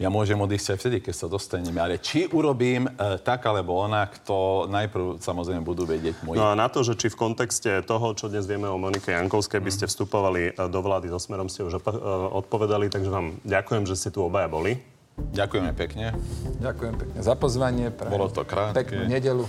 Ja 0.00 0.08
môžem 0.08 0.40
odísť 0.40 0.72
aj 0.72 0.78
vtedy, 0.80 0.96
keď 1.04 1.12
sa 1.12 1.28
dostaneme. 1.28 1.76
Ale 1.76 2.00
či 2.00 2.24
urobím 2.24 2.88
e, 2.88 3.20
tak 3.20 3.44
alebo 3.44 3.76
onak, 3.76 4.24
to 4.24 4.64
najprv 4.72 5.20
samozrejme 5.20 5.60
budú 5.60 5.84
vedieť 5.84 6.24
moji. 6.24 6.40
No 6.40 6.48
a 6.48 6.56
na 6.56 6.72
to, 6.72 6.80
že 6.80 6.96
či 6.96 7.12
v 7.12 7.20
kontexte 7.20 7.84
toho, 7.84 8.16
čo 8.16 8.32
dnes 8.32 8.48
vieme 8.48 8.64
o 8.64 8.80
Monike 8.80 9.12
Jankovskej, 9.12 9.60
by 9.60 9.68
ste 9.68 9.84
vstupovali 9.84 10.56
e, 10.56 10.72
do 10.72 10.80
vlády 10.80 11.12
so 11.12 11.20
Smerom, 11.20 11.52
ste 11.52 11.68
už 11.68 11.76
e, 11.76 12.00
odpovedali, 12.32 12.88
takže 12.88 13.12
vám 13.12 13.36
ďakujem, 13.44 13.84
že 13.84 13.94
ste 14.00 14.08
tu 14.08 14.24
obaja 14.24 14.48
boli. 14.48 14.80
Ďakujeme 15.20 15.76
pekne. 15.76 16.16
Ďakujem 16.64 16.94
pekne 16.96 17.18
za 17.20 17.36
pozvanie. 17.36 17.92
Bolo 17.92 18.32
to 18.32 18.48
krátke. 18.48 18.80
Peknú 18.80 19.04
nedelu. 19.04 19.44